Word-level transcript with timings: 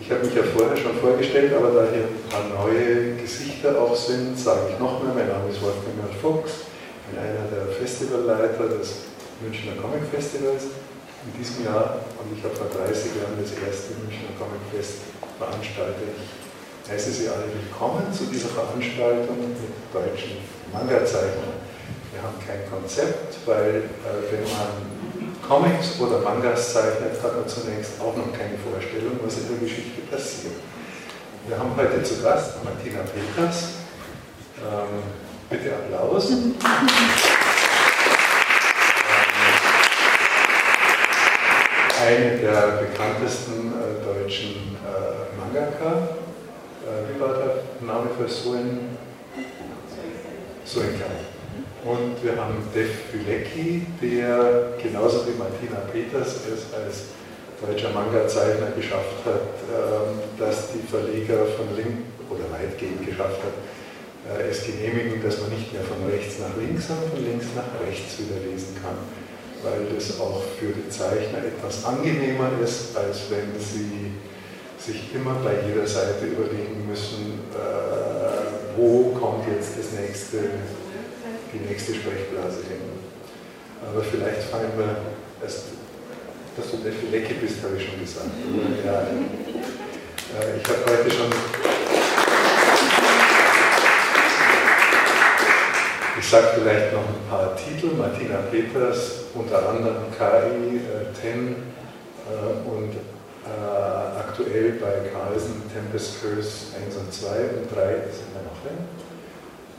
Ich 0.00 0.10
habe 0.10 0.24
mich 0.24 0.34
ja 0.34 0.42
vorher 0.42 0.76
schon 0.76 0.96
vorgestellt, 0.96 1.52
aber 1.52 1.76
da 1.76 1.84
hier 1.92 2.08
ein 2.08 2.24
paar 2.32 2.48
neue 2.64 3.20
Gesichter 3.20 3.76
auch 3.76 3.94
sind, 3.94 4.32
sage 4.32 4.72
ich 4.72 4.78
nochmal, 4.80 5.12
mein 5.14 5.28
Name 5.28 5.52
ist 5.52 5.60
Wolfgang 5.60 6.08
Fuchs, 6.16 6.64
ich 6.64 7.12
bin 7.12 7.20
einer 7.20 7.44
der 7.52 7.68
Festivalleiter 7.76 8.80
des 8.80 9.12
Münchner 9.44 9.76
Comic 9.76 10.08
Festivals 10.08 10.72
in 11.28 11.30
diesem 11.36 11.68
Jahr 11.68 12.00
und 12.16 12.32
ich 12.32 12.40
habe 12.42 12.56
vor 12.56 12.72
30 12.72 13.12
Jahren 13.20 13.36
das 13.36 13.52
erste 13.52 14.00
Münchner 14.00 14.32
Comic 14.40 14.64
Fest 14.72 15.04
veranstaltet. 15.36 16.16
Ich 16.16 16.88
heiße 16.88 17.12
Sie 17.12 17.28
alle 17.28 17.52
willkommen 17.52 18.08
zu 18.08 18.24
dieser 18.24 18.48
Veranstaltung 18.56 19.36
mit 19.36 19.68
deutschen 19.92 20.40
Manga-Zeichnern. 20.72 21.60
Wir 22.08 22.24
haben 22.24 22.40
kein 22.40 22.64
Konzept, 22.72 23.36
weil 23.44 23.84
äh, 23.84 24.16
wenn 24.32 24.48
man 24.48 25.09
Comics 25.50 25.98
oder 25.98 26.20
Mangas 26.20 26.74
zeichnet, 26.74 27.20
hat 27.20 27.34
man 27.34 27.48
zunächst 27.48 28.00
auch 28.00 28.16
noch 28.16 28.32
keine 28.32 28.56
Vorstellung, 28.56 29.18
was 29.20 29.38
in 29.38 29.48
der 29.48 29.58
Geschichte 29.58 30.00
passiert. 30.02 30.54
Wir 31.48 31.58
haben 31.58 31.74
heute 31.76 32.04
zu 32.04 32.22
Gast 32.22 32.62
Martina 32.62 33.00
Peters. 33.00 33.70
Ähm, 34.62 35.02
bitte 35.50 35.74
Applaus. 35.74 36.30
eine 42.00 42.38
der 42.38 42.86
bekanntesten 42.86 43.72
äh, 43.74 44.04
deutschen 44.04 44.76
äh, 44.86 45.36
Mangaka. 45.36 46.10
Äh, 46.86 47.12
wie 47.12 47.20
war 47.20 47.34
der 47.34 47.64
Name 47.80 48.06
für 48.16 48.28
Suen? 48.28 48.96
Suenka. 50.64 51.06
Und 51.84 52.22
wir 52.22 52.36
haben 52.36 52.60
Dev 52.74 52.90
Bülecki, 53.10 53.86
der 54.02 54.76
genauso 54.82 55.26
wie 55.26 55.36
Martina 55.38 55.80
Peters 55.92 56.44
es 56.44 56.74
als 56.74 57.16
deutscher 57.60 57.90
Manga-Zeichner 57.90 58.72
geschafft 58.76 59.24
hat, 59.24 59.56
ähm, 59.68 60.20
dass 60.38 60.72
die 60.72 60.84
Verleger 60.86 61.44
von 61.56 61.74
Link 61.76 62.04
oder 62.28 62.44
weitgehend 62.52 63.04
geschafft 63.04 63.40
hat, 63.44 63.56
äh, 64.28 64.48
es 64.50 64.64
genehmigen, 64.64 65.22
dass 65.22 65.40
man 65.40 65.50
nicht 65.50 65.72
mehr 65.72 65.82
von 65.82 66.04
rechts 66.08 66.38
nach 66.38 66.56
links, 66.56 66.88
sondern 66.88 67.10
von 67.10 67.24
links 67.24 67.46
nach 67.56 67.68
rechts 67.80 68.18
wieder 68.18 68.40
lesen 68.44 68.76
kann 68.82 68.96
weil 69.62 69.86
das 69.94 70.18
auch 70.20 70.42
für 70.58 70.72
die 70.72 70.88
Zeichner 70.88 71.44
etwas 71.44 71.84
angenehmer 71.84 72.50
ist, 72.62 72.96
als 72.96 73.30
wenn 73.30 73.52
sie 73.60 74.12
sich 74.78 75.14
immer 75.14 75.34
bei 75.44 75.68
jeder 75.68 75.86
Seite 75.86 76.24
überlegen 76.24 76.88
müssen, 76.88 77.40
äh, 77.52 78.78
wo 78.78 79.12
kommt 79.20 79.44
jetzt 79.54 79.76
das 79.78 79.92
nächste, 79.92 80.38
die 81.52 81.58
nächste 81.68 81.94
Sprechblase 81.94 82.62
hin. 82.68 82.80
Aber 83.82 84.02
vielleicht 84.02 84.42
fangen 84.44 84.72
wir 84.76 84.96
erst, 85.42 85.64
dass 86.56 86.70
du 86.70 86.76
der 86.78 86.92
Filecke 86.92 87.34
bist, 87.34 87.62
habe 87.62 87.76
ich 87.76 87.86
schon 87.88 88.00
gesagt. 88.00 88.30
Ja, 88.84 89.00
äh, 89.02 90.56
ich 90.56 90.68
habe 90.68 90.84
heute 90.86 91.10
schon 91.10 91.30
Ich 96.18 96.28
sage 96.28 96.48
vielleicht 96.54 96.92
noch 96.92 97.00
ein 97.00 97.28
paar 97.30 97.56
Titel. 97.56 97.96
Martina 97.96 98.36
Peters, 98.50 99.24
unter 99.34 99.70
anderem 99.70 100.04
KI, 100.16 100.76
äh, 100.76 101.12
TEN 101.20 101.56
äh, 102.28 102.68
und 102.68 102.92
aktuell 104.16 104.72
bei 104.72 105.08
Carlsen 105.10 105.62
Tempest 105.74 106.20
Curse 106.22 106.76
1 106.86 106.96
und 106.96 107.12
2 107.12 107.26
und 107.28 107.74
3 107.74 107.86
sind 108.12 108.30
wir 108.32 108.42
noch 108.46 108.62
drin. 108.62 109.09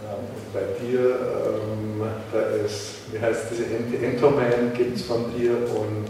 Ähm, 0.04 0.28
bei 0.54 0.66
dir, 0.84 1.00
ähm, 1.00 2.02
da 2.32 2.42
ist, 2.66 3.12
wie 3.12 3.20
heißt 3.20 3.46
diese 3.52 3.66
Entoman 4.06 4.74
gibt 4.76 4.98
es 4.98 5.04
von 5.04 5.32
dir 5.38 5.54
und 5.54 6.08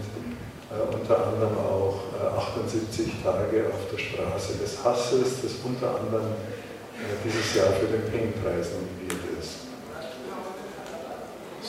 äh, 0.70 0.94
unter 0.94 1.26
anderem 1.26 1.58
auch 1.58 2.00
78 2.38 3.06
äh, 3.06 3.10
Tage 3.22 3.66
auf 3.68 3.90
der 3.92 3.98
Straße 3.98 4.58
des 4.58 4.82
Hasses, 4.84 5.42
das 5.42 5.52
unter 5.64 6.00
anderem 6.00 6.32
äh, 6.32 7.14
dieses 7.24 7.54
Jahr 7.54 7.72
für 7.72 7.86
den 7.86 8.02
Ping-Preis 8.10 8.70
nominiert 8.72 9.20
ist 9.40 9.72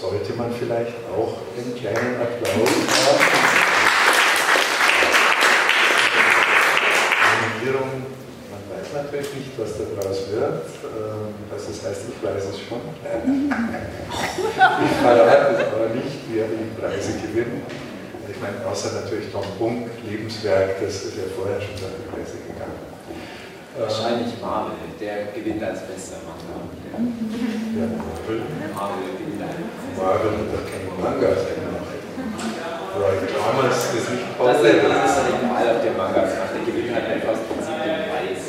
sollte 0.03 0.33
man 0.33 0.51
vielleicht 0.51 0.93
auch 1.15 1.37
einen 1.55 1.75
kleinen 1.75 2.19
Applaus 2.19 2.69
haben. 3.05 3.23
Nominierung, 7.39 7.91
man 8.51 8.63
weiß 8.69 8.87
natürlich 8.93 9.33
nicht, 9.33 9.51
was 9.57 9.77
daraus 9.77 10.29
wird. 10.29 10.65
Also 11.53 11.69
das 11.69 11.85
heißt, 11.85 12.01
ich 12.09 12.17
weiß 12.17 12.49
es 12.49 12.57
schon. 12.65 12.81
Ich 14.81 14.97
verrate 15.05 15.53
es 15.53 15.61
aber 15.69 15.93
nicht, 15.93 16.17
wer 16.33 16.49
die 16.49 16.73
Preise 16.73 17.13
gewinnt. 17.21 17.69
Ich 18.25 18.41
meine, 18.41 18.57
außer 18.65 19.05
natürlich 19.05 19.29
Tom 19.31 19.45
Bunk, 19.59 19.85
Lebenswerk, 20.09 20.81
das 20.81 21.05
ist 21.05 21.13
ja 21.15 21.29
vorher 21.37 21.61
schon 21.61 21.77
seine 21.77 22.01
Preise 22.09 22.41
gegangen. 22.41 22.81
Wahrscheinlich 23.77 24.33
Marvel, 24.41 24.73
der 24.97 25.29
gewinnt 25.29 25.61
als 25.61 25.85
bester 25.85 26.17
Manga. 26.25 26.57
Ja, 26.57 27.85
Marvel. 28.01 28.41
Marvel 28.73 29.13
gewinnt 29.13 29.41
als 29.45 29.61
Marvel 29.93 30.33
hat 30.33 30.49
doch 30.49 30.65
keine 30.65 30.89
Mangas 30.97 31.45
gemacht. 31.53 32.01
Roy 32.97 33.17
Thomas 33.29 33.93
ist 33.93 34.09
nicht 34.09 34.37
Paul 34.37 34.53
Das 34.53 34.61
ist 34.61 34.81
das 34.81 35.25
Egal, 35.29 35.65
ob 35.69 35.81
der 35.85 35.93
Mangas 35.93 36.33
macht. 36.33 36.53
Der 36.53 36.65
gewinnt 36.65 36.93
halt 36.93 37.05
einfach 37.13 37.37
das 37.37 37.45
Prinzip 37.45 37.77
den 37.85 38.09
Preis. 38.09 38.41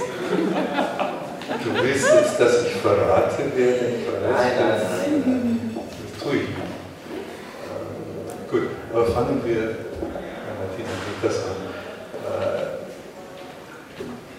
Du 1.64 1.72
willst 1.82 2.06
jetzt, 2.06 2.38
dass 2.38 2.66
ich 2.66 2.72
verrate, 2.74 3.42
wer 3.56 3.72
den 3.72 4.04
Preis 4.04 4.20
Nein, 4.22 4.52
nein, 4.58 4.80
nein. 5.24 5.70
Das 5.74 6.22
tue 6.22 6.36
ich 6.36 6.48
nicht. 6.48 6.58
Äh, 7.64 8.50
gut, 8.50 8.68
aber 8.92 9.06
fangen 9.06 9.40
wir, 9.42 9.60
Martina, 10.60 10.92
mit 11.08 11.22
das 11.22 11.36
an. 11.38 11.60
Äh, 12.20 12.84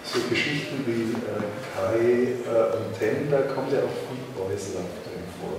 so 0.03 0.19
Geschichten 0.29 0.85
wie 0.85 1.13
äh, 1.13 1.49
Kai 1.73 1.97
äh, 2.45 2.77
und 2.77 2.99
Ten, 2.99 3.31
da 3.31 3.41
kommt 3.53 3.71
ja 3.71 3.79
auch 3.79 3.97
viel 4.05 4.21
Boys 4.37 4.73
drin 4.73 5.25
vor. 5.41 5.57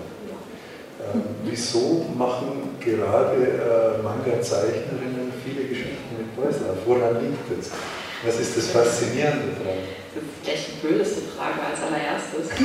Ähm, 1.03 1.23
wieso 1.43 2.07
machen 2.17 2.77
gerade 2.79 3.37
äh, 3.43 4.03
Manga-Zeichnerinnen 4.05 5.33
viele 5.45 5.65
Geschichten 5.65 6.17
mit 6.17 6.37
Boyslav? 6.37 6.77
Woran 6.87 7.21
liegt 7.21 7.59
das? 7.59 7.73
Was 8.25 8.41
ist 8.41 8.57
das 8.57 8.69
Faszinierende 8.69 9.53
daran? 9.53 9.85
Das 10.15 10.25
ist 10.25 10.43
gleich 10.43 10.65
die 10.73 10.87
blödeste 10.87 11.21
Frage 11.37 11.61
als 11.61 11.81
allererstes. 11.85 12.49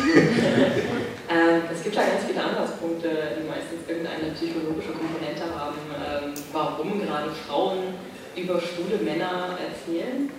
ähm, 1.27 1.61
es 1.71 1.83
gibt 1.83 1.95
ja 1.95 2.03
ganz 2.03 2.23
viele 2.25 2.41
Ansatzpunkte, 2.41 3.09
die 3.35 3.47
meistens 3.47 3.83
irgendeine 3.87 4.31
psychologische 4.31 4.95
Komponente 4.95 5.43
haben, 5.51 5.75
ähm, 5.91 6.33
warum 6.53 7.01
gerade 7.01 7.29
Frauen 7.47 7.99
über 8.35 8.61
schwule 8.61 9.03
Männer 9.03 9.59
erzählen. 9.59 10.31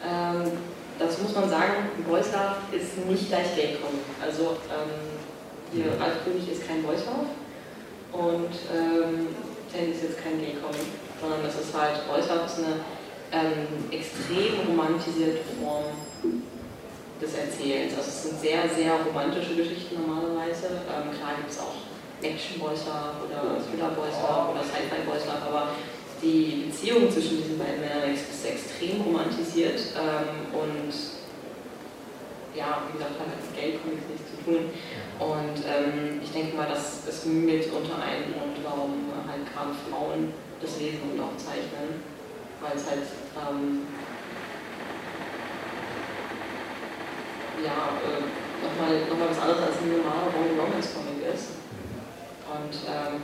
Ähm, 0.00 0.52
dazu 0.98 1.22
muss 1.22 1.34
man 1.34 1.50
sagen, 1.50 1.92
Boyslav 2.08 2.56
ist 2.72 3.04
nicht 3.04 3.28
gleich 3.28 3.54
Gay-Comic. 3.54 4.08
Also 4.24 4.56
hier 5.72 5.92
Ralf 6.00 6.24
König 6.24 6.50
ist 6.50 6.66
kein 6.66 6.82
Boyslav 6.82 7.28
und 8.12 8.54
ähm, 8.72 9.28
Ten 9.68 9.92
ist 9.92 10.02
jetzt 10.06 10.22
kein 10.22 10.38
Gay-Comic, 10.40 10.88
sondern 11.20 11.42
das 11.42 11.58
ist 11.60 11.74
halt, 11.76 12.06
Boyslav 12.06 12.46
ist 12.46 12.64
eine 12.64 12.80
ähm, 13.34 13.90
extrem 13.90 14.62
romantisierte 14.68 15.42
Form 15.58 15.90
des 17.20 17.34
Erzählens. 17.34 17.98
Also 17.98 18.08
es 18.08 18.22
sind 18.22 18.40
sehr, 18.40 18.62
sehr 18.70 18.94
romantische 19.02 19.56
Geschichten 19.56 19.98
normalerweise. 19.98 20.86
Ähm, 20.86 21.10
klar 21.18 21.34
gibt 21.42 21.50
es 21.50 21.58
auch 21.58 21.82
Action-Boyslav 22.22 23.26
oder 23.26 23.58
Thriller-Boyslav 23.58 24.54
oder 24.54 24.62
Sci-Fi-Boyslav, 24.62 25.42
aber 25.50 25.74
die 26.22 26.70
Beziehung 26.70 27.10
zwischen 27.10 27.42
diesen 27.42 27.58
beiden 27.58 27.80
Männern 27.80 28.14
ist 28.14 28.46
extrem 28.46 29.02
romantisiert 29.02 29.80
ähm, 29.98 30.54
und 30.54 30.94
ja, 32.54 32.86
wie 32.86 32.96
gesagt, 32.96 33.18
hat 33.18 33.26
mit 33.26 33.50
Gay-Comics 33.50 34.06
nichts 34.08 34.30
zu 34.30 34.38
tun. 34.46 34.70
Und 35.18 35.58
ähm, 35.66 36.22
ich 36.22 36.30
denke 36.30 36.56
mal, 36.56 36.70
das 36.70 37.02
ist 37.06 37.26
mit 37.26 37.66
unter 37.74 37.98
einem 37.98 38.30
Grund, 38.30 38.62
warum 38.62 39.10
halt 39.26 39.42
gerade 39.50 39.74
Frauen 39.90 40.32
das 40.62 40.78
lesen 40.78 41.02
und 41.12 41.18
auch 41.18 41.36
zeichnen, 41.36 41.98
weil 42.64 42.76
es 42.80 42.88
halt 42.88 43.04
ähm, 43.36 43.84
ja, 47.60 47.92
äh, 48.00 48.24
nochmal 48.64 49.04
noch 49.04 49.18
mal 49.20 49.28
was 49.28 49.40
anderes 49.44 49.68
als 49.68 49.76
ein 49.84 49.92
normaler 49.92 50.32
Romance-Comic 50.32 51.20
ist. 51.28 51.60
Und 52.48 52.72
ähm, 52.88 53.20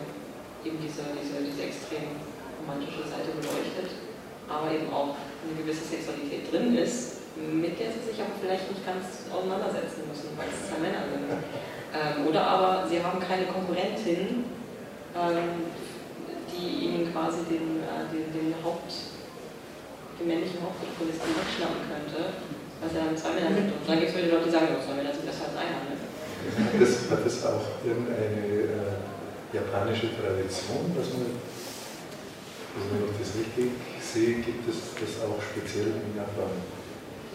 eben 0.64 0.76
diese, 0.76 1.16
diese, 1.16 1.40
diese 1.40 1.62
extrem 1.72 2.20
romantische 2.60 3.08
Seite 3.08 3.32
beleuchtet, 3.32 3.96
aber 4.44 4.68
eben 4.68 4.92
auch 4.92 5.16
eine 5.16 5.56
gewisse 5.56 5.88
Sexualität 5.88 6.52
drin 6.52 6.76
ist, 6.76 7.24
mit 7.36 7.80
der 7.80 7.96
sie 7.96 8.12
sich 8.12 8.20
aber 8.20 8.36
vielleicht 8.36 8.68
nicht 8.68 8.84
ganz 8.84 9.24
auseinandersetzen 9.32 10.04
müssen, 10.04 10.36
weil 10.36 10.52
es 10.52 10.68
zwei 10.68 10.84
Männer 10.84 11.08
sind. 11.08 11.32
Ähm, 11.96 12.28
oder 12.28 12.44
aber 12.44 12.88
sie 12.88 13.00
haben 13.02 13.18
keine 13.20 13.46
Konkurrentin, 13.46 14.44
ähm, 15.16 15.72
die 16.52 16.86
ihnen 16.86 17.12
quasi 17.12 17.46
den, 17.48 17.80
äh, 17.80 18.04
den, 18.12 18.28
den 18.34 18.54
Haupt, 18.62 18.92
den 20.20 20.28
männlichen 20.28 20.60
Hauptprotagonisten 20.60 21.32
wegschnappen 21.32 21.82
könnte, 21.88 22.20
was 22.84 22.90
ja 22.92 23.00
dann 23.08 23.16
zwei 23.16 23.32
Männer 23.40 23.52
sind. 23.56 23.72
Und 23.72 23.84
dann 23.88 23.98
gibt 23.98 24.12
es 24.12 24.16
wieder 24.20 24.36
Leute, 24.36 24.46
die 24.46 24.54
sagen, 24.54 24.68
zwei 24.84 24.96
Männer 25.00 25.12
sind 25.16 25.24
besser 25.24 25.48
als 25.48 25.56
einer. 25.56 25.80
Ne? 25.88 25.96
Hat 25.96 26.76
das, 26.76 26.92
hat 27.08 27.22
das 27.24 27.36
auch 27.48 27.66
irgendeine 27.80 28.68
äh, 28.68 29.00
japanische 29.56 30.12
Tradition, 30.12 30.92
dass 30.92 31.08
man, 31.16 31.32
also 32.76 32.84
wenn 32.92 33.08
ich 33.08 33.16
das 33.16 33.32
richtig 33.40 33.68
sehe, 33.98 34.44
gibt 34.44 34.68
es 34.68 34.92
das 35.00 35.24
auch 35.24 35.40
speziell 35.40 35.96
in 35.96 36.16
Japan? 36.16 36.52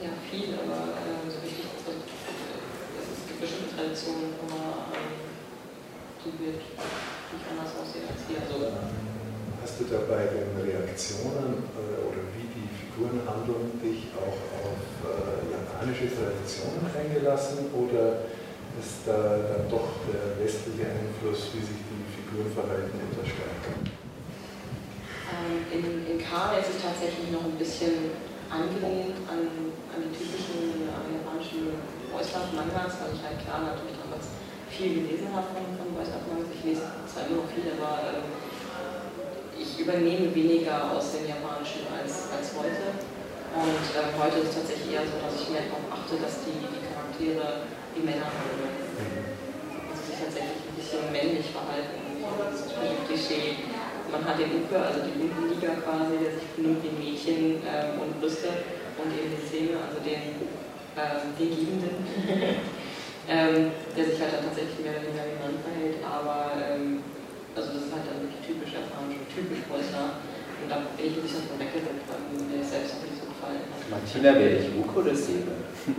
ja, 0.06 0.14
viel, 0.30 0.54
aber 0.54 0.94
äh, 1.02 1.26
so 1.26 1.42
richtig, 1.42 1.66
also, 1.66 1.98
es 1.98 3.22
gibt 3.26 3.42
bestimmte 3.42 3.74
Traditionen, 3.74 4.38
wo 4.38 4.46
man 4.54 4.94
ähm, 4.94 5.34
die 6.22 6.34
wird 6.42 6.62
nicht 6.62 7.46
anders 7.50 7.74
aussehen 7.74 8.06
als 8.06 8.22
hier. 8.30 8.42
Also, 8.46 8.70
Hast 9.66 9.81
du 9.81 9.86
da 9.90 10.06
bei 10.06 10.30
den 10.30 10.54
Reaktionen 10.62 11.66
äh, 11.74 12.06
oder 12.06 12.22
wie 12.38 12.44
Figuren 12.95 13.19
handeln 13.27 13.75
dich 13.83 14.07
auch 14.15 14.39
auf 14.63 14.80
äh, 15.03 15.51
japanische 15.51 16.07
Traditionen 16.07 16.88
eingelassen 16.95 17.68
oder 17.75 18.31
ist 18.80 19.03
da 19.03 19.36
dann 19.36 19.68
doch 19.68 20.00
der 20.07 20.39
westliche 20.39 20.88
Einfluss, 20.88 21.51
wie 21.51 21.59
sich 21.59 21.83
die 21.92 22.07
Figuren 22.07 22.47
verhalten, 22.56 22.95
etwas 22.95 23.27
stärker? 23.27 23.75
Ähm, 25.27 25.59
in, 25.75 26.07
in 26.07 26.18
Kara 26.24 26.56
ist 26.56 26.71
es 26.71 26.80
tatsächlich 26.80 27.36
noch 27.36 27.44
ein 27.44 27.59
bisschen 27.59 28.15
angelehnt 28.47 29.19
an, 29.27 29.44
an 29.92 30.00
die 30.00 30.15
typischen 30.15 30.88
äh, 30.88 31.19
japanischen 31.19 31.75
Voice 32.15 32.31
Mangas, 32.56 32.95
weil 33.03 33.12
ich 33.12 33.19
halt 33.27 33.44
klar 33.44 33.75
natürlich 33.75 34.00
damals 34.00 34.31
viel 34.71 35.03
gelesen 35.03 35.36
habe 35.36 35.51
von, 35.51 35.68
von 35.75 35.92
Voice 36.00 36.15
Mangas. 36.31 36.47
Ich 36.47 36.63
lese 36.63 36.88
zwar 37.12 37.27
immer 37.27 37.44
noch 37.44 37.51
viel, 37.51 37.68
aber 37.75 38.24
ähm, 38.24 38.44
ich 39.66 39.82
übernehme 39.82 40.30
weniger 40.34 40.94
aus 40.94 41.18
dem 41.18 41.26
Japanischen 41.26 41.90
als, 41.90 42.30
als 42.30 42.54
heute. 42.54 42.94
Und 43.56 43.86
äh, 43.98 44.14
heute 44.20 44.46
ist 44.46 44.54
es 44.54 44.56
tatsächlich 44.62 44.94
eher 44.94 45.08
so, 45.08 45.18
dass 45.18 45.34
ich 45.42 45.50
mehr 45.50 45.66
darauf 45.66 45.86
achte, 45.90 46.22
dass 46.22 46.44
die, 46.46 46.54
die 46.60 46.84
Charaktere 46.86 47.66
die 47.96 48.04
Männer 48.04 48.30
handeln. 48.30 48.70
Also 49.90 50.02
sich 50.06 50.20
tatsächlich 50.20 50.62
ein 50.70 50.76
bisschen 50.78 51.04
männlich 51.10 51.50
verhalten. 51.50 51.98
Ein 52.22 53.00
Klischee. 53.08 53.64
Man 54.12 54.22
hat 54.28 54.38
den 54.38 54.62
Uke, 54.62 54.78
also 54.78 55.02
die 55.02 55.18
Liga 55.18 55.82
quasi, 55.82 56.20
der 56.20 56.36
sich 56.38 56.48
benimmt 56.54 56.84
wie 56.84 56.94
Mädchen 56.94 57.64
ähm, 57.66 58.02
und 58.02 58.22
Brüste 58.22 58.70
und 59.02 59.10
eben 59.10 59.34
die 59.34 59.44
Szene, 59.46 59.82
also 59.82 59.98
den, 60.04 60.46
ähm, 60.94 61.26
den 61.38 61.50
Liebenden, 61.50 61.96
ähm, 63.30 63.72
der 63.98 64.04
sich 64.06 64.20
halt 64.22 64.34
dann 64.36 64.46
tatsächlich 64.46 64.80
mehr 64.84 64.94
oder 64.94 65.10
weniger 65.10 65.26
genannt 65.26 65.60
verhält, 65.64 65.98
aber 66.06 66.54
ähm, 66.60 67.04
also 67.56 67.72
das 67.72 67.88
ist 67.88 67.94
halt 67.96 68.04
dann 68.12 68.19
wirklich 68.22 68.44
typisch 68.44 68.75
japanisch 68.75 69.18
und 69.24 69.30
typisch 69.31 69.63
Preußer. 69.66 70.19
Und 70.60 70.68
da 70.68 70.75
bin 70.96 71.07
ich 71.07 71.16
ein 71.16 71.24
bisschen 71.24 71.48
von 71.48 71.57
weggerückt, 71.60 72.04
weil 72.12 72.19
mir 72.36 72.63
selbst 72.63 73.00
auch 73.00 73.04
nicht 73.07 73.16
so 73.16 73.25
gefallen 73.31 73.63
hat. 73.72 73.80
Martina, 73.88 74.36
wäre 74.36 74.60
ich 74.60 74.68
Luke 74.75 75.00
oder 75.00 75.16
Sebe? 75.16 75.56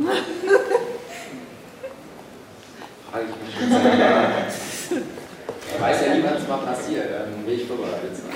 Frage 3.09 3.25
ich 3.31 3.37
mich 3.41 3.53
schon 3.57 3.71
seit 3.73 3.99
Jahren. 3.99 4.45
Er 4.47 5.81
weiß 5.81 6.07
ja 6.07 6.15
nie, 6.15 6.23
wann 6.25 6.37
es 6.37 6.49
mal 6.49 6.59
passiert, 6.59 7.11
dann 7.11 7.47
will 7.47 7.55
ich 7.55 7.67
vorbereitet 7.67 8.17
sein. 8.17 8.33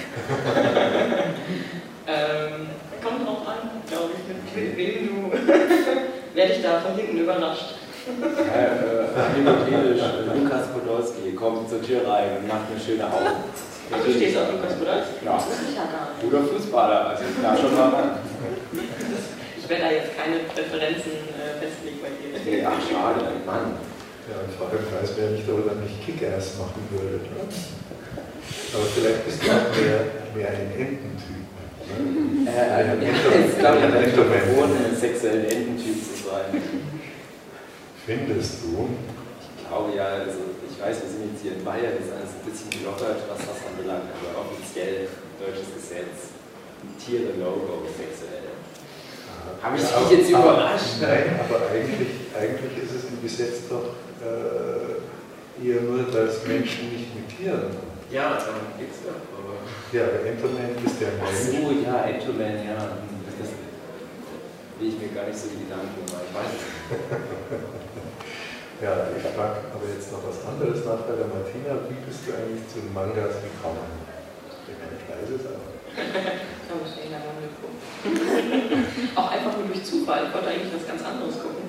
ähm, 2.06 2.67
kommt 3.02 3.26
drauf 3.26 3.46
an, 3.49 3.70
glaube 3.87 4.11
ich, 4.17 4.22
mit 4.28 4.76
wem 4.76 5.08
du. 5.08 5.31
werde 6.34 6.52
ich 6.52 6.62
da 6.62 6.81
von 6.81 6.96
hinten 6.96 7.19
überrascht. 7.19 7.75
Ja, 8.06 8.12
äh, 8.64 9.37
hypothetisch, 9.37 10.02
Lukas 10.35 10.67
Podolski 10.73 11.32
kommt 11.37 11.69
zur 11.69 11.82
Tür 11.82 12.08
rein 12.08 12.38
und 12.41 12.49
macht 12.49 12.73
eine 12.73 12.81
schöne 12.81 13.05
Augen. 13.05 13.44
Du 13.91 14.11
stehst 14.12 14.37
auf 14.38 14.52
Lukas 14.52 14.73
Podolski? 14.81 15.20
Ja. 15.25 15.37
Das 15.37 15.47
wusste 15.47 15.64
ich 15.69 15.76
ja 15.76 15.85
gar 15.85 16.08
nicht. 16.08 16.23
Guter 16.25 16.43
Fußballer, 16.49 17.00
also 17.11 17.23
ich 17.29 17.37
da 17.43 17.56
schon 17.56 17.75
mal 17.76 17.88
ran. 17.93 18.11
Ich 19.58 19.69
werde 19.69 19.82
da 19.85 19.91
jetzt 19.93 20.17
keine 20.17 20.37
Präferenzen 20.49 21.12
äh, 21.37 21.61
festlegen 21.61 21.99
bei 22.00 22.08
dir. 22.17 22.32
Nee, 22.41 22.64
ach, 22.64 22.81
schade, 22.81 23.20
Mann. 23.44 23.76
Ja, 24.31 24.37
und 24.49 24.53
vor 24.56 24.70
allem 24.73 24.87
weiß, 24.88 25.11
wer 25.19 25.31
mich 25.37 25.44
darüber 25.44 25.75
nicht 25.76 26.00
Kick-Ass 26.06 26.56
machen 26.56 26.81
würde. 26.91 27.20
Ne? 27.20 27.44
Aber 28.73 28.87
vielleicht 28.96 29.26
bist 29.26 29.43
du 29.44 29.50
auch 29.50 29.69
mehr, 29.76 30.00
mehr 30.35 30.49
ein 30.56 30.70
Ententyp. 30.73 31.44
Ne? 31.85 32.49
Äh, 32.49 32.70
Ein 32.70 33.03
ja, 33.03 33.08
jetzt 33.11 33.58
glaube 33.58 33.79
ich, 33.79 33.85
ein 33.85 33.99
ich 34.00 34.14
Entoman. 34.14 34.46
ohne 34.56 34.94
sexuellen 34.96 35.44
Ententyp 35.44 35.99
zu 36.00 36.14
sein. 36.31 36.49
Findest 38.10 38.66
du? 38.66 38.90
Ich 39.54 39.68
glaube 39.70 39.94
ja, 39.94 40.26
also 40.26 40.42
ich 40.66 40.74
weiß, 40.82 40.98
wir 40.98 41.10
sind 41.14 41.30
jetzt 41.30 41.42
hier 41.46 41.54
in 41.54 41.62
Bayern, 41.62 41.94
das 41.94 42.10
ist 42.10 42.14
alles 42.18 42.34
ein 42.34 42.42
bisschen 42.42 42.66
gelockert, 42.74 43.22
was 43.30 43.38
das 43.38 43.62
anbelangt, 43.70 44.10
aber 44.10 44.50
offiziell 44.50 45.06
deutsches 45.38 45.70
Gesetz, 45.78 46.34
Tiere 46.98 47.38
No-Go 47.38 47.86
sexuell. 47.86 48.50
Habe 49.62 49.78
ich 49.78 49.86
Ja, 49.86 50.02
dich 50.02 50.10
jetzt 50.26 50.30
überrascht? 50.34 50.98
Nein, 50.98 51.38
aber 51.38 51.70
eigentlich, 51.70 52.34
eigentlich 52.34 52.74
ist 52.82 52.98
es 52.98 53.02
im 53.14 53.22
Gesetz 53.22 53.70
doch 53.70 53.94
äh, 54.26 54.98
eher 55.62 55.86
nur, 55.86 56.02
dass 56.10 56.42
Menschen 56.50 56.90
nicht 56.90 57.14
mit 57.14 57.30
Tieren. 57.30 57.70
Ja, 58.10 58.34
darum 58.42 58.74
geht's 58.74 59.06
ja. 59.06 59.14
Aber 59.38 59.54
Ja, 59.94 60.18
Enterman 60.26 60.74
ist 60.82 60.98
der 60.98 61.14
Ach 61.14 61.30
Mensch. 61.30 61.62
so, 61.62 61.62
ja, 61.78 62.10
Entoman, 62.10 62.58
ja. 62.58 62.74
Das 63.38 63.54
will 64.82 64.88
ich 64.90 64.98
mir 64.98 65.14
gar 65.14 65.30
nicht 65.30 65.38
so 65.38 65.46
die 65.54 65.62
Gedanken 65.62 65.94
machen. 66.10 66.26
Ich 66.26 66.34
weiß 66.34 66.50
es 66.58 66.66
nicht. 66.66 67.70
Ja, 68.81 69.12
ich 69.12 69.21
frage 69.37 69.61
aber 69.77 69.85
jetzt 69.93 70.09
noch 70.09 70.25
was 70.25 70.41
anderes 70.41 70.81
nach 70.88 71.05
bei 71.05 71.12
der 71.12 71.29
Martina. 71.29 71.85
Wie 71.85 72.00
bist 72.00 72.25
du 72.25 72.32
eigentlich 72.32 72.65
zu 72.65 72.81
Mangas 72.97 73.37
gekommen? 73.44 73.85
Ich 74.65 74.73
meine, 74.81 74.97
ich 74.97 75.05
weiß 75.05 75.29
es 75.37 75.44
aber. 75.44 75.69
Auch 79.21 79.29
einfach 79.29 79.53
nur 79.61 79.69
durch 79.69 79.85
Zufall. 79.85 80.25
Ich 80.25 80.32
wollte 80.32 80.49
eigentlich 80.49 80.73
was 80.73 80.88
ganz 80.88 81.05
anderes 81.05 81.37
gucken. 81.44 81.69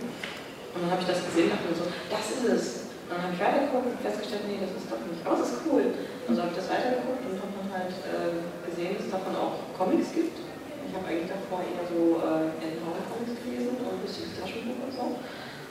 Und 0.72 0.80
dann 0.80 0.88
habe 0.88 1.04
ich 1.04 1.10
das 1.12 1.20
gesehen 1.28 1.52
und 1.52 1.60
dachte 1.60 1.68
mir 1.68 1.76
so, 1.76 1.92
das 2.08 2.26
ist 2.32 2.48
es. 2.48 2.64
Und 3.12 3.20
dann 3.20 3.28
habe 3.28 3.36
ich 3.36 3.44
weitergeguckt 3.44 3.92
und 3.92 4.00
festgestellt, 4.00 4.48
nee, 4.48 4.64
das 4.64 4.72
ist 4.72 4.88
doch 4.88 5.04
nicht. 5.04 5.20
Aber 5.28 5.36
es 5.36 5.52
ist 5.52 5.68
cool. 5.68 5.92
Und 5.92 6.32
so 6.32 6.40
habe 6.40 6.56
ich 6.56 6.64
das 6.64 6.72
weitergeguckt 6.72 7.28
und 7.28 7.36
habe 7.44 7.52
dann 7.60 7.76
halt 7.76 7.92
äh, 8.08 8.40
gesehen, 8.72 8.96
dass 8.96 9.12
es 9.12 9.12
davon 9.12 9.36
auch 9.36 9.60
Comics 9.76 10.16
gibt. 10.16 10.40
Ich 10.88 10.96
habe 10.96 11.12
eigentlich 11.12 11.28
davor 11.28 11.60
eher 11.60 11.84
so 11.92 12.24
äh, 12.24 12.56
Comics 12.88 13.36
gelesen 13.44 13.76
und 13.84 14.00
ein 14.00 14.00
lustiges 14.00 14.32
Taschenbuch 14.40 14.80
und 14.80 14.96
so. 14.96 15.20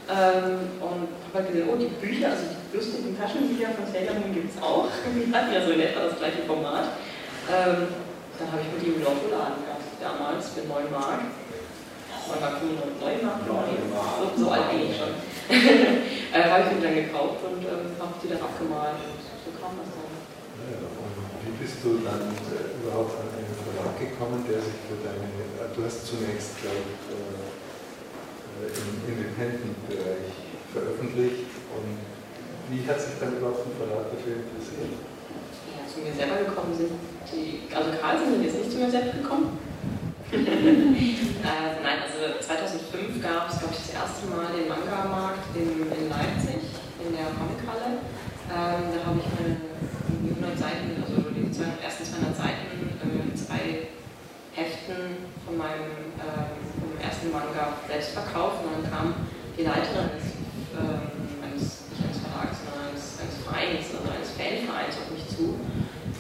Ähm, 0.08 0.80
und 0.80 1.06
habe 1.30 1.34
halt 1.34 1.48
gesehen, 1.48 1.68
oh, 1.70 1.76
die 1.76 1.92
Bücher, 2.00 2.30
also 2.32 2.44
die 2.48 2.76
lustigen 2.76 3.14
Taschenbücher 3.18 3.70
von 3.76 3.86
Sailor 3.86 4.18
Moon 4.18 4.34
gibt 4.34 4.50
es 4.50 4.58
auch. 4.62 4.88
Die 5.14 5.30
hatten 5.30 5.52
ja 5.52 5.60
so 5.62 5.70
in 5.70 5.80
etwa 5.80 6.08
das 6.08 6.18
gleiche 6.18 6.42
Format. 6.46 6.98
Ähm, 7.46 7.86
dann 8.40 8.48
habe 8.50 8.62
ich 8.64 8.72
mir 8.72 8.80
die 8.80 8.96
im 8.96 9.04
Lotto-Laden 9.04 9.60
gehabt, 9.68 9.86
damals 10.00 10.56
für 10.56 10.64
9 10.64 10.88
Mark. 10.88 11.28
9 11.28 12.40
Mark 12.40 12.56
95, 12.56 12.96
9 12.96 13.26
Mark 13.26 13.40
9, 13.44 13.68
so, 13.92 14.26
so 14.32 14.46
alt 14.48 14.70
bin 14.72 14.88
ich 14.88 14.96
schon. 14.96 15.12
äh, 15.50 16.46
habe 16.48 16.64
ich 16.64 16.70
mir 16.72 16.82
dann 16.82 16.96
gekauft 16.96 17.42
und 17.44 17.60
ähm, 17.66 17.90
habe 18.00 18.14
die 18.22 18.28
dann 18.32 18.40
abgemalt 18.40 18.96
und 19.02 19.18
so 19.18 19.50
kam 19.60 19.76
das 19.76 19.90
dann. 19.92 20.14
Ja, 20.70 20.78
und 20.78 21.14
wie 21.42 21.54
bist 21.58 21.82
du 21.82 22.00
dann 22.00 22.32
äh, 22.32 22.80
überhaupt 22.80 23.18
an 23.18 23.28
einen 23.34 23.50
Verlag 23.50 23.98
gekommen, 23.98 24.40
der 24.46 24.62
sich 24.62 24.78
für 24.86 24.96
deine. 25.02 25.26
Äh, 25.58 25.74
du 25.74 25.84
hast 25.84 26.06
zunächst, 26.06 26.62
glaube 26.62 26.80
ich, 26.80 27.02
äh, 27.12 27.39
im 28.68 28.88
Independent-Bereich 29.08 30.34
veröffentlicht. 30.72 31.48
Und 31.72 31.96
wie 32.68 32.82
hat 32.86 33.00
sich 33.00 33.16
dann 33.20 33.36
überhaupt 33.38 33.66
ein 33.66 33.76
Verlag 33.78 34.12
dafür 34.12 34.44
interessiert? 34.44 35.00
Ja, 35.70 35.86
zu 35.88 36.00
mir 36.04 36.12
selber 36.12 36.44
gekommen 36.44 36.74
sind 36.76 36.92
die, 37.28 37.62
also 37.74 37.90
Karl 38.00 38.18
sind 38.18 38.42
jetzt 38.42 38.58
nicht 38.58 38.72
zu 38.72 38.78
mir 38.78 38.90
selbst 38.90 39.22
gekommen. 39.22 39.58
äh, 40.32 40.38
nein, 41.82 41.98
also 42.06 42.38
2005 42.38 43.22
gab 43.22 43.50
es, 43.50 43.58
glaube 43.58 43.74
ich, 43.74 43.82
das 43.82 43.94
erste 43.98 44.30
Mal 44.30 44.54
den 44.54 44.70
Manga-Markt 44.70 45.50
in, 45.58 45.90
in 45.90 46.06
Leipzig, 46.06 46.62
in 47.02 47.10
der 47.10 47.34
Comichalle. 47.34 47.98
Ähm, 48.50 48.82
da 48.94 48.98
habe 49.06 49.18
ich 49.18 49.28
meine 49.34 49.58
100 50.38 50.58
Seiten, 50.58 51.02
also 51.02 51.18
die 51.34 51.50
ersten 51.50 52.04
200 52.06 52.34
Seiten 52.34 52.69
äh, 52.69 52.69
Heften 54.60 55.24
von 55.48 55.56
meinem 55.56 56.12
ähm, 56.20 56.52
vom 56.76 56.92
ersten 57.00 57.32
Manga 57.32 57.80
selbst 57.88 58.12
verkauft 58.12 58.60
und 58.60 58.76
dann 58.76 58.84
kam 58.84 59.06
die 59.56 59.64
Leiterin 59.64 60.12
eines, 60.12 60.36
ähm, 60.76 61.40
eines 61.40 61.88
nicht 61.88 62.04
eines 62.04 62.20
Verlags, 62.20 62.60
sondern 62.60 62.92
eines, 62.92 63.04
eines 63.24 63.36
Vereins, 63.40 63.84
also 63.96 64.08
eines 64.12 64.30
Fanvereins 64.36 64.94
auf 65.00 65.08
mich 65.08 65.24
zu 65.32 65.56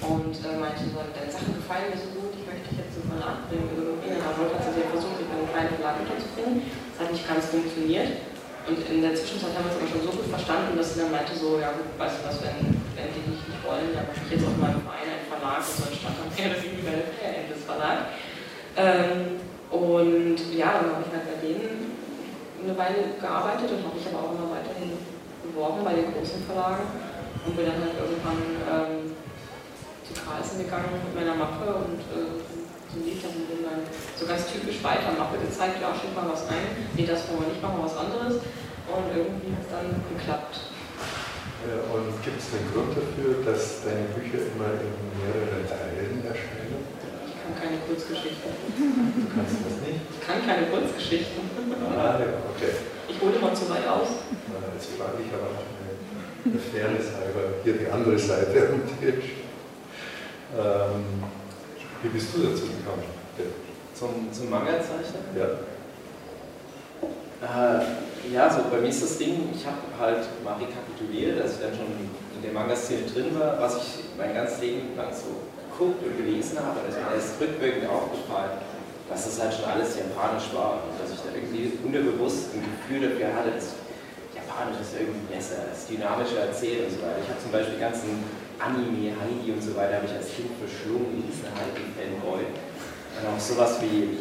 und 0.00 0.32
äh, 0.40 0.56
meinte 0.56 0.88
so, 0.88 1.04
deine 1.04 1.28
Sachen 1.28 1.52
gefallen 1.52 1.92
mir 1.92 2.00
so 2.00 2.08
gut, 2.16 2.32
ich 2.32 2.48
möchte 2.48 2.72
dich 2.72 2.80
jetzt 2.80 2.96
zum 2.96 3.12
Verlag 3.12 3.44
bringen. 3.52 3.68
In 4.00 4.16
der 4.16 4.32
Wolf 4.32 4.56
hat 4.56 4.64
sie 4.72 4.88
versucht, 4.88 5.20
sich 5.20 5.28
bei 5.28 5.36
einem 5.36 5.52
kleinen 5.52 5.72
Verlag 5.76 6.00
unterzubringen. 6.00 6.64
Das 6.96 7.04
hat 7.04 7.12
nicht 7.12 7.28
ganz 7.28 7.52
funktioniert. 7.52 8.24
Und 8.64 8.80
in 8.80 9.04
der 9.04 9.12
Zwischenzeit 9.12 9.52
haben 9.52 9.68
wir 9.68 9.76
uns 9.76 9.80
aber 9.80 9.88
schon 9.92 10.04
so 10.08 10.12
gut 10.16 10.28
verstanden, 10.32 10.72
dass 10.80 10.96
sie 10.96 11.04
dann 11.04 11.12
meinte 11.12 11.36
so, 11.36 11.60
ja 11.60 11.76
gut, 11.76 11.92
weißt 12.00 12.16
du 12.16 12.32
was, 12.32 12.40
wenn, 12.40 12.80
wenn 12.96 13.12
die 13.12 13.24
dich 13.28 13.44
nicht 13.44 13.60
wollen, 13.60 13.92
dann 13.92 14.08
mache 14.08 14.24
ich 14.24 14.32
jetzt 14.32 14.48
auf 14.48 14.56
meinem 14.56 14.80
Verein 14.80 15.04
einen 15.04 15.28
Verlag 15.28 15.60
und 15.60 15.76
so 15.76 15.84
entstand 15.84 16.16
dann 16.16 16.32
mehr 16.32 16.48
oder 16.48 16.60
weniger 16.64 16.92
der 16.96 17.40
Verlag. 17.70 17.98
Ähm, 18.76 19.40
und 19.70 20.38
ja, 20.54 20.82
dann 20.82 20.90
habe 20.98 21.04
ich 21.06 21.12
halt 21.14 21.26
bei 21.30 21.38
denen 21.46 21.94
eine 22.62 22.76
Weile 22.76 23.16
gearbeitet 23.20 23.70
und 23.70 23.80
habe 23.86 23.96
mich 23.96 24.06
aber 24.10 24.20
auch 24.26 24.32
immer 24.36 24.50
weiterhin 24.52 24.98
beworben 25.42 25.82
bei 25.84 25.94
den 25.94 26.12
großen 26.12 26.44
Verlagen 26.44 26.84
und 27.46 27.56
bin 27.56 27.64
dann 27.66 27.80
halt 27.80 27.96
irgendwann 27.96 28.40
ähm, 28.68 29.16
zu 30.04 30.12
Carlsen 30.12 30.66
gegangen 30.66 30.92
mit 30.92 31.14
meiner 31.16 31.38
Mappe 31.38 31.86
und 31.86 32.02
äh, 32.12 32.36
so 32.90 32.98
lief 33.00 33.22
das 33.22 33.32
und 33.32 33.46
bin 33.46 33.62
dann 33.62 33.86
so 34.18 34.26
ganz 34.26 34.50
typisch 34.50 34.82
weiter 34.82 35.14
Mappe 35.16 35.38
gezeigt, 35.38 35.78
ja, 35.80 35.94
schick 35.94 36.10
mal 36.12 36.26
was 36.26 36.50
ein, 36.50 36.90
nee, 36.98 37.06
das 37.06 37.30
wollen 37.30 37.46
wir 37.46 37.54
nicht, 37.54 37.62
machen 37.62 37.78
wir 37.78 37.86
was 37.86 37.96
anderes 37.96 38.42
und 38.90 39.06
irgendwie 39.14 39.54
hat 39.54 39.62
es 39.62 39.70
dann 39.70 39.88
geklappt. 40.10 40.54
Äh, 41.62 41.78
Und 41.92 42.10
gibt 42.24 42.40
es 42.42 42.50
einen 42.56 42.66
Grund 42.74 42.92
dafür, 42.96 43.44
dass 43.46 43.84
deine 43.86 44.10
Bücher 44.16 44.42
immer 44.50 44.74
in 44.80 44.90
mehreren 45.22 45.64
Teilen 45.68 46.18
erscheinen? 46.26 46.82
Ich 47.40 47.48
kann 47.48 47.56
keine 47.56 47.80
Kurzgeschichten. 47.88 48.52
Du 48.52 49.26
kannst 49.32 49.56
das 49.64 49.80
nicht? 49.80 50.00
Ich 50.12 50.20
kann 50.20 50.44
keine 50.44 50.66
Kurzgeschichten. 50.68 51.40
Ah, 51.96 52.20
ja, 52.20 52.36
okay. 52.52 52.84
Ich 53.08 53.16
hole 53.16 53.38
mal 53.40 53.56
zu 53.56 53.64
weit 53.70 53.88
aus. 53.88 54.28
Jetzt 54.76 54.92
frage 55.00 55.24
ich 55.24 55.32
aber 55.32 55.56
noch 55.56 55.64
eine, 55.64 56.60
Fairness 56.60 57.16
halber 57.16 57.64
hier 57.64 57.74
die 57.74 57.88
andere 57.88 58.18
Seite 58.18 58.68
am 58.68 58.80
Tisch. 59.00 59.40
Ähm, 60.56 61.24
wie 62.02 62.08
bist 62.08 62.34
du 62.34 62.42
dazu 62.42 62.68
gekommen? 62.68 63.04
Zum, 63.94 64.32
zum 64.32 64.50
Manga-Zeichner? 64.50 65.20
Ja. 65.36 65.48
Äh, 67.40 68.32
ja, 68.32 68.50
so 68.50 68.64
bei 68.70 68.80
mir 68.80 68.88
ist 68.88 69.02
das 69.02 69.16
Ding, 69.18 69.48
ich 69.54 69.64
habe 69.64 69.78
halt 69.98 70.24
mal 70.44 70.54
rekapituliert, 70.54 71.40
als 71.40 71.54
ich 71.54 71.60
dann 71.60 71.72
schon 71.74 71.86
in 71.88 72.42
der 72.42 72.52
Manga-Szene 72.52 73.02
drin 73.12 73.38
war, 73.38 73.58
was 73.60 73.76
ich 73.76 74.04
mein 74.18 74.34
ganzes 74.34 74.60
Leben 74.60 74.96
lang 74.96 75.08
so 75.12 75.48
geguckt 75.80 76.04
und 76.04 76.12
gelesen 76.20 76.60
habe. 76.60 76.84
Ist 76.84 77.00
mir 77.00 77.16
erst 77.16 77.40
rückwirkend 77.40 77.88
aufgefallen, 77.88 78.60
dass 79.08 79.24
das 79.24 79.40
halt 79.40 79.56
schon 79.56 79.64
alles 79.64 79.96
japanisch 79.96 80.52
war 80.52 80.84
und 80.84 81.00
dass 81.00 81.08
ich 81.16 81.24
da 81.24 81.32
irgendwie 81.32 81.72
unterbewusst 81.80 82.52
ein 82.52 82.60
Gefühl 82.60 83.08
dafür 83.08 83.32
hatte, 83.32 83.56
dass 83.56 83.80
Japanisch 84.36 84.84
ist 84.84 84.92
irgendwie 85.00 85.24
besser, 85.32 85.72
ist 85.72 85.88
dynamischer 85.88 86.52
erzählt 86.52 86.84
und 86.84 86.92
so 86.92 87.00
weiter. 87.00 87.24
Ich 87.24 87.28
habe 87.32 87.40
zum 87.40 87.50
Beispiel 87.50 87.80
ganzen 87.80 88.12
Anime, 88.60 89.16
Heidi 89.16 89.56
und 89.56 89.64
so 89.64 89.72
weiter, 89.72 90.04
habe 90.04 90.06
ich 90.06 90.12
als 90.12 90.28
Kind 90.36 90.52
verschlungen, 90.60 91.24
diesen 91.24 91.48
Heidi-Fanboy. 91.48 92.44
Und 92.44 93.24
auch 93.26 93.40
sowas 93.40 93.80
wie 93.82 94.20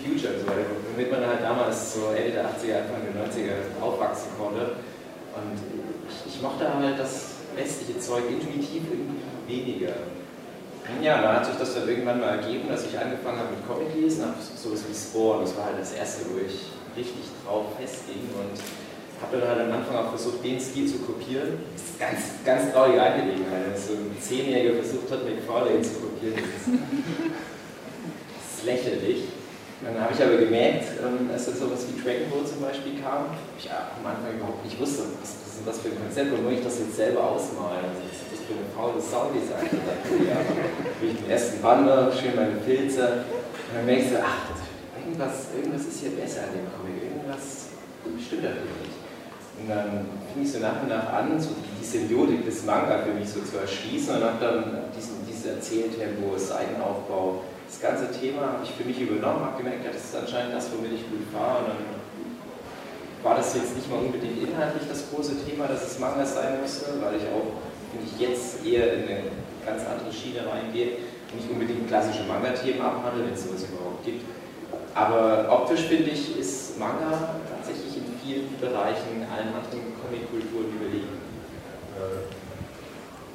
Future 0.00 0.32
und 0.32 0.40
so 0.40 0.46
weiter, 0.46 0.64
womit 0.70 1.10
man 1.10 1.26
halt 1.26 1.42
damals 1.42 1.92
so 1.92 2.14
Ende 2.14 2.38
der 2.38 2.46
80er, 2.54 2.86
Anfang 2.86 3.02
der 3.04 3.14
90er 3.20 3.76
aufwachsen 3.82 4.32
konnte. 4.38 4.80
Und 5.34 5.58
ich, 6.08 6.34
ich 6.34 6.40
mochte 6.40 6.64
halt 6.64 6.96
das 6.96 7.42
westliche 7.52 7.98
Zeug 8.00 8.24
intuitiv 8.30 8.88
irgendwie 8.88 9.20
weniger. 9.44 9.92
Ja, 11.02 11.22
da 11.22 11.34
hat 11.36 11.46
sich 11.46 11.56
das 11.56 11.74
dann 11.74 11.88
irgendwann 11.88 12.20
mal 12.20 12.38
ergeben, 12.38 12.68
dass 12.68 12.84
ich 12.84 12.98
angefangen 12.98 13.38
habe 13.38 13.56
mit 13.56 13.66
Comic 13.66 13.94
lesen, 13.94 14.24
habe 14.24 14.36
sowas 14.40 14.84
wie 14.88 14.94
Spore, 14.94 15.40
das 15.40 15.56
war 15.56 15.66
halt 15.66 15.80
das 15.80 15.92
erste, 15.92 16.26
wo 16.28 16.38
ich 16.38 16.72
richtig 16.96 17.24
drauf 17.44 17.72
festging 17.78 18.28
und 18.36 18.60
habe 19.22 19.40
dann 19.40 19.48
halt 19.48 19.60
am 19.64 19.72
Anfang 19.72 19.96
auch 19.96 20.10
versucht, 20.10 20.44
den 20.44 20.60
Stil 20.60 20.86
zu 20.86 20.98
kopieren. 20.98 21.58
Das 21.72 21.82
ist 21.82 21.98
ganz, 21.98 22.20
ganz 22.44 22.72
traurige 22.72 23.00
Angelegenheit, 23.00 23.72
wenn 23.72 23.80
so 23.80 23.94
ein 23.94 24.16
Zehnjähriger 24.20 24.74
versucht 24.82 25.10
hat, 25.10 25.24
McFarlane 25.24 25.80
zu 25.80 26.04
kopieren. 26.04 26.36
Das 26.36 26.68
ist, 26.68 26.76
das 26.76 28.44
ist 28.58 28.64
lächerlich. 28.64 29.20
Dann 29.82 30.00
habe 30.00 30.12
ich 30.14 30.20
aber 30.22 30.36
gemerkt, 30.36 30.84
ähm, 31.00 31.28
als 31.32 31.44
dann 31.46 31.56
sowas 31.56 31.84
wie 31.88 32.00
Dragon 32.00 32.30
Ball 32.30 32.44
zum 32.46 32.60
Beispiel 32.60 33.00
kam, 33.00 33.36
ich 33.58 33.68
am 33.68 34.04
Anfang 34.04 34.36
überhaupt 34.36 34.64
nicht 34.64 34.80
wusste, 34.80 35.04
was, 35.20 35.36
was 35.64 35.80
für 35.80 35.92
ein 35.92 36.00
Konzept, 36.00 36.32
und 36.32 36.44
muss 36.44 36.60
ich 36.60 36.64
das 36.64 36.78
jetzt 36.78 36.96
selber 36.96 37.24
ausmalen? 37.24 37.92
Das 38.32 38.33
für 38.44 38.54
eine 38.54 38.68
faule 38.74 39.00
Sau, 39.00 39.30
die 39.32 39.44
sagt, 39.44 39.72
ja, 39.72 40.38
wie 41.00 41.08
ich 41.08 41.18
den 41.18 41.30
ersten 41.30 41.62
Wander, 41.62 42.12
schön 42.12 42.36
meine 42.36 42.60
Pilze, 42.60 43.24
und 43.68 43.72
dann 43.74 43.86
merkst 43.86 44.12
du, 44.12 44.16
ach, 44.22 44.54
irgendwas, 45.00 45.48
irgendwas 45.56 45.82
ist 45.88 46.00
hier 46.00 46.12
besser 46.12 46.48
an 46.48 46.52
dem 46.54 46.68
Comic, 46.72 47.02
irgendwas 47.02 47.74
stimmt 48.20 48.44
da 48.44 48.50
nicht. 48.50 48.96
Und 49.54 49.70
dann 49.70 50.06
fing 50.32 50.42
ich 50.42 50.50
so 50.50 50.58
nach 50.58 50.82
und 50.82 50.88
nach 50.88 51.12
an, 51.12 51.38
so 51.38 51.50
die, 51.54 51.78
die 51.78 51.86
Symbiotik 51.86 52.44
des 52.44 52.64
Manga 52.64 52.98
für 53.06 53.14
mich 53.14 53.28
so 53.28 53.40
zu 53.40 53.58
erschließen 53.58 54.16
und 54.16 54.24
habe 54.24 54.38
dann 54.40 54.64
diesen, 54.96 55.22
dieses 55.26 55.46
Erzähltempo, 55.46 56.36
Seitenaufbau, 56.36 57.42
das 57.66 57.80
ganze 57.80 58.10
Thema 58.10 58.58
habe 58.58 58.64
ich 58.64 58.72
für 58.72 58.84
mich 58.84 59.00
übernommen, 59.00 59.46
habe 59.46 59.62
gemerkt, 59.62 59.84
ja, 59.84 59.92
das 59.92 60.10
ist 60.10 60.16
anscheinend 60.16 60.54
das, 60.54 60.70
womit 60.74 60.92
ich 60.92 61.06
gut 61.08 61.26
fahre. 61.32 61.64
Und 61.64 61.68
dann 61.70 61.82
war 63.22 63.36
das 63.36 63.54
jetzt 63.54 63.74
nicht 63.74 63.88
mal 63.88 63.98
unbedingt 63.98 64.42
inhaltlich 64.42 64.84
das 64.88 65.10
große 65.10 65.42
Thema, 65.46 65.66
dass 65.66 65.86
es 65.86 65.98
Manga 65.98 66.26
sein 66.26 66.60
musste, 66.60 66.98
weil 67.00 67.16
ich 67.16 67.26
auch, 67.30 67.56
finde 67.94 68.10
ich, 68.10 68.20
jetzt 68.20 68.66
eher 68.66 68.94
in 68.94 69.02
eine 69.06 69.22
ganz 69.64 69.82
andere 69.86 70.10
Schiene 70.10 70.42
reingehe. 70.42 70.98
Nicht 71.34 71.50
unbedingt 71.50 71.88
klassische 71.88 72.24
Manga-Themen 72.24 72.80
abhandle, 72.80 73.26
wenn 73.26 73.34
es 73.34 73.42
sowas 73.42 73.66
überhaupt 73.66 74.04
gibt. 74.04 74.22
Aber 74.94 75.46
optisch 75.50 75.86
finde 75.86 76.10
ich, 76.10 76.38
ist 76.38 76.78
Manga 76.78 77.34
tatsächlich 77.50 77.98
in 77.98 78.06
vielen 78.22 78.54
Bereichen 78.60 79.26
allen 79.26 79.50
anderen 79.50 79.90
Comic-Kulturen 79.98 80.70
überlegen. 80.78 81.18
Äh, 81.98 82.30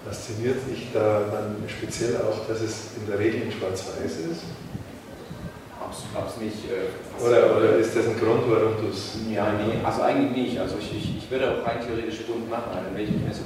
fasziniert 0.07 0.59
dich 0.69 0.87
da 0.93 1.27
dann 1.31 1.63
speziell 1.67 2.15
auch, 2.23 2.47
dass 2.47 2.61
es 2.61 2.95
in 2.95 3.07
der 3.07 3.19
Regel 3.19 3.43
in 3.43 3.51
Schwarz-Weiß 3.51 4.31
ist? 4.31 4.43
Es 5.89 6.37
mich. 6.37 6.69
Äh, 6.69 6.93
oder, 7.17 7.57
oder 7.57 7.77
ist 7.77 7.95
das 7.95 8.05
ein 8.05 8.19
Grund, 8.19 8.43
warum 8.45 8.77
du 8.77 8.93
es. 8.93 9.17
Ja, 9.25 9.51
nee, 9.57 9.81
also 9.83 10.03
eigentlich 10.03 10.53
nicht. 10.53 10.59
Also 10.59 10.75
ich, 10.79 10.95
ich, 10.95 11.17
ich 11.17 11.31
würde 11.31 11.49
auch 11.49 11.65
rein 11.65 11.81
theoretisch 11.81 12.21
bunt 12.27 12.49
machen, 12.49 12.69
dann 12.75 12.93
wäre 12.93 13.03
ich 13.03 13.09
nicht 13.09 13.25
mehr 13.25 13.33
so 13.33 13.41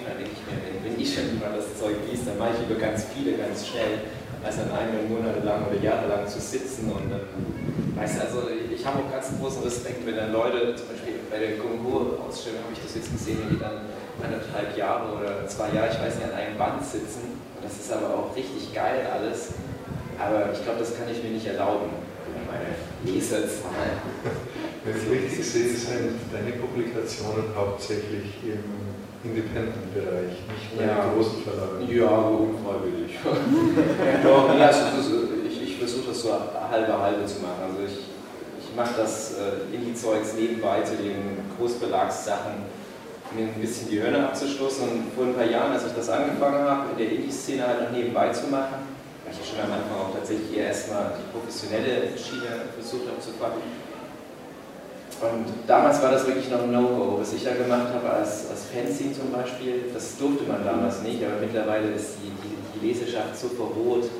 Dann 0.00 0.16
denke 0.16 0.32
ich 0.32 0.42
mir, 0.48 0.56
wenn, 0.64 0.76
wenn 0.80 0.96
ich 0.96 1.12
schon 1.12 1.36
mal 1.36 1.52
das 1.52 1.76
Zeug 1.76 2.00
liest, 2.08 2.24
dann 2.26 2.38
mache 2.38 2.56
ich 2.56 2.64
lieber 2.64 2.80
ganz 2.80 3.04
viele, 3.12 3.36
ganz 3.36 3.68
schnell 3.68 4.08
als 4.42 4.56
dann 4.56 4.70
einige 4.74 5.06
Monate 5.06 5.40
lang 5.46 5.66
oder 5.66 5.78
Jahre 5.78 6.08
lang 6.08 6.26
zu 6.26 6.40
sitzen 6.40 6.90
und 6.90 7.06
dann, 7.10 7.30
weißt 7.94 8.18
du, 8.18 8.20
also 8.26 8.38
ich 8.50 8.82
habe 8.84 8.98
auch 8.98 9.10
ganz 9.12 9.30
großen 9.38 9.62
Respekt, 9.62 10.04
wenn 10.04 10.16
dann 10.16 10.32
Leute, 10.32 10.74
zum 10.74 10.88
Beispiel 10.90 11.22
bei 11.30 11.38
der 11.38 11.62
Gongo-Ausstellung 11.62 12.66
habe 12.66 12.74
ich 12.74 12.82
das 12.82 12.94
jetzt 12.98 13.12
gesehen, 13.12 13.38
wenn 13.38 13.54
die 13.54 13.62
dann 13.62 13.86
anderthalb 14.18 14.76
Jahre 14.76 15.14
oder 15.14 15.46
zwei 15.46 15.70
Jahre, 15.70 15.94
ich 15.94 16.00
weiß 16.00 16.18
nicht, 16.18 16.26
an 16.26 16.34
einem 16.34 16.58
Band 16.58 16.82
sitzen. 16.82 17.38
Das 17.62 17.78
ist 17.78 17.92
aber 17.92 18.10
auch 18.10 18.34
richtig 18.34 18.74
geil 18.74 19.06
alles. 19.06 19.54
Aber 20.18 20.50
ich 20.52 20.62
glaube, 20.62 20.80
das 20.80 20.98
kann 20.98 21.06
ich 21.10 21.22
mir 21.22 21.30
nicht 21.30 21.46
erlauben, 21.46 21.90
meine 22.50 22.74
Leserzahlen. 23.06 24.02
Wenn 24.84 24.96
ich 24.98 25.06
richtig 25.06 25.46
sehe, 25.46 25.70
sind 25.70 26.18
deine 26.32 26.58
Publikationen 26.58 27.54
hauptsächlich 27.54 28.42
im 28.42 28.81
Independent-Bereich, 29.24 30.34
nicht 30.50 30.76
bei 30.76 30.84
ja. 30.84 31.06
großen 31.14 31.42
Verlagen. 31.42 31.86
Ja, 31.86 32.10
unfreiwillig. 32.10 33.18
Doch, 34.24 34.58
ja, 34.58 34.66
also, 34.66 35.30
ich, 35.46 35.62
ich 35.62 35.78
versuche 35.78 36.08
das 36.08 36.22
so 36.22 36.32
halbe 36.32 36.98
halbe 36.98 37.24
zu 37.26 37.40
machen. 37.40 37.62
Also 37.70 37.86
ich, 37.86 38.02
ich 38.58 38.76
mache 38.76 38.94
das 38.96 39.34
äh, 39.38 39.74
Indie-Zeugs 39.74 40.34
nebenbei 40.34 40.82
zu 40.82 40.96
den 40.96 41.38
Großverlagssachen, 41.56 42.66
mir 43.36 43.46
ein 43.46 43.60
bisschen 43.60 43.88
die 43.90 44.02
Hörner 44.02 44.28
abzustoßen. 44.28 44.88
Und 44.90 45.14
vor 45.14 45.26
ein 45.26 45.34
paar 45.34 45.46
Jahren, 45.46 45.72
als 45.72 45.86
ich 45.86 45.94
das 45.94 46.10
angefangen 46.10 46.66
habe, 46.66 46.90
in 46.92 46.98
der 46.98 47.12
Indie-Szene 47.12 47.66
halt 47.66 47.82
noch 47.82 47.90
nebenbei 47.92 48.30
zu 48.30 48.48
machen, 48.48 48.82
weil 49.22 49.32
ich 49.32 49.38
ja 49.38 49.46
schon 49.46 49.62
am 49.62 49.78
Anfang 49.78 50.02
auch 50.02 50.12
tatsächlich 50.12 50.56
eher 50.56 50.66
erstmal 50.66 51.14
die 51.14 51.30
professionelle 51.30 52.10
Schiene 52.18 52.74
versucht 52.74 53.06
habe 53.06 53.20
zu 53.20 53.30
fahren, 53.38 53.62
und 55.22 55.46
damals 55.66 56.02
war 56.02 56.10
das 56.10 56.26
wirklich 56.26 56.50
noch 56.50 56.62
ein 56.62 56.72
No-Go. 56.72 57.18
Was 57.20 57.32
ich 57.32 57.44
da 57.44 57.54
gemacht 57.54 57.94
habe 57.94 58.10
als, 58.10 58.50
als 58.50 58.66
Fanzine 58.66 59.12
zum 59.14 59.30
Beispiel, 59.30 59.84
das 59.94 60.18
durfte 60.18 60.44
man 60.44 60.64
damals 60.64 61.02
nicht, 61.02 61.22
aber 61.22 61.38
mittlerweile 61.40 61.94
ist 61.94 62.18
die, 62.18 62.34
die, 62.42 62.58
die 62.74 62.86
Leseschaft 62.86 63.38
so 63.38 63.48
verroht. 63.48 64.10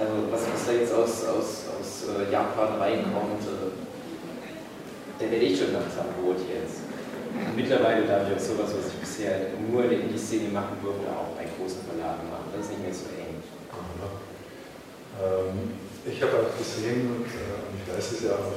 Also 0.00 0.32
was, 0.32 0.40
was 0.48 0.64
da 0.64 0.72
jetzt 0.72 0.94
aus, 0.94 1.28
aus, 1.28 1.68
aus 1.76 2.08
äh, 2.08 2.32
Japan 2.32 2.80
reinkommt, 2.80 3.44
äh, 3.44 3.68
der 5.20 5.30
werde 5.30 5.44
ich 5.44 5.60
schon 5.60 5.76
langsam 5.76 6.08
rot 6.24 6.40
jetzt. 6.48 6.88
Und 7.36 7.52
mittlerweile 7.54 8.08
darf 8.08 8.24
ich 8.24 8.32
auch 8.32 8.40
sowas, 8.40 8.72
was 8.72 8.88
ich 8.88 8.96
bisher 8.96 9.52
nur 9.60 9.84
in 9.84 9.90
der 9.90 10.00
Indie-Szene 10.08 10.48
machen 10.48 10.80
durfte, 10.80 11.04
auch 11.12 11.36
bei 11.36 11.44
großen 11.44 11.84
Verlagen 11.84 12.32
machen. 12.32 12.48
Das 12.56 12.64
ist 12.64 12.72
nicht 12.72 12.82
mehr 12.82 12.96
so 12.96 13.12
eng. 13.12 13.44
Ähm, 15.20 15.76
ich 16.08 16.16
habe 16.24 16.32
auch 16.32 16.56
gesehen, 16.56 17.28
äh, 17.28 17.60
ich 17.76 17.84
weiß 17.84 18.12
es 18.16 18.24
ja 18.24 18.40
auch, 18.40 18.56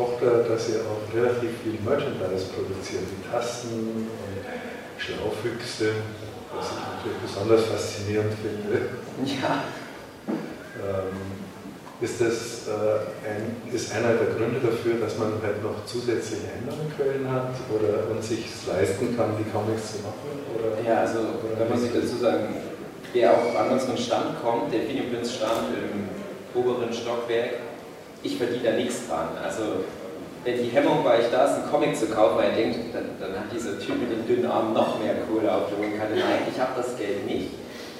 Tochter, 0.00 0.44
dass 0.48 0.66
sie 0.66 0.76
auch 0.80 1.04
relativ 1.14 1.50
viel 1.62 1.76
Merchandise 1.84 2.48
produziert, 2.56 3.04
wie 3.12 3.20
Tassen 3.28 4.08
und 4.08 4.40
Schlaufüchse, 4.96 5.92
was 6.56 6.66
ich 6.72 6.80
natürlich 6.88 7.20
besonders 7.20 7.64
faszinierend 7.64 8.32
finde. 8.40 8.96
Ja. 9.28 9.64
Ähm, 10.80 11.40
ist 12.00 12.18
das 12.18 12.64
äh, 12.64 13.28
ein, 13.28 13.60
ist 13.70 13.92
einer 13.92 14.14
der 14.16 14.32
Gründe 14.32 14.60
dafür, 14.64 14.94
dass 15.04 15.18
man 15.18 15.36
halt 15.42 15.62
noch 15.62 15.84
zusätzliche 15.84 16.48
Einnahmequellen 16.56 17.30
hat 17.30 17.52
oder 17.68 18.08
und 18.10 18.24
sich 18.24 18.46
leisten 18.66 19.14
kann, 19.14 19.36
die 19.36 19.44
Comics 19.50 19.92
zu 19.92 19.98
machen? 20.00 20.40
Oder, 20.56 20.80
ja, 20.80 21.00
also 21.00 21.18
da 21.58 21.64
muss 21.68 21.84
ich 21.84 21.92
dazu 21.92 22.16
sagen, 22.16 22.56
wer 23.12 23.32
auch 23.32 23.54
an 23.54 23.72
unseren 23.72 23.98
Stand 23.98 24.40
kommt, 24.42 24.72
der 24.72 24.80
Fingerprinz 24.80 25.34
stand 25.34 25.76
im 25.76 26.08
oberen 26.58 26.90
Stockwerk, 26.90 27.69
ich 28.22 28.36
verdiene 28.36 28.64
da 28.64 28.72
nichts 28.72 29.08
dran. 29.08 29.28
Also 29.42 29.84
wenn 30.44 30.56
die 30.56 30.70
Hemmung 30.70 31.04
war, 31.04 31.20
ich 31.20 31.28
da 31.30 31.44
ist, 31.44 31.60
einen 31.60 31.70
Comic 31.70 31.96
zu 31.96 32.06
kaufen, 32.06 32.38
weil 32.38 32.50
er 32.50 32.56
denkt, 32.56 32.94
dann, 32.94 33.16
dann, 33.20 33.38
hat 33.38 33.52
dieser 33.52 33.78
Typ 33.78 34.00
mit 34.00 34.10
den 34.10 34.26
dünnen 34.26 34.50
Armen 34.50 34.72
noch 34.72 34.98
mehr 34.98 35.14
Kohle 35.28 35.52
auf 35.52 35.68
der 35.68 35.78
Hohenkante. 35.78 36.16
Nein, 36.16 36.48
ich 36.48 36.58
habe 36.58 36.72
das 36.76 36.96
Geld 36.96 37.26
nicht. 37.26 37.50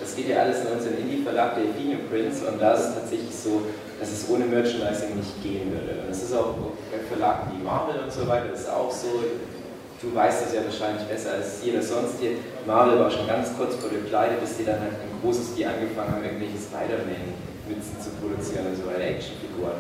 Das 0.00 0.17
geht 0.17 0.29
ja 0.29 0.41
alles 0.41 0.65
in 0.65 0.73
unseren 0.73 0.97
Indie-Verlag, 0.97 1.57
der 1.57 1.65
Infinio 1.65 1.99
Prince, 2.09 2.49
und 2.49 2.57
da 2.57 2.73
ist 2.73 2.89
es 2.89 2.95
tatsächlich 2.95 3.37
so, 3.37 3.69
dass 4.00 4.09
es 4.09 4.25
ohne 4.31 4.47
Merchandising 4.47 5.12
nicht 5.17 5.43
gehen 5.43 5.69
würde. 5.69 6.00
Und 6.00 6.09
das 6.09 6.23
ist 6.25 6.33
auch 6.33 6.57
bei 6.89 7.05
Verlagen 7.05 7.53
wie 7.53 7.62
Marvel 7.62 8.00
und 8.00 8.11
so 8.11 8.27
weiter, 8.27 8.49
das 8.50 8.61
ist 8.61 8.73
auch 8.73 8.91
so. 8.91 9.21
Du 10.00 10.15
weißt 10.15 10.47
das 10.47 10.55
ja 10.57 10.65
wahrscheinlich 10.65 11.05
besser 11.05 11.37
als 11.37 11.61
jeder 11.62 11.83
sonst 11.83 12.17
hier. 12.19 12.41
Marvel 12.65 12.99
war 12.99 13.11
schon 13.11 13.29
ganz 13.29 13.53
kurz 13.53 13.77
vor 13.77 13.91
der 13.93 14.00
Pleite, 14.09 14.41
bis 14.41 14.57
die 14.57 14.65
dann 14.65 14.81
halt 14.81 14.97
ein 14.97 15.21
großes 15.21 15.53
Stil 15.53 15.69
angefangen 15.69 16.17
haben, 16.17 16.25
irgendwelche 16.25 16.57
Spider-Man-Mützen 16.57 18.00
zu 18.00 18.09
produzieren 18.17 18.73
und 18.73 18.81
so 18.81 18.89
weiter, 18.89 19.05
Actionfiguren 19.05 19.77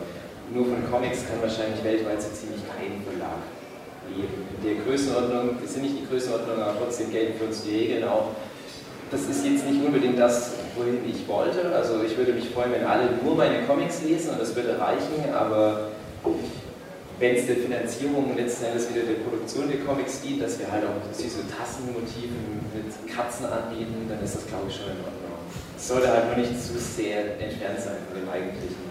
nur 0.54 0.64
von 0.66 0.82
Comics 0.90 1.26
kann 1.28 1.40
wahrscheinlich 1.40 1.82
weltweit 1.84 2.20
so 2.22 2.28
ziemlich 2.30 2.62
kein 2.66 3.02
Verlag 3.06 3.42
leben. 4.10 4.46
In 4.58 4.62
der 4.66 4.84
Größenordnung, 4.84 5.58
das 5.62 5.74
sind 5.74 5.82
nicht 5.82 5.96
die 6.02 6.06
Größenordnung, 6.06 6.58
aber 6.58 6.78
trotzdem 6.78 7.10
gelten 7.10 7.38
für 7.38 7.46
uns 7.46 7.62
die 7.62 7.76
Regeln 7.76 8.04
auch. 8.04 8.34
Das 9.10 9.22
ist 9.22 9.44
jetzt 9.44 9.66
nicht 9.66 9.84
unbedingt 9.84 10.18
das, 10.18 10.54
wohin 10.76 10.98
ich 11.08 11.26
wollte. 11.26 11.74
Also 11.74 12.02
ich 12.02 12.16
würde 12.16 12.32
mich 12.32 12.50
freuen, 12.50 12.72
wenn 12.72 12.84
alle 12.84 13.10
nur 13.22 13.34
meine 13.34 13.66
Comics 13.66 14.02
lesen 14.02 14.30
und 14.30 14.40
das 14.40 14.54
würde 14.54 14.78
reichen, 14.78 15.34
aber 15.34 15.90
wenn 17.18 17.36
es 17.36 17.46
der 17.46 17.56
Finanzierung 17.56 18.34
letzten 18.36 18.64
Endes 18.64 18.88
wieder 18.88 19.02
der 19.02 19.20
Produktion 19.20 19.68
der 19.68 19.80
Comics 19.80 20.22
dient, 20.22 20.42
dass 20.42 20.58
wir 20.58 20.70
halt 20.70 20.84
auch 20.84 20.96
diese 21.12 21.42
Tassenmotiven 21.50 22.64
mit 22.72 22.88
Katzen 23.12 23.46
anbieten, 23.46 24.06
dann 24.08 24.22
ist 24.22 24.36
das 24.36 24.46
glaube 24.46 24.66
ich 24.68 24.76
schon 24.76 24.86
in 24.86 25.02
Ordnung. 25.04 25.36
Es 25.76 25.88
sollte 25.88 26.08
halt 26.08 26.26
nur 26.26 26.36
nicht 26.36 26.54
zu 26.62 26.78
sehr 26.78 27.34
entfernt 27.40 27.80
sein 27.80 27.98
von 28.08 28.20
dem 28.20 28.28
eigentlichen 28.30 28.89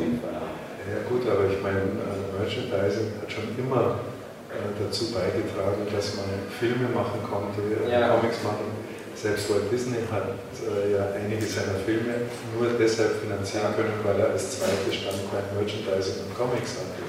Inhalt, 0.00 0.22
halt 0.22 0.42
Comicverlag. 0.42 0.48
Ja 0.88 0.98
gut, 1.04 1.22
aber 1.28 1.44
ich 1.50 1.60
meine, 1.60 1.84
äh, 1.84 2.38
Merchandising 2.38 3.18
hat 3.20 3.28
schon 3.28 3.52
immer 3.58 4.00
äh, 4.48 4.72
dazu 4.78 5.12
beigetragen, 5.12 5.84
dass 5.92 6.16
man 6.16 6.30
Filme 6.48 6.88
machen 6.94 7.20
konnte, 7.22 7.60
ja. 7.84 8.16
Comics 8.16 8.40
machen 8.42 8.78
selbst 9.20 9.50
Walt 9.50 9.70
Disney 9.72 9.98
hat 10.10 10.30
äh, 10.62 10.92
ja 10.94 11.10
einige 11.10 11.44
seiner 11.44 11.74
Filme 11.84 12.30
nur 12.54 12.70
deshalb 12.78 13.18
finanzieren 13.18 13.74
können, 13.74 13.98
weil 14.04 14.20
er 14.20 14.30
als 14.30 14.58
zweites 14.58 14.94
Standbein 14.94 15.42
Merchandising 15.58 16.22
und 16.22 16.38
Comics 16.38 16.78
hatte. 16.78 17.02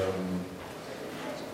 Ähm 0.00 0.40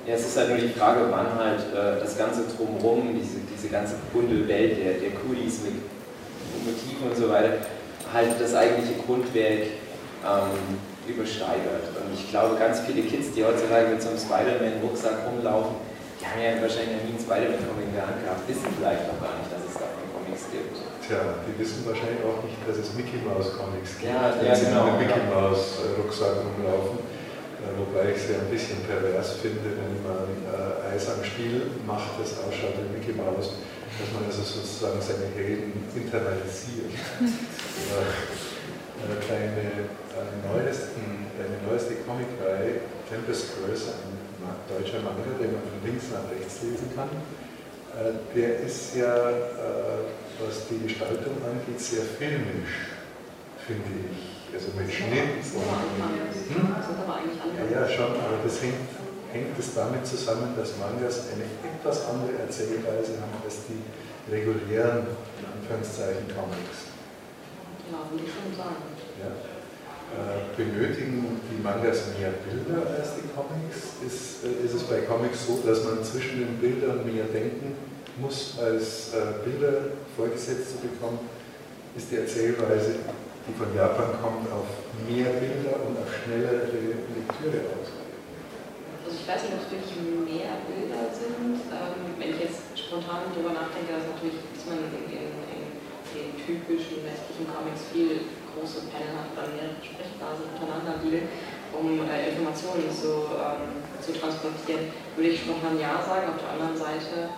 ja, 0.07 0.15
es 0.15 0.27
ist 0.27 0.37
halt 0.37 0.51
nur 0.51 0.59
die 0.59 0.69
Frage, 0.69 1.01
wann 1.11 1.35
halt 1.35 1.61
äh, 1.75 2.01
das 2.01 2.17
Ganze 2.17 2.45
drumherum, 2.47 3.19
diese, 3.19 3.43
diese 3.43 3.69
ganze 3.69 3.97
bunte 4.13 4.47
Welt 4.47 4.79
der, 4.79 5.03
der 5.03 5.11
Coolies 5.19 5.63
mit 5.67 5.75
Motiven 6.63 7.11
und 7.11 7.17
so 7.17 7.29
weiter, 7.29 7.67
halt 8.13 8.41
das 8.41 8.55
eigentliche 8.55 9.03
Grundwerk 9.05 9.67
ähm, 10.25 10.79
übersteigert. 11.09 11.91
Und 11.97 12.12
ich 12.15 12.31
glaube, 12.31 12.57
ganz 12.57 12.81
viele 12.81 13.03
Kids, 13.03 13.33
die 13.33 13.45
heutzutage 13.45 13.89
mit 13.89 14.00
so 14.03 14.11
einem 14.11 14.21
Spider-Man-Rucksack 14.21 15.27
rumlaufen, 15.27 15.81
die 16.21 16.27
haben 16.29 16.41
ja 16.41 16.61
wahrscheinlich 16.61 17.00
noch 17.00 17.05
nie 17.09 17.17
einen 17.17 17.25
Spider-Man-Comic 17.25 17.87
in 17.89 17.97
der 17.97 18.07
Hand 18.07 18.21
gehabt, 18.21 18.45
wissen 18.45 18.69
vielleicht 18.77 19.09
noch 19.09 19.19
gar 19.19 19.35
nicht, 19.41 19.49
dass 19.49 19.65
es 19.65 19.75
davon 19.81 20.05
Comics 20.12 20.45
gibt. 20.53 20.77
Tja, 21.00 21.41
die 21.49 21.57
wissen 21.57 21.81
wahrscheinlich 21.89 22.21
auch 22.23 22.45
nicht, 22.45 22.61
dass 22.69 22.77
es 22.77 22.93
Mickey 22.93 23.19
Mouse 23.25 23.57
Comics 23.57 23.97
gibt. 23.97 24.12
Ja, 24.12 24.37
ja 24.37 24.55
genau. 24.55 24.95
Mit 24.95 25.09
Mickey 25.09 25.25
Mouse 25.33 25.81
Rucksack 25.97 26.45
rumlaufen. 26.45 27.00
Äh, 27.61 27.77
wobei 27.77 28.12
ich 28.12 28.21
es 28.21 28.31
ja 28.31 28.41
ein 28.41 28.53
bisschen 28.53 28.85
pervers 28.85 29.41
finde, 29.41 29.65
wenn 29.77 29.97
man 30.05 30.29
äh, 30.49 30.95
Eis 30.95 31.09
am 31.09 31.25
Stiel 31.25 31.73
macht, 31.89 32.17
das 32.21 32.37
ausschaut 32.41 32.77
wie 32.81 32.89
Mickey 32.97 33.12
Mouse, 33.17 33.57
dass 33.97 34.09
man 34.12 34.25
also 34.29 34.45
sozusagen 34.45 35.00
seine 35.00 35.29
Helden 35.33 35.73
internalisiert. 35.97 36.93
äh, 37.25 38.50
kleine 39.21 39.88
neuesten, 40.45 41.30
eine 41.38 41.59
neueste 41.66 41.95
Comicreihe, 42.04 42.85
Tempest 43.09 43.57
Curse, 43.57 43.95
ein 44.04 44.21
deutscher 44.69 45.00
Manga, 45.00 45.35
den 45.38 45.52
man 45.52 45.64
von 45.64 45.80
links 45.85 46.12
nach 46.12 46.28
rechts 46.30 46.62
lesen 46.62 46.90
kann. 46.95 47.11
Äh, 47.97 48.23
der 48.35 48.61
ist 48.61 48.95
ja, 48.95 49.30
äh, 49.30 50.07
was 50.38 50.69
die 50.71 50.78
Gestaltung 50.87 51.35
angeht, 51.42 51.80
sehr 51.80 52.04
filmisch, 52.04 52.95
finde 53.66 53.90
ich. 54.12 54.54
Also 54.54 54.75
mit 54.78 54.90
Schnitt 54.90 55.47
und. 55.54 55.62
Hm? 55.62 56.75
Ja, 57.71 57.83
ja, 57.83 57.88
schon, 57.88 58.19
aber 58.19 58.42
das 58.42 58.62
hängt, 58.62 58.90
hängt 59.33 59.59
es 59.59 59.75
damit 59.75 60.07
zusammen, 60.07 60.54
dass 60.57 60.78
Mangas 60.78 61.30
eine 61.30 61.47
etwas 61.47 62.07
andere 62.07 62.38
Erzählweise 62.42 63.19
haben 63.23 63.38
als 63.45 63.66
die 63.69 63.83
regulären, 64.30 65.07
in 65.38 65.47
Anführungszeichen, 65.47 66.26
Comics. 66.35 66.89
Ja, 67.90 67.99
würde 68.11 68.25
ich 68.25 68.32
schon 68.32 68.54
sagen. 68.54 68.87
Ja. 69.18 69.35
Äh, 70.11 70.42
benötigen 70.59 71.38
die 71.47 71.62
Mangas 71.62 72.18
mehr 72.18 72.35
Bilder 72.42 72.82
als 72.99 73.14
die 73.14 73.30
Comics? 73.30 73.94
Ist, 74.02 74.42
äh, 74.42 74.66
ist 74.66 74.75
es 74.75 74.82
bei 74.90 75.02
Comics 75.06 75.47
so, 75.47 75.62
dass 75.62 75.85
man 75.85 76.02
zwischen 76.02 76.40
den 76.40 76.59
Bildern 76.59 77.06
mehr 77.06 77.30
denken 77.30 77.78
muss, 78.18 78.59
als 78.59 79.14
äh, 79.14 79.38
Bilder 79.47 79.94
vorgesetzt 80.16 80.75
zu 80.75 80.76
bekommen? 80.82 81.18
Ist 81.94 82.11
die 82.11 82.18
Erzählweise, 82.18 83.06
die 83.47 83.54
von 83.54 83.70
Japan 83.75 84.18
kommt, 84.18 84.50
auf 84.50 84.66
mehr 85.06 85.31
Bilder 85.31 85.79
und 85.87 85.94
auf 85.98 86.11
schnellere 86.11 86.66
Lektüre 86.66 87.70
aus? 87.70 87.90
Also 89.07 89.14
ich 89.14 89.26
weiß 89.26 89.42
nicht, 89.46 89.55
ob 89.59 89.62
es 89.62 89.70
wirklich 89.70 89.94
mehr 90.26 90.59
Bilder 90.66 91.07
sind. 91.14 91.55
Ähm, 91.70 92.18
wenn 92.18 92.31
ich 92.35 92.50
jetzt 92.50 92.66
spontan 92.74 93.31
darüber 93.31 93.55
nachdenke, 93.55 93.94
dass 93.94 94.11
natürlich 94.11 94.42
dass 94.59 94.66
man 94.66 94.90
in, 94.90 95.38
den 96.14 96.35
typischen 96.38 97.05
westlichen 97.07 97.46
Comics 97.46 97.90
viel 97.92 98.27
große 98.53 98.90
Panel 98.90 99.14
hat, 99.14 99.31
dann 99.38 99.55
mehrere 99.55 99.79
Sprechblasen 99.79 100.51
untereinander 100.51 100.99
liegen, 101.03 101.31
um 101.70 102.03
äh, 102.07 102.35
Informationen 102.35 102.90
zu, 102.90 103.31
ähm, 103.31 103.79
zu 104.03 104.11
transportieren, 104.12 104.90
würde 105.14 105.31
ich 105.31 105.46
spontan 105.46 105.79
Ja 105.79 106.03
sagen. 106.03 106.35
Auf 106.35 106.40
der 106.42 106.51
anderen 106.59 106.77
Seite 106.77 107.31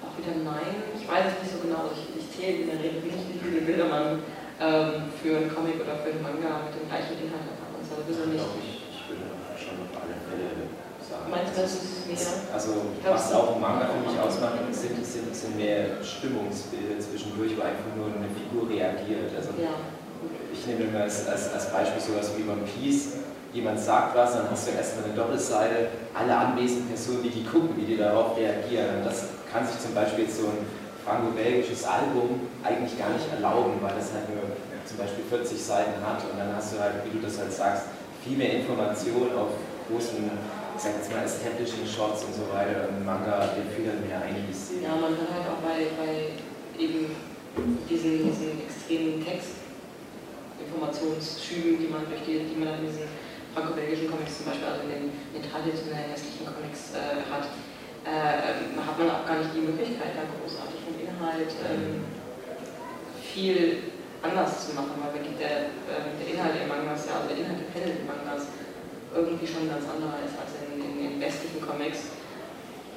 auch 0.00 0.14
wieder 0.16 0.34
Nein. 0.40 0.88
Ich 0.96 1.04
weiß 1.04 1.36
es 1.36 1.36
nicht 1.44 1.52
so 1.52 1.60
genau. 1.60 1.92
Ich, 1.92 2.02
ich 2.16 2.26
zähle 2.32 2.64
in 2.64 2.68
der 2.72 2.80
Regel 2.80 3.04
nicht, 3.04 3.28
wie 3.28 3.38
viele 3.38 3.60
Bilder 3.62 3.86
man 3.86 4.24
ähm, 4.58 5.12
für 5.20 5.36
einen 5.36 5.52
Comic 5.52 5.80
oder 5.80 6.00
für 6.00 6.16
einen 6.16 6.24
Manga 6.24 6.64
mit 6.68 6.72
dem 6.74 6.88
gleichen 6.88 7.16
Inhalt 7.20 7.46
hat. 7.52 7.60
Also 7.76 8.00
sowieso 8.00 8.24
nicht. 8.32 8.44
Ich, 8.62 8.88
ich 8.88 9.00
würde 9.08 9.28
schon 9.54 9.76
auf 9.84 9.92
alle 10.00 10.16
Fälle. 10.26 10.72
Meinst 11.30 11.56
du, 11.56 11.62
das 11.62 11.72
ist 11.72 12.06
mehr? 12.06 12.54
Also, 12.54 12.70
was 13.02 13.32
auch 13.32 13.58
Manga 13.58 13.88
für 13.90 14.00
mich 14.06 14.18
ausmacht, 14.18 14.58
sind, 14.70 15.04
sind, 15.04 15.34
sind 15.34 15.56
mehr 15.56 16.02
Stimmungsbilder 16.02 17.00
zwischendurch, 17.00 17.56
wo 17.56 17.62
einfach 17.62 17.90
nur 17.96 18.06
eine 18.06 18.30
Figur 18.30 18.68
reagiert. 18.68 19.34
Also, 19.36 19.50
ja 19.60 19.74
ich 20.52 20.66
nehme 20.66 20.90
mal 20.92 21.02
als, 21.02 21.26
als, 21.26 21.52
als 21.52 21.72
Beispiel 21.72 22.00
sowas 22.00 22.30
wie 22.36 22.48
One 22.48 22.62
Piece. 22.62 23.18
Jemand 23.52 23.78
sagt 23.78 24.16
was, 24.16 24.34
dann 24.34 24.48
hast 24.50 24.68
du 24.68 24.72
erstmal 24.72 25.04
eine 25.04 25.14
Doppelseite, 25.14 25.88
alle 26.14 26.34
anwesenden 26.34 26.88
Personen, 26.88 27.24
wie 27.24 27.30
die 27.30 27.44
gucken, 27.44 27.76
wie 27.76 27.84
die 27.84 27.96
darauf 27.96 28.36
reagieren. 28.36 29.02
Und 29.02 29.04
das 29.04 29.26
kann 29.52 29.66
sich 29.66 29.78
zum 29.80 29.92
Beispiel 29.94 30.24
jetzt 30.24 30.38
so 30.38 30.46
ein 30.46 30.64
franco-belgisches 31.04 31.84
Album 31.84 32.48
eigentlich 32.62 32.96
gar 32.96 33.10
nicht 33.10 33.26
erlauben, 33.28 33.76
weil 33.82 33.92
das 33.98 34.14
halt 34.14 34.30
nur 34.30 34.56
zum 34.86 34.96
Beispiel 34.96 35.24
40 35.28 35.58
Seiten 35.58 35.98
hat 36.00 36.22
und 36.24 36.38
dann 36.38 36.54
hast 36.54 36.72
du 36.72 36.78
halt, 36.78 37.04
wie 37.04 37.18
du 37.18 37.20
das 37.22 37.38
halt 37.38 37.52
sagst, 37.52 37.90
viel 38.24 38.38
mehr 38.38 38.62
Informationen 38.62 39.34
auf 39.36 39.58
großen, 39.90 40.30
ich 40.76 40.82
sag 40.82 40.96
jetzt 40.96 41.12
mal, 41.12 41.24
establishing 41.24 41.86
Shots 41.86 42.24
und 42.24 42.34
so 42.34 42.48
weiter 42.52 42.88
und 42.88 43.04
Manga, 43.04 43.52
den 43.54 43.68
viel 43.68 43.84
mehr 43.84 44.22
sehen. 44.52 44.82
Ja, 44.82 44.96
man 44.96 45.12
kann 45.16 45.28
halt 45.28 45.46
auch 45.48 45.60
bei, 45.60 45.92
bei 45.98 46.32
eben 46.80 47.12
diesen, 47.88 48.24
diesen 48.24 48.62
extremen 48.64 49.24
Text 49.24 49.60
Informationsschüben, 50.62 51.78
die 51.78 51.90
man 51.90 52.08
durch 52.08 52.24
die, 52.24 52.48
die 52.48 52.56
man 52.56 52.80
in 52.80 52.86
diesen 52.88 53.08
franco-belgischen 53.52 54.08
Comics 54.08 54.40
zum 54.40 54.46
Beispiel, 54.48 54.68
also 54.68 54.82
in 54.88 54.90
den, 54.90 55.04
den 55.36 55.44
traditionellen 55.44 56.08
westlichen 56.08 56.48
Comics 56.48 56.96
äh, 56.96 57.20
hat, 57.28 57.44
äh, 58.08 58.80
hat 58.80 58.96
man 58.96 59.08
auch 59.12 59.26
gar 59.28 59.44
nicht 59.44 59.52
die 59.52 59.66
Möglichkeit, 59.68 60.16
da 60.16 60.24
großartig 60.24 60.80
vom 60.80 60.96
Inhalt 60.96 61.52
ähm, 61.68 62.06
viel 63.20 63.92
anders 64.24 64.70
zu 64.70 64.72
machen, 64.72 64.96
weil 65.02 65.20
wirklich 65.20 65.36
der, 65.36 65.68
äh, 65.90 66.16
der 66.16 66.26
Inhalt 66.32 66.54
der 66.56 66.66
Mangas, 66.70 67.04
ja, 67.10 67.20
also 67.20 67.28
der 67.28 67.38
Inhalt 67.42 67.60
der 67.60 67.70
Panel 67.74 67.92
der 67.92 68.08
Mangas 68.08 68.48
irgendwie 69.12 69.46
schon 69.46 69.68
ganz 69.68 69.84
anderer 69.84 70.24
ist 70.24 70.36
als 70.40 70.56
in, 70.56 70.61
in, 71.04 71.20
westlichen 71.20 71.60
Comics 71.60 72.14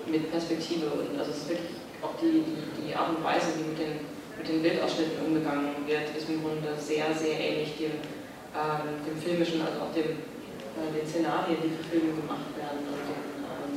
mit 0.06 0.32
Perspektive 0.32 0.88
und 0.88 1.18
also 1.18 1.32
es 1.32 1.38
ist 1.38 1.50
wirklich 1.50 1.76
auch 2.02 2.14
die, 2.22 2.46
die, 2.46 2.88
die 2.88 2.96
Art 2.96 3.10
und 3.18 3.24
Weise, 3.24 3.58
wie 3.58 3.70
mit 3.70 3.80
den 3.80 4.16
mit 4.38 4.48
den 4.48 4.62
Bildausschnitten 4.62 5.26
umgegangen 5.26 5.88
wird, 5.88 6.12
ist 6.16 6.30
im 6.30 6.44
Grunde 6.44 6.76
sehr, 6.78 7.14
sehr 7.16 7.40
ähnlich 7.40 7.78
dem, 7.78 7.98
ähm, 8.54 9.00
dem 9.08 9.18
filmischen, 9.18 9.62
also 9.62 9.88
auch 9.88 9.94
dem, 9.96 10.20
äh, 10.76 10.92
den 10.92 11.08
Szenarien, 11.08 11.58
die 11.64 11.72
für 11.72 11.84
Filme 11.88 12.14
gemacht 12.20 12.52
werden 12.60 12.84
und 12.84 13.00
den 13.00 13.22
ähm, 13.42 13.74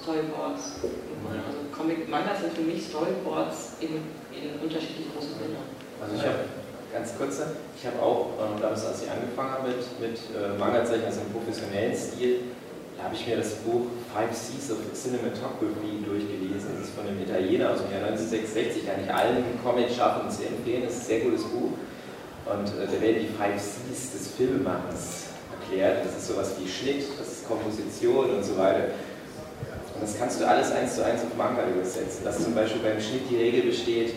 Storyboards. 0.00 0.86
Also 1.28 1.58
Comic 1.74 2.08
Mangas 2.08 2.40
sind 2.40 2.54
für 2.54 2.62
mich 2.62 2.86
Storyboards 2.86 3.76
in, 3.80 4.06
in 4.30 4.54
unterschiedlich 4.62 5.10
großen 5.12 5.34
Bildern. 5.34 5.66
Also 6.00 6.14
ich 6.14 6.22
habe 6.22 6.46
ganz 6.94 7.12
kurz, 7.18 7.42
ich 7.42 7.84
habe 7.86 7.98
auch 8.00 8.38
ähm, 8.38 8.62
damals, 8.62 8.86
als 8.86 9.02
ich 9.02 9.10
angefangen 9.10 9.50
habe 9.50 9.68
mit, 9.68 9.82
mit 9.98 10.16
äh, 10.30 10.56
Manga-Zeichen, 10.56 11.04
also 11.04 11.20
im 11.26 11.32
professionellen 11.34 11.94
Stil, 11.94 12.54
da 12.98 13.04
habe 13.04 13.14
ich 13.14 13.26
mir 13.26 13.36
das 13.36 13.54
Buch 13.62 13.86
Five 14.12 14.34
Seas 14.34 14.74
of 14.74 14.82
Cinematography 14.92 16.02
durchgelesen. 16.04 16.74
Das 16.74 16.88
ist 16.88 16.94
von 16.98 17.06
einem 17.06 17.22
Italiener 17.22 17.70
aus 17.70 17.78
dem 17.78 17.94
Jahr 17.94 18.10
1966. 18.10 18.86
Kann 18.86 18.98
ich 19.04 19.14
allen 19.14 19.44
Comic-Schaffenden 19.62 20.34
zu 20.34 20.42
empfehlen. 20.42 20.82
Das 20.82 20.94
ist 20.94 21.00
ein 21.02 21.06
sehr 21.06 21.20
gutes 21.20 21.44
Buch. 21.44 21.78
Und 22.50 22.66
äh, 22.74 22.90
da 22.90 23.00
werden 23.00 23.22
die 23.22 23.30
Five 23.38 23.54
Seas 23.54 24.18
des 24.18 24.34
Filmemachens 24.34 25.30
erklärt. 25.54 26.04
Das 26.04 26.18
ist 26.18 26.26
sowas 26.26 26.58
wie 26.58 26.66
Schnitt, 26.66 27.06
das 27.16 27.28
ist 27.38 27.46
Komposition 27.46 28.30
und 28.34 28.42
so 28.42 28.58
weiter. 28.58 28.90
Und 29.94 30.02
das 30.02 30.18
kannst 30.18 30.40
du 30.40 30.48
alles 30.48 30.72
eins 30.72 30.96
zu 30.96 31.04
eins 31.04 31.22
auf 31.22 31.36
Manga 31.38 31.62
übersetzen. 31.70 32.24
Dass 32.24 32.42
zum 32.42 32.54
Beispiel 32.54 32.82
beim 32.82 33.00
Schnitt 33.00 33.30
die 33.30 33.36
Regel 33.36 33.62
besteht, 33.62 34.14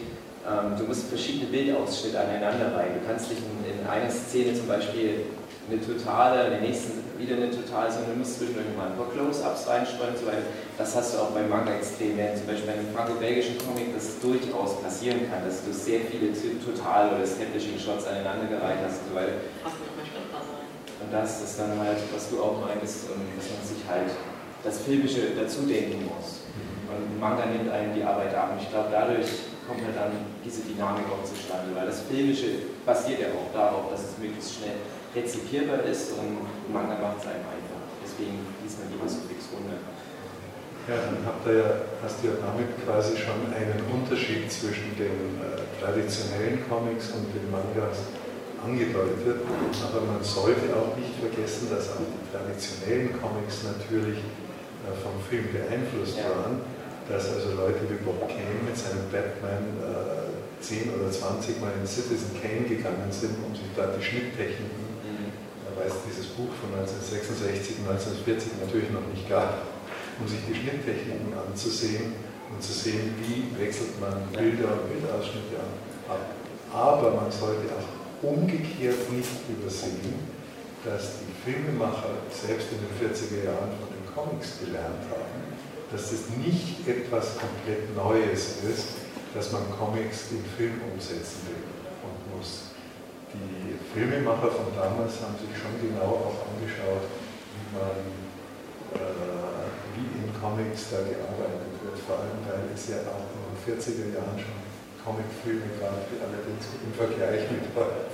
du 0.77 0.83
musst 0.85 1.07
verschiedene 1.07 1.51
Bildausschnitte 1.51 2.19
aneinander 2.19 2.75
rein. 2.75 2.99
Du 2.99 3.07
kannst 3.07 3.29
dich 3.29 3.37
in, 3.37 3.79
in 3.79 3.87
einer 3.87 4.09
Szene 4.09 4.53
zum 4.57 4.67
Beispiel 4.67 5.25
eine 5.69 5.79
totale, 5.79 6.45
in 6.45 6.51
der 6.51 6.61
nächsten 6.61 7.01
wieder 7.21 7.37
eine 7.37 7.51
totale, 7.51 7.91
sondern 7.91 8.17
du 8.17 8.19
musst 8.19 8.41
zwischendurch 8.41 8.65
mal 8.75 8.89
ein 8.89 8.97
paar 8.97 9.09
Close-Ups 9.13 9.69
reinstreuen 9.69 10.17
und 10.17 10.19
so 10.19 10.25
weiter. 10.25 10.49
Das 10.77 10.95
hast 10.95 11.13
du 11.13 11.21
auch 11.21 11.31
beim 11.31 11.47
Manga 11.47 11.77
extrem, 11.77 12.17
während 12.17 12.37
zum 12.41 12.47
Beispiel 12.47 12.65
bei 12.65 12.73
einem 12.81 12.89
franco-belgischen 12.89 13.57
Comic 13.61 13.93
das 13.93 14.17
durchaus 14.19 14.81
passieren 14.81 15.29
kann, 15.29 15.45
dass 15.45 15.61
du 15.61 15.69
sehr 15.71 16.01
viele 16.09 16.33
Total- 16.33 17.13
oder 17.13 17.21
Establishing-Shots 17.21 18.09
aneinandergereiht 18.09 18.81
hast 18.81 19.05
und 19.05 19.13
so 19.13 19.15
weiter. 19.15 19.37
Und 21.01 21.09
das 21.13 21.41
ist 21.41 21.59
dann 21.59 21.77
halt, 21.77 22.01
was 22.13 22.29
du 22.29 22.41
auch 22.41 22.57
meinst, 22.65 23.05
dass 23.05 23.45
man 23.53 23.61
sich 23.61 23.81
halt 23.85 24.09
das 24.63 24.81
Filmische 24.81 25.37
dazu 25.37 25.61
denken 25.69 26.09
muss. 26.09 26.41
Und 26.89 27.19
Manga 27.19 27.45
nimmt 27.45 27.71
einem 27.71 27.93
die 27.93 28.03
Arbeit 28.03 28.33
ab. 28.35 28.53
Und 28.53 28.61
ich 28.61 28.69
glaube, 28.69 28.89
dadurch 28.91 29.50
kommt 29.67 29.81
halt 29.85 29.95
dann 29.95 30.13
diese 30.43 30.61
Dynamik 30.65 31.05
auch 31.09 31.23
zustande, 31.23 31.75
weil 31.75 31.85
das 31.85 32.01
Filmische 32.07 32.67
basiert 32.85 33.21
ja 33.21 33.29
auch 33.35 33.51
darauf, 33.53 33.91
dass 33.91 34.11
es 34.11 34.17
möglichst 34.17 34.57
schnell 34.57 34.77
rezipierbar 35.13 35.83
ist 35.85 36.17
und 36.17 36.41
Manga 36.71 36.97
macht 36.97 37.21
es 37.21 37.27
einem 37.27 37.45
einfach. 37.45 37.81
Deswegen 38.01 38.41
liest 38.63 38.79
man 38.79 39.07
so 39.07 39.21
fix 39.27 39.51
runter. 39.53 39.77
Ja, 40.89 40.97
dann 40.97 41.21
habt 41.21 41.45
ihr 41.45 41.57
ja, 41.61 41.69
hast 42.01 42.23
du 42.23 42.33
ja 42.33 42.41
damit 42.41 42.73
quasi 42.81 43.13
schon 43.13 43.53
einen 43.53 43.85
Unterschied 43.93 44.49
zwischen 44.49 44.97
den 44.97 45.37
äh, 45.37 45.61
traditionellen 45.77 46.65
Comics 46.65 47.13
und 47.13 47.29
den 47.37 47.45
Mangas 47.53 48.09
angedeutet. 48.57 49.45
Aber 49.45 50.01
man 50.01 50.23
sollte 50.25 50.73
auch 50.73 50.97
nicht 50.97 51.13
vergessen, 51.21 51.69
dass 51.69 51.93
auch 51.93 52.01
die 52.01 52.25
traditionellen 52.33 53.13
Comics 53.21 53.61
natürlich 53.61 54.25
äh, 54.25 54.93
vom 54.97 55.21
Film 55.29 55.53
beeinflusst 55.53 56.17
ja. 56.17 56.33
waren. 56.33 56.65
Dass 57.11 57.27
also 57.27 57.51
Leute 57.59 57.83
wie 57.91 57.99
Bob 58.07 58.23
Kane 58.31 58.63
mit 58.63 58.77
seinem 58.77 59.11
Batman 59.11 59.67
äh, 59.83 60.63
10 60.63 60.95
oder 60.95 61.11
20 61.11 61.59
Mal 61.59 61.75
in 61.75 61.83
Citizen 61.83 62.31
Kane 62.39 62.63
gegangen 62.63 63.11
sind, 63.11 63.35
um 63.43 63.51
sich 63.51 63.67
da 63.75 63.91
die 63.91 63.99
Schnitttechniken, 63.99 64.95
mhm. 65.03 65.27
weil 65.75 65.91
es 65.91 65.99
dieses 66.07 66.31
Buch 66.39 66.55
von 66.55 66.71
1966, 66.79 67.83
1940 67.83 68.63
natürlich 68.63 68.89
noch 68.95 69.03
nicht 69.11 69.27
gab, 69.27 69.67
um 70.21 70.25
sich 70.29 70.39
die 70.47 70.55
Schnitttechniken 70.55 71.35
anzusehen 71.35 72.15
und 72.47 72.63
zu 72.63 72.71
sehen, 72.71 73.15
wie 73.19 73.51
wechselt 73.59 73.99
man 73.99 74.15
Bilder 74.31 74.79
und 74.79 74.87
Bildausschnitte 74.87 75.59
ab. 76.07 76.23
Aber 76.71 77.11
man 77.11 77.31
sollte 77.31 77.67
auch 77.75 77.91
umgekehrt 78.23 79.11
nicht 79.11 79.43
übersehen, 79.49 80.15
dass 80.85 81.19
die 81.19 81.33
Filmemacher 81.43 82.23
selbst 82.29 82.67
in 82.71 82.79
den 82.79 82.93
40er 82.95 83.45
Jahren 83.45 83.71
von 83.75 83.89
den 83.91 84.05
Comics 84.13 84.59
gelernt 84.63 85.03
haben, 85.09 85.30
dass 85.91 86.11
es 86.11 86.29
nicht 86.39 86.87
etwas 86.87 87.37
komplett 87.37 87.95
Neues 87.95 88.63
ist, 88.63 88.95
dass 89.33 89.51
man 89.51 89.63
Comics 89.77 90.31
in 90.31 90.43
Film 90.57 90.79
umsetzen 90.91 91.47
will 91.47 91.63
und 92.03 92.17
muss. 92.35 92.71
Die 93.31 93.75
Filmemacher 93.93 94.51
von 94.51 94.71
damals 94.75 95.23
haben 95.23 95.35
sich 95.39 95.55
schon 95.55 95.75
genau 95.79 96.31
auch 96.31 96.47
angeschaut, 96.51 97.07
wie 97.07 97.67
man 97.75 97.95
äh, 98.91 99.67
wie 99.95 100.07
in 100.19 100.31
Comics 100.35 100.91
da 100.91 100.99
gearbeitet 100.99 101.79
wird, 101.79 101.95
vor 102.03 102.19
allem 102.19 102.39
weil 102.43 102.75
es 102.75 102.91
ja 102.91 103.07
auch 103.07 103.27
in 103.31 103.39
den 103.47 103.59
40er 103.63 104.11
Jahren 104.11 104.35
schon 104.35 104.59
Comicfilme 104.99 105.79
gab, 105.79 105.97
die 106.11 106.19
allerdings 106.19 106.67
im 106.83 106.93
Vergleich 106.93 107.49
mit 107.49 107.65
heute 107.73 108.11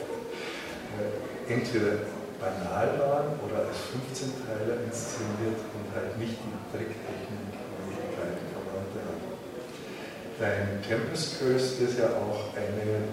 äh, 1.01 1.51
entweder 1.51 2.05
banal 2.39 2.87
waren 3.01 3.27
oder 3.41 3.67
als 3.67 3.89
15-Teiler 3.91 4.85
inszeniert 4.85 5.59
und 5.73 5.87
halt 5.91 6.13
nicht 6.21 6.37
die 6.37 6.55
Tricktechnik 6.69 7.57
und 7.57 7.89
die 7.89 8.07
gleichen 8.13 8.47
Verwandte 8.53 8.99
hatten. 9.01 9.33
Dein 10.39 10.77
Tempest 10.87 11.39
Curse 11.39 11.81
ist 11.81 11.97
ja 11.97 12.13
auch 12.13 12.53
eine 12.53 13.09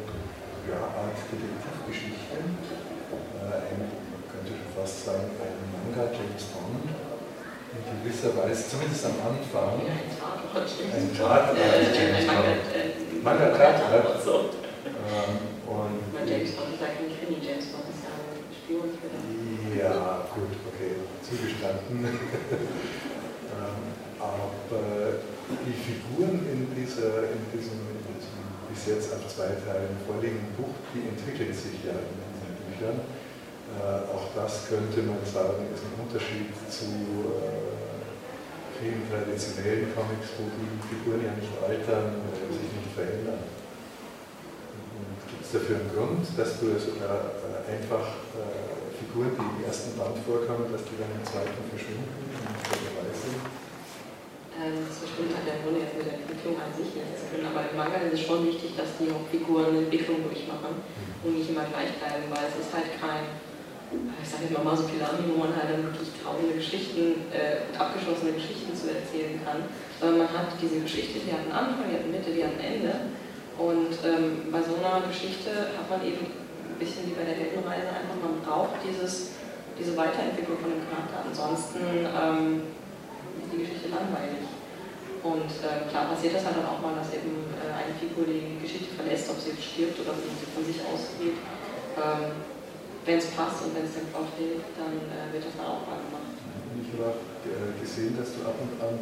ja, 0.69 0.77
Art 0.77 1.17
Detektivgeschichte, 1.33 2.37
äh, 2.37 3.65
ein, 3.65 3.81
man 4.13 4.21
könnte 4.29 4.53
schon 4.53 4.69
fast 4.77 5.09
sagen, 5.09 5.33
ein 5.41 5.57
Manga 5.73 6.13
James 6.13 6.45
Bond 6.53 6.85
in 6.85 7.81
gewisser 8.05 8.37
Weise, 8.37 8.69
zumindest 8.69 9.09
am 9.09 9.17
Anfang, 9.25 9.89
ein 9.89 10.13
Tatort 10.13 10.69
James 10.77 11.17
Bond. 12.29 13.25
Manga 13.25 13.49
Tatort. 13.57 14.21
So. 14.21 14.53
Ähm, 14.85 15.65
und 15.65 16.29
James 16.29 16.53
Bond 16.53 16.77
sagt 16.77 17.01
nicht 17.01 17.17
Krimi, 17.25 17.41
James 17.41 17.73
Bond 17.73 17.89
ist 17.89 18.05
ja 18.05 18.13
ein 18.13 18.53
Spionenthriller. 18.53 19.17
Ja, 19.73 20.29
gut, 20.29 20.53
okay, 20.69 21.09
zugestanden. 21.25 22.05
ähm, 23.49 23.81
aber 24.21 25.25
die 25.49 25.77
Figuren 25.77 26.34
dieser, 26.85 27.33
in, 27.33 27.41
diesem, 27.49 27.81
bis 28.69 28.85
jetzt 28.87 29.17
auf 29.17 29.25
zwei 29.33 29.57
Teilen 29.65 29.97
vorliegenden 30.05 30.53
Buch, 30.61 30.77
die 30.93 31.09
entwickeln 31.09 31.53
sich 31.57 31.81
ja 31.81 31.97
in 31.97 32.21
diesen 32.21 32.53
Büchern. 32.69 32.99
Äh, 33.01 34.13
auch 34.13 34.29
das 34.37 34.69
könnte 34.69 35.01
man 35.09 35.25
sagen, 35.25 35.65
ist 35.73 35.89
ein 35.89 35.97
Unterschied 35.97 36.53
zu 36.69 37.33
äh, 37.33 38.05
vielen 38.77 39.09
traditionellen 39.09 39.89
Comics, 39.97 40.37
wo 40.37 40.45
die 40.53 40.69
Figuren 40.93 41.25
ja 41.25 41.33
nicht 41.33 41.57
altern 41.65 42.21
oder 42.21 42.45
sich 42.53 42.69
nicht 42.69 42.93
verändern. 42.93 43.41
Gibt 45.25 45.43
es 45.43 45.51
dafür 45.57 45.81
einen 45.81 45.91
Grund, 45.91 46.23
dass 46.37 46.61
du 46.61 46.77
sogar 46.77 47.33
äh, 47.41 47.65
einfach 47.65 48.21
äh, 48.37 48.93
Figuren, 49.01 49.33
die 49.33 49.49
im 49.57 49.61
ersten 49.65 49.97
Band 49.97 50.21
vorkommen, 50.23 50.69
dass 50.71 50.85
die 50.85 51.01
dann 51.01 51.11
im 51.17 51.25
zweiten 51.25 51.65
verschwinden 51.73 52.05
und? 52.05 53.65
Ähm, 54.55 54.87
das 54.87 55.03
verschwindet 55.03 55.35
halt 55.35 55.47
der 55.51 55.59
Grunde 55.67 55.83
jetzt 55.83 55.99
mit 55.99 56.07
der 56.07 56.23
Entwicklung 56.45 56.61
an 56.61 56.71
sich 56.77 56.93
nichts. 56.93 57.25
Aber 57.33 57.65
im 57.65 57.77
Manga 57.81 57.97
ist 58.05 58.21
es 58.21 58.29
schon 58.29 58.45
wichtig, 58.45 58.77
dass 58.77 59.01
die 59.01 59.09
Hauptfiguren 59.09 59.73
eine 59.73 59.89
Entwicklung 59.89 60.21
durchmachen 60.21 60.85
und 61.25 61.33
nicht 61.33 61.49
immer 61.49 61.65
gleich 61.73 61.97
bleiben, 61.97 62.29
weil 62.29 62.45
es 62.45 62.61
ist 62.61 62.69
halt 62.69 62.93
kein, 63.01 63.33
ich 63.89 64.29
sage 64.29 64.45
jetzt 64.45 64.53
mal 64.53 64.69
Masopilami, 64.69 65.25
wo 65.33 65.41
man 65.41 65.57
halt 65.57 65.73
dann 65.73 65.89
wirklich 65.89 66.13
tausende 66.21 66.61
Geschichten, 66.61 67.33
äh, 67.33 67.65
abgeschlossene 67.73 68.37
Geschichten 68.37 68.77
zu 68.77 68.93
erzählen 68.93 69.41
kann, 69.41 69.65
sondern 69.97 70.29
man 70.29 70.31
hat 70.37 70.53
diese 70.61 70.85
Geschichte, 70.85 71.25
die 71.25 71.33
hat 71.33 71.49
einen 71.49 71.57
Anfang, 71.57 71.89
die 71.89 71.97
hat 71.97 72.05
eine 72.05 72.13
Mitte, 72.13 72.29
die 72.29 72.45
hat 72.45 72.61
ein 72.61 72.65
Ende 72.65 72.93
und 73.57 73.97
ähm, 74.05 74.53
bei 74.53 74.61
so 74.61 74.77
einer 74.77 75.01
Geschichte 75.09 75.73
hat 75.73 75.89
man 75.89 76.05
eben 76.05 76.29
ein 76.29 76.77
bisschen 76.77 77.09
wie 77.09 77.17
bei 77.17 77.25
der 77.25 77.41
Heldenreise 77.41 77.89
einfach, 77.89 78.19
man 78.21 78.43
braucht 78.45 78.83
dieses, 78.85 79.39
diese 79.79 79.97
Weiterentwicklung 79.97 80.59
von 80.59 80.75
dem 80.75 80.83
Charakter. 80.91 81.23
Ansonsten 81.23 82.03
ähm, 82.03 82.67
ist 83.39 83.49
die 83.55 83.63
Geschichte 83.63 83.95
langweilig. 83.95 84.43
Und 85.25 85.49
äh, 85.65 85.89
klar 85.89 86.13
passiert 86.13 86.37
das 86.37 86.45
halt 86.45 86.61
dann 86.61 86.69
auch 86.69 86.85
mal, 86.85 86.93
dass 87.01 87.09
eben 87.17 87.49
äh, 87.57 87.73
eine 87.73 87.97
Figur 87.97 88.29
die 88.29 88.61
Geschichte 88.61 88.93
verlässt, 88.93 89.25
ob 89.33 89.41
sie 89.41 89.57
jetzt 89.57 89.65
stirbt 89.65 89.97
oder 90.05 90.13
ob 90.13 90.21
sie 90.21 90.49
von 90.53 90.61
sich 90.69 90.77
ausgeht. 90.85 91.41
Ähm, 91.97 92.45
wenn 93.09 93.17
es 93.17 93.33
passt 93.33 93.65
und 93.65 93.73
wenn 93.73 93.89
es 93.89 93.97
dem 93.97 94.05
Plot 94.13 94.29
hilft, 94.37 94.77
dann 94.77 95.01
äh, 95.09 95.33
wird 95.33 95.49
das 95.49 95.57
dann 95.57 95.69
auch 95.73 95.85
mal 95.89 95.97
gemacht. 95.97 96.29
Ich 96.77 96.93
habe 97.01 97.17
äh, 97.49 97.73
gesehen, 97.81 98.13
dass 98.21 98.37
du 98.37 98.45
ab 98.45 98.57
und 98.61 98.77
an 98.85 99.01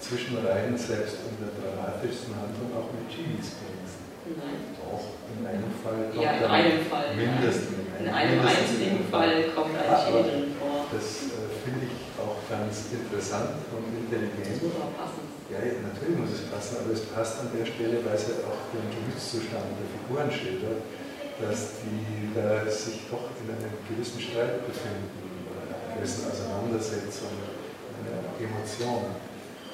zwischen 0.00 0.40
Reihen 0.40 0.72
selbst 0.72 1.20
in 1.28 1.36
der 1.36 1.52
dramatischsten 1.52 2.32
Handlung 2.32 2.72
auch 2.72 2.88
mit 2.96 3.04
Chilis 3.12 3.60
bringst. 3.60 4.00
Nein. 4.24 4.72
Doch, 4.72 5.04
in 5.36 5.44
einem 5.44 5.72
Fall 5.84 6.12
kommt 6.12 6.24
Ja, 6.24 6.32
in 6.32 6.48
einem 6.48 6.80
Fall. 6.88 7.12
Mindestens. 7.12 7.76
In 7.98 8.08
einem 8.08 8.40
einzigen 8.40 9.04
Fall 9.10 9.52
kommt 9.52 9.76
ein 9.76 9.90
Chili 10.00 10.22
drin 10.22 10.48
vor. 10.56 10.88
Das 10.92 11.28
äh, 11.28 11.52
finde 11.60 11.92
ich 11.92 12.00
auch 12.16 12.37
ganz 12.48 12.88
interessant 12.90 13.60
und 13.76 13.86
intelligent. 13.92 14.56
Das 14.56 14.62
muss 14.64 14.76
aber 14.80 14.92
passen. 14.96 15.24
Ja, 15.52 15.60
natürlich 15.60 16.16
muss 16.16 16.32
es 16.32 16.44
passen, 16.48 16.80
aber 16.80 16.92
es 16.92 17.04
passt 17.12 17.40
an 17.44 17.52
der 17.52 17.64
Stelle, 17.64 18.00
weil 18.04 18.16
es 18.16 18.28
ja 18.28 18.40
auch 18.48 18.60
den 18.72 18.84
Gemütszustand 18.88 19.68
der 19.76 19.88
Figuren 19.92 20.28
schildert, 20.32 20.80
dass 21.40 21.84
die 21.84 22.32
da 22.32 22.64
sich 22.68 23.08
doch 23.08 23.32
in 23.40 23.48
einem 23.52 23.72
gewissen 23.88 24.20
Streit 24.20 24.64
befinden, 24.64 25.08
einer 25.48 25.96
gewissen 25.96 26.28
Auseinandersetzung, 26.28 27.32
einer 28.00 28.28
Emotion. 28.40 29.12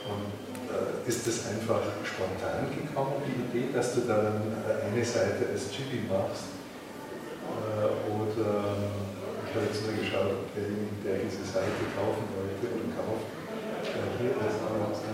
Und 0.04 0.44
äh, 0.68 1.08
ist 1.08 1.26
es 1.26 1.48
einfach 1.48 1.80
spontan 2.04 2.68
gekommen, 2.68 3.24
die 3.24 3.58
Idee, 3.58 3.72
dass 3.72 3.94
du 3.94 4.02
dann 4.02 4.52
äh, 4.68 4.92
eine 4.92 5.04
Seite 5.04 5.48
als 5.50 5.70
Chibi 5.72 6.04
machst? 6.06 6.52
Äh, 7.48 7.88
oder 8.12 8.76
ich 8.76 9.03
habe 9.54 9.70
jetzt 9.70 9.86
nur 9.86 9.94
geschaut, 9.94 10.34
ob 10.34 10.50
derjenige, 10.50 10.98
der 11.06 11.22
diese 11.22 11.46
Seite 11.46 11.78
kaufen 11.94 12.26
wollte 12.34 12.66
oder 12.74 12.90
kauft, 12.98 13.30
hier 14.18 14.34
ist 14.34 14.58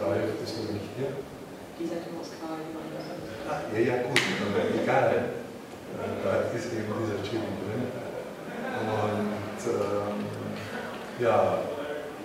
Ralf, 0.01 0.33
ist 0.41 0.57
wohl 0.57 0.73
nicht 0.81 0.89
hier. 0.97 1.13
Die 1.77 1.85
Seite 1.85 2.09
muss 2.17 2.33
Karl 2.41 2.65
Ah, 3.49 3.61
ja, 3.73 3.81
ja, 3.81 3.97
gut, 4.05 4.17
aber 4.17 4.65
egal. 4.73 5.45
Da 6.25 6.33
ist 6.57 6.73
eben 6.73 6.89
dieser 6.89 7.21
Chibi 7.21 7.51
drin. 7.61 7.85
Und 8.81 9.61
ähm, 9.69 10.19
ja, 11.19 11.59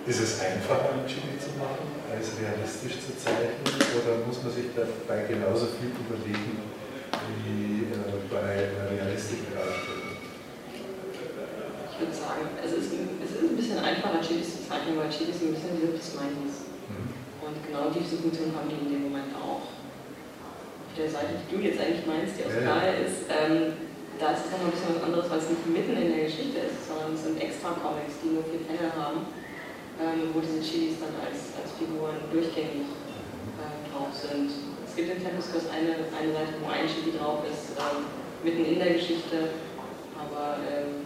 ist 0.06 0.20
es 0.20 0.40
einfacher, 0.40 0.96
ein 0.96 1.04
Chibi 1.04 1.36
zu 1.36 1.52
machen, 1.58 1.84
als 2.08 2.32
realistisch 2.40 3.00
zu 3.00 3.12
zeichnen? 3.18 3.64
Oder 3.64 4.24
muss 4.24 4.42
man 4.42 4.52
sich 4.52 4.70
dabei 4.72 5.24
genauso 5.26 5.66
viel 5.76 5.92
überlegen 5.92 6.62
wie 7.42 7.90
äh, 7.92 8.16
bei 8.30 8.70
einer 8.70 8.86
realistischen 8.92 9.52
Darstellung? 9.52 9.95
Ich 11.96 12.04
würde 12.04 12.12
sagen, 12.12 12.44
es 12.60 12.72
ist, 12.76 12.92
es 12.92 13.30
ist 13.40 13.44
ein 13.48 13.56
bisschen 13.56 13.80
einfacher, 13.80 14.20
Chibis 14.20 14.60
zu 14.60 14.68
zeichnen, 14.68 15.00
weil 15.00 15.08
Chibis 15.08 15.40
ein 15.40 15.56
bisschen 15.56 15.80
wie 15.80 15.96
Smileys. 15.96 16.68
Mhm. 16.92 17.08
Und 17.40 17.56
genau 17.64 17.88
diese 17.88 18.20
Funktion 18.20 18.52
haben 18.52 18.68
die 18.68 18.76
in 18.84 18.92
dem 18.92 19.02
Moment 19.08 19.32
auch. 19.32 19.64
Auf 19.64 20.92
der 20.92 21.08
Seite, 21.08 21.40
die 21.40 21.56
du 21.56 21.56
jetzt 21.64 21.80
eigentlich 21.80 22.04
meinst, 22.04 22.36
die 22.36 22.44
aus 22.44 22.52
ja, 22.52 22.84
ja. 22.84 23.00
ist, 23.00 23.24
ähm, 23.32 23.80
da 24.20 24.36
ist 24.36 24.44
es 24.44 24.52
noch 24.52 24.60
ein 24.64 24.72
bisschen 24.72 24.92
was 24.96 25.04
anderes, 25.08 25.26
weil 25.28 25.40
es 25.40 25.48
nicht 25.48 25.64
mitten 25.68 25.96
in 25.96 26.08
der 26.12 26.24
Geschichte 26.28 26.68
ist, 26.68 26.84
sondern 26.84 27.16
es 27.16 27.24
sind 27.24 27.40
extra 27.40 27.72
Comics, 27.80 28.20
die 28.20 28.32
nur 28.36 28.44
vier 28.44 28.64
Panel 28.64 28.92
haben 28.92 29.24
ähm, 30.00 30.28
wo 30.32 30.40
diese 30.40 30.60
Chilis 30.60 31.00
dann 31.00 31.16
als, 31.24 31.56
als 31.56 31.72
Figuren 31.80 32.20
durchgängig 32.28 32.84
äh, 33.56 33.80
drauf 33.88 34.12
sind. 34.12 34.52
Es 34.84 34.92
gibt 34.92 35.12
in 35.12 35.20
Tempescos 35.20 35.68
eine, 35.72 36.04
eine 36.12 36.32
Seite, 36.32 36.52
wo 36.60 36.68
ein 36.68 36.84
Chili 36.88 37.16
drauf 37.16 37.44
ist, 37.48 37.76
ähm, 37.80 38.04
mitten 38.44 38.64
in 38.64 38.78
der 38.78 38.92
Geschichte, 38.92 39.56
aber 40.16 40.60
ähm, 40.64 41.05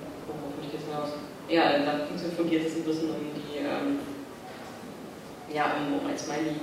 hinaus? 0.91 1.11
Ja, 1.49 1.79
da 1.79 2.07
fungiert 2.37 2.67
es 2.67 2.77
ein 2.77 2.85
bisschen 2.85 3.11
um 3.11 3.31
die, 3.35 3.59
ähm, 3.59 3.99
ja, 5.53 5.75
um, 5.79 5.99
um 5.99 6.07
als 6.07 6.25
Smiley 6.25 6.59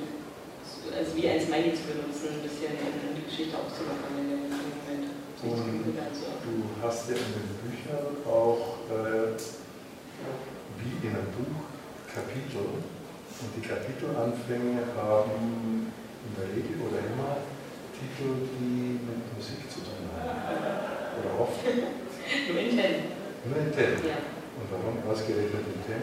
also 0.96 1.16
wie 1.16 1.28
ein 1.28 1.40
Smiley 1.40 1.74
zu 1.74 1.84
benutzen, 1.88 2.40
ein 2.40 2.44
bisschen 2.44 2.72
in 2.76 3.16
die 3.16 3.26
Geschichte 3.26 3.58
aufzumachen 3.58 4.18
in 4.18 4.30
dem 4.30 4.42
Moment. 4.48 5.12
Und 5.44 5.94
du 5.94 6.64
hast 6.82 7.10
ja 7.10 7.16
in 7.16 7.34
den 7.38 7.50
Büchern 7.62 8.18
auch 8.26 8.84
äh, 8.90 9.38
wie 10.80 11.08
in 11.08 11.14
einem 11.14 11.32
Buch 11.36 11.70
Kapitel 12.10 12.82
und 13.38 13.50
die 13.56 13.62
Kapitelanfänge 13.62 14.82
haben 14.98 15.94
in 16.26 16.34
der 16.34 16.50
Regel 16.56 16.82
oder 16.82 17.00
immer 17.06 17.38
Titel, 17.94 18.50
die 18.58 18.98
mit 18.98 19.22
Musik 19.36 19.70
zu 19.70 19.82
tun 19.82 20.10
haben. 20.18 20.42
Oder 21.22 21.40
oft. 21.40 21.62
Nur 22.50 22.60
in. 22.60 23.17
Nur 23.48 23.60
in 23.64 23.72
Ten. 23.72 23.96
Ja. 24.04 24.20
Und 24.60 24.68
warum 24.70 24.96
ausgerechnet 25.08 25.64
in 25.64 25.80
Ten? 25.88 26.02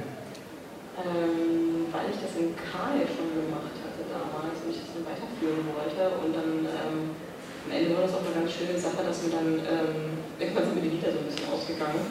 Ähm, 0.94 1.90
weil 1.90 2.07
ich 2.09 2.18
das 2.22 2.33
in 2.38 2.54
Karl 2.54 3.02
schon 3.04 3.30
gemacht 3.35 3.74
hatte 3.83 4.02
damals 4.09 4.62
und 4.62 4.70
ich 4.70 4.80
das 4.80 4.94
dann 4.94 5.04
weiterführen 5.04 5.64
wollte. 5.74 6.02
Und 6.22 6.33
dann 6.33 6.50
ähm, 6.64 6.98
am 7.66 7.70
Ende 7.70 7.92
war 7.96 8.07
das 8.09 8.14
auch 8.14 8.24
eine 8.24 8.35
ganz 8.35 8.50
schöne 8.54 8.78
Sache, 8.78 9.02
dass 9.02 9.24
wir 9.26 9.33
dann 9.35 9.59
ähm, 9.62 10.22
irgendwann 10.38 10.70
sind 10.70 10.76
mir 10.78 10.87
die 10.87 10.94
Lieder 10.96 11.11
so 11.11 11.18
ein 11.20 11.28
bisschen 11.28 11.50
ausgegangen. 11.50 12.02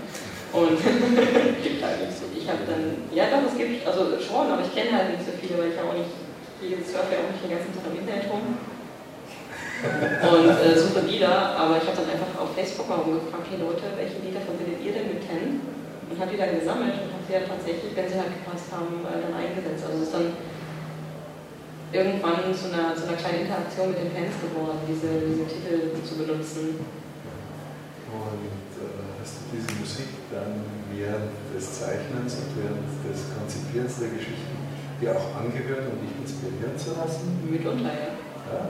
Und 0.53 0.77
Ich 2.43 2.49
habe 2.51 2.67
dann, 2.67 3.07
ja 3.15 3.31
doch, 3.31 3.47
es 3.47 3.55
gibt, 3.55 3.87
also 3.87 4.19
schon, 4.19 4.51
aber 4.51 4.59
ich 4.67 4.75
kenne 4.75 4.91
halt 4.91 5.15
nicht 5.15 5.23
so 5.23 5.31
viele, 5.39 5.55
weil 5.55 5.71
ich 5.71 5.79
ja 5.79 5.87
auch 5.87 5.95
nicht, 5.95 6.11
ich 6.59 6.75
surfe 6.83 7.15
ja 7.15 7.23
auch 7.23 7.31
nicht 7.31 7.39
den 7.39 7.55
ganzen 7.55 7.71
Tag 7.71 7.87
im 7.87 8.03
Internet 8.03 8.27
rum. 8.27 8.59
Und 9.83 10.49
äh, 10.49 10.77
suche 10.77 11.05
Lieder, 11.05 11.55
aber 11.59 11.77
ich 11.77 11.85
habe 11.87 11.97
dann 11.97 12.09
einfach 12.09 12.39
auf 12.39 12.55
Facebook 12.55 12.87
mal 12.87 13.03
rumgefragt, 13.03 13.47
hey 13.51 13.59
Leute, 13.59 13.83
welche 13.95 14.19
Lieder 14.23 14.39
verbindet 14.39 14.79
ihr 14.83 14.93
denn 14.93 15.07
mit 15.11 15.21
Ten? 15.21 15.73
und 16.13 16.21
habe 16.21 16.29
die 16.29 16.37
dann 16.37 16.53
gesammelt 16.53 16.93
und 16.93 17.09
habe 17.09 17.25
sie 17.25 17.33
ja 17.33 17.41
tatsächlich, 17.41 17.91
wenn 17.97 18.05
sie 18.05 18.21
halt 18.21 18.37
gepasst 18.37 18.69
haben, 18.69 19.01
äh, 19.01 19.17
dann 19.17 19.33
eingesetzt. 19.33 19.81
Also 19.89 19.97
es 19.97 20.07
ist 20.09 20.13
dann 20.13 20.29
irgendwann 21.89 22.53
zu 22.53 22.69
einer, 22.69 22.93
zu 22.93 23.09
einer 23.09 23.17
kleinen 23.17 23.49
Interaktion 23.49 23.89
mit 23.89 23.97
den 23.97 24.13
Fans 24.13 24.37
geworden, 24.37 24.77
diese, 24.85 25.09
diese 25.25 25.45
Titel 25.49 25.97
zu 26.05 26.13
benutzen. 26.21 26.85
Und 28.13 28.69
äh, 28.77 29.09
hast 29.17 29.49
du 29.49 29.57
diese 29.57 29.73
Musik 29.73 30.29
dann 30.29 30.61
während 30.93 31.33
des 31.49 31.65
Zeichnens 31.81 32.45
und 32.45 32.61
während 32.61 32.85
des 33.09 33.33
Konzipierens 33.33 33.97
der 33.97 34.13
Geschichten 34.13 34.53
dir 35.01 35.17
auch 35.17 35.33
angehört, 35.33 35.89
um 35.89 35.97
dich 35.97 36.13
inspirieren 36.21 36.77
zu 36.77 36.93
lassen? 36.93 37.41
Mitunter, 37.49 37.89
ja. 37.89 38.13
ja? 38.53 38.61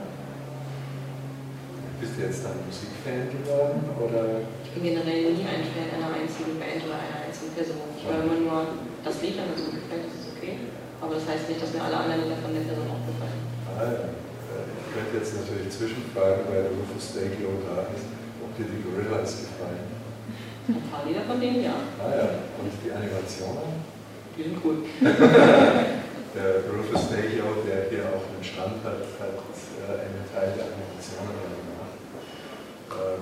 Bist 2.04 2.20
du 2.20 2.28
jetzt 2.28 2.44
dann 2.44 2.60
Musikfan 2.68 3.32
geworden? 3.32 3.80
Oder? 3.96 4.44
Ich 4.60 4.76
bin 4.76 4.92
generell 4.92 5.32
nie 5.32 5.40
ein 5.40 5.64
Fan 5.72 5.88
einer 5.88 6.12
einzigen 6.12 6.60
Band 6.60 6.84
oder 6.84 7.00
einer 7.00 7.24
einzigen 7.24 7.56
Person. 7.56 7.80
Ich 7.96 8.04
höre 8.04 8.28
immer 8.28 8.44
nur 8.44 8.76
das 9.00 9.24
Lied, 9.24 9.40
wenn 9.40 9.48
mir 9.48 9.56
so 9.56 9.72
gefällt, 9.72 10.04
das 10.04 10.12
ist 10.20 10.36
okay. 10.36 10.68
Aber 11.00 11.16
das 11.16 11.24
heißt 11.24 11.48
nicht, 11.48 11.64
dass 11.64 11.72
mir 11.72 11.80
alle 11.80 11.96
anderen 11.96 12.28
Lieder 12.28 12.44
von 12.44 12.52
der 12.52 12.68
Person 12.68 12.92
auch 12.92 13.08
gefallen. 13.08 13.40
Ah, 13.72 13.88
ja. 13.88 14.04
Ich 14.04 14.88
könnte 14.92 15.16
jetzt 15.16 15.32
natürlich 15.32 15.72
zwischenfragen, 15.72 16.44
weil 16.52 16.68
der 16.68 16.76
Rufus 16.76 17.16
Dayglow 17.16 17.56
da 17.64 17.88
ist, 17.88 18.04
ob 18.44 18.52
dir 18.52 18.68
die 18.68 18.84
Gorillas 18.84 19.48
gefallen. 19.48 19.88
Ein 19.88 20.84
paar 20.92 21.08
Lieder 21.08 21.24
von 21.24 21.40
denen, 21.40 21.64
ja. 21.64 21.88
Ah 22.04 22.12
ja, 22.12 22.28
und 22.60 22.68
die 22.68 22.92
Animationen? 22.92 23.80
Die 24.36 24.44
sind 24.44 24.60
cool. 24.60 24.84
der 26.36 26.68
Rufus 26.68 27.08
Dayglow, 27.08 27.64
der 27.64 27.88
hier 27.88 28.12
auch 28.12 28.28
einen 28.28 28.44
Stand 28.44 28.84
hat, 28.84 29.08
hat 29.16 29.40
äh, 29.40 30.04
einen 30.04 30.20
Teil 30.28 30.52
der 30.52 30.68
Animationen 30.68 31.32
äh, 31.32 31.63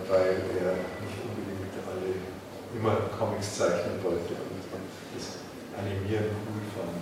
weil 0.08 0.40
er 0.60 0.76
nicht 1.00 1.18
unbedingt 1.22 1.74
alle 1.88 2.12
immer 2.76 3.08
Comics 3.18 3.58
zeichnen 3.58 4.00
wollte 4.02 4.36
und, 4.36 4.62
und 4.72 4.88
das 5.16 5.40
Animieren 5.76 6.32
cool 6.46 6.64
fand. 6.76 7.00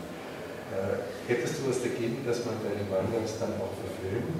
Äh, 0.70 1.02
hättest 1.26 1.58
du 1.58 1.70
was 1.70 1.82
dagegen, 1.82 2.22
dass 2.26 2.44
man 2.46 2.54
deine 2.62 2.86
Mangas 2.86 3.38
dann 3.38 3.54
auch 3.58 3.74
verfilmt? 3.74 4.38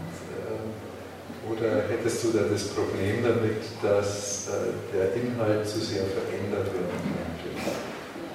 Oder 1.49 1.89
hättest 1.89 2.25
du 2.25 2.33
da 2.33 2.45
das 2.45 2.69
Problem 2.69 3.23
damit, 3.23 3.65
dass 3.83 4.49
der 4.93 5.15
Inhalt 5.15 5.67
zu 5.67 5.81
sehr 5.81 6.05
verändert 6.05 6.67
werden 6.67 7.01
könnte? 7.41 7.71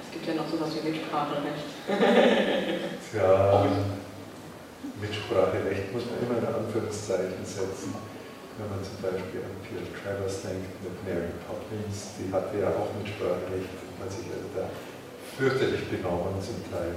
Es 0.02 0.12
gibt 0.12 0.26
ja 0.26 0.34
noch 0.34 0.48
sowas 0.50 0.70
wie 0.74 0.90
Mitspracherecht. 0.90 1.70
ja, 3.14 3.66
Mitspracherecht 5.00 5.92
muss 5.92 6.02
man 6.06 6.18
immer 6.18 6.38
in 6.38 6.54
Anführungszeichen 6.54 7.44
setzen. 7.44 7.94
Wenn 8.56 8.72
man 8.72 8.80
zum 8.80 8.96
Beispiel 9.04 9.44
an 9.44 9.52
Pierre 9.60 9.84
Travers 9.92 10.40
denkt 10.48 10.72
mit 10.80 10.96
Mary 11.04 11.28
Poppins, 11.44 12.16
die 12.16 12.32
hatte 12.32 12.56
ja 12.56 12.72
auch 12.72 12.88
Mitspracherecht, 12.96 13.68
hat 14.00 14.08
sich 14.08 14.32
also 14.32 14.48
da 14.56 14.64
fürchterlich 15.36 15.84
benommen 15.92 16.40
zum 16.40 16.64
Teil. 16.72 16.96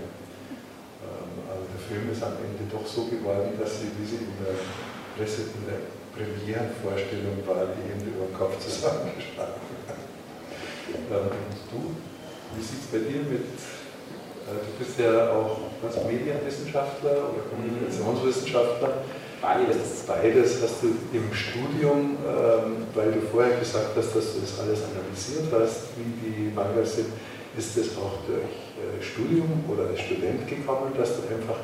Ähm, 1.04 1.32
aber 1.52 1.68
der 1.68 1.84
Film 1.84 2.08
ist 2.08 2.24
am 2.24 2.40
Ende 2.40 2.64
doch 2.72 2.88
so 2.88 3.12
geworden, 3.12 3.60
dass 3.60 3.84
sie, 3.84 3.92
wie 4.00 4.08
sie 4.08 4.24
in 4.24 4.40
der 4.40 4.56
Presse, 5.20 5.52
in 5.52 5.68
der 5.68 5.84
Premierenvorstellung 6.16 7.44
war, 7.44 7.68
die 7.76 7.92
Hände 7.92 8.08
über 8.08 8.32
den 8.32 8.36
Kopf 8.40 8.56
zusammengeschlagen 8.64 9.60
hat. 9.84 10.00
Ähm, 10.96 11.28
und 11.28 11.60
du, 11.68 11.80
wie 12.56 12.64
sieht 12.64 12.88
es 12.88 12.88
bei 12.88 13.04
dir 13.04 13.20
mit 13.28 13.52
äh, 14.50 14.66
du 14.66 14.72
bist 14.84 14.98
ja 14.98 15.30
auch 15.30 15.60
was, 15.82 15.96
Medienwissenschaftler 16.04 17.12
oder 17.12 17.44
Kommunikationswissenschaftler. 17.52 19.06
Beides. 19.42 20.04
Beides 20.06 20.62
hast 20.62 20.84
du 20.84 20.88
im 21.14 21.34
Studium, 21.34 22.18
ähm, 22.28 22.88
weil 22.94 23.12
du 23.12 23.22
vorher 23.32 23.58
gesagt 23.58 23.96
hast, 23.96 24.16
dass 24.16 24.34
du 24.34 24.40
das 24.42 24.60
alles 24.60 24.80
analysiert 24.84 25.48
hast, 25.54 25.96
wie 25.96 26.12
die 26.28 26.52
Mangas 26.54 26.96
sind. 26.96 27.08
Ist 27.58 27.78
das 27.78 27.98
auch 27.98 28.20
durch 28.28 28.44
äh, 28.78 29.02
Studium 29.02 29.64
oder 29.68 29.90
als 29.90 30.00
Student 30.02 30.48
gekommen, 30.48 30.92
dass 30.98 31.16
du 31.16 31.24
einfach 31.34 31.60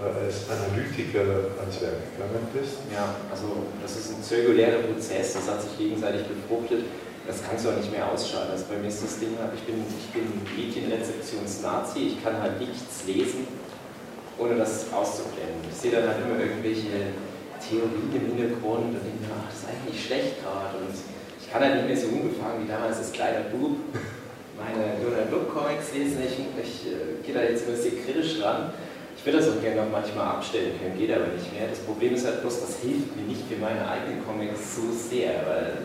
äh, 0.00 0.24
als 0.24 0.46
Analytiker 0.48 1.50
ans 1.60 1.80
Werk 1.82 1.98
gegangen 2.14 2.46
bist? 2.54 2.78
Ja, 2.94 3.14
also 3.30 3.68
das 3.82 3.96
ist 3.96 4.10
ein 4.14 4.22
zirkulärer 4.22 4.82
Prozess, 4.86 5.34
das 5.34 5.48
hat 5.48 5.62
sich 5.62 5.76
gegenseitig 5.76 6.26
befruchtet 6.26 6.84
das 7.26 7.42
kannst 7.46 7.64
du 7.64 7.70
auch 7.70 7.76
nicht 7.76 7.92
mehr 7.92 8.10
ausschalten. 8.10 8.50
Also 8.50 8.64
bei 8.68 8.78
mir 8.78 8.88
ist 8.88 9.02
das 9.02 9.18
Ding, 9.18 9.36
ich 9.54 9.62
bin, 9.62 9.84
ich 9.86 10.10
bin 10.10 10.26
Medienrezeptions-Nazi, 10.56 12.16
ich 12.16 12.24
kann 12.24 12.40
halt 12.40 12.58
nichts 12.58 13.04
lesen, 13.06 13.46
ohne 14.40 14.56
das 14.56 14.88
auszublenden. 14.92 15.68
Ich 15.68 15.76
sehe 15.76 15.92
dann 15.92 16.08
halt 16.08 16.24
immer 16.24 16.40
irgendwelche 16.40 17.12
Theorien 17.60 18.08
im 18.08 18.24
Hintergrund 18.32 18.96
und 18.96 19.04
denke 19.04 19.20
mir, 19.20 19.36
ach, 19.36 19.52
das 19.52 19.62
ist 19.62 19.68
eigentlich 19.68 20.00
schlecht 20.00 20.40
gerade. 20.40 20.80
Und 20.80 20.96
ich 20.96 21.46
kann 21.52 21.60
halt 21.60 21.76
nicht 21.76 21.88
mehr 21.92 22.00
so 22.00 22.08
unbefangen 22.08 22.64
wie 22.64 22.68
damals 22.68 22.96
als 22.96 23.12
kleiner 23.12 23.52
Bub 23.52 23.76
meine 24.56 24.96
Donald 25.00 25.28
Duck 25.28 25.52
Comics 25.52 25.92
lesen. 25.92 26.24
Ich, 26.24 26.36
ich 26.40 26.72
äh, 26.88 27.20
gehe 27.24 27.34
da 27.36 27.44
jetzt 27.44 27.68
immer 27.68 27.76
sehr 27.76 27.92
kritisch 28.00 28.40
ran. 28.40 28.72
Ich 29.16 29.24
würde 29.24 29.38
das 29.38 29.52
auch 29.52 29.60
gerne 29.60 29.84
noch 29.84 29.92
manchmal 29.92 30.40
abstellen 30.40 30.72
können, 30.80 30.96
geht 30.96 31.12
aber 31.12 31.28
nicht 31.28 31.52
mehr. 31.52 31.68
Das 31.68 31.84
Problem 31.84 32.16
ist 32.16 32.24
halt 32.24 32.40
bloß, 32.40 32.64
das 32.64 32.80
hilft 32.80 33.12
mir 33.16 33.28
nicht 33.28 33.44
für 33.44 33.60
meine 33.60 33.84
eigenen 33.84 34.24
Comics 34.24 34.80
so 34.80 34.88
sehr, 34.88 35.44
weil 35.44 35.76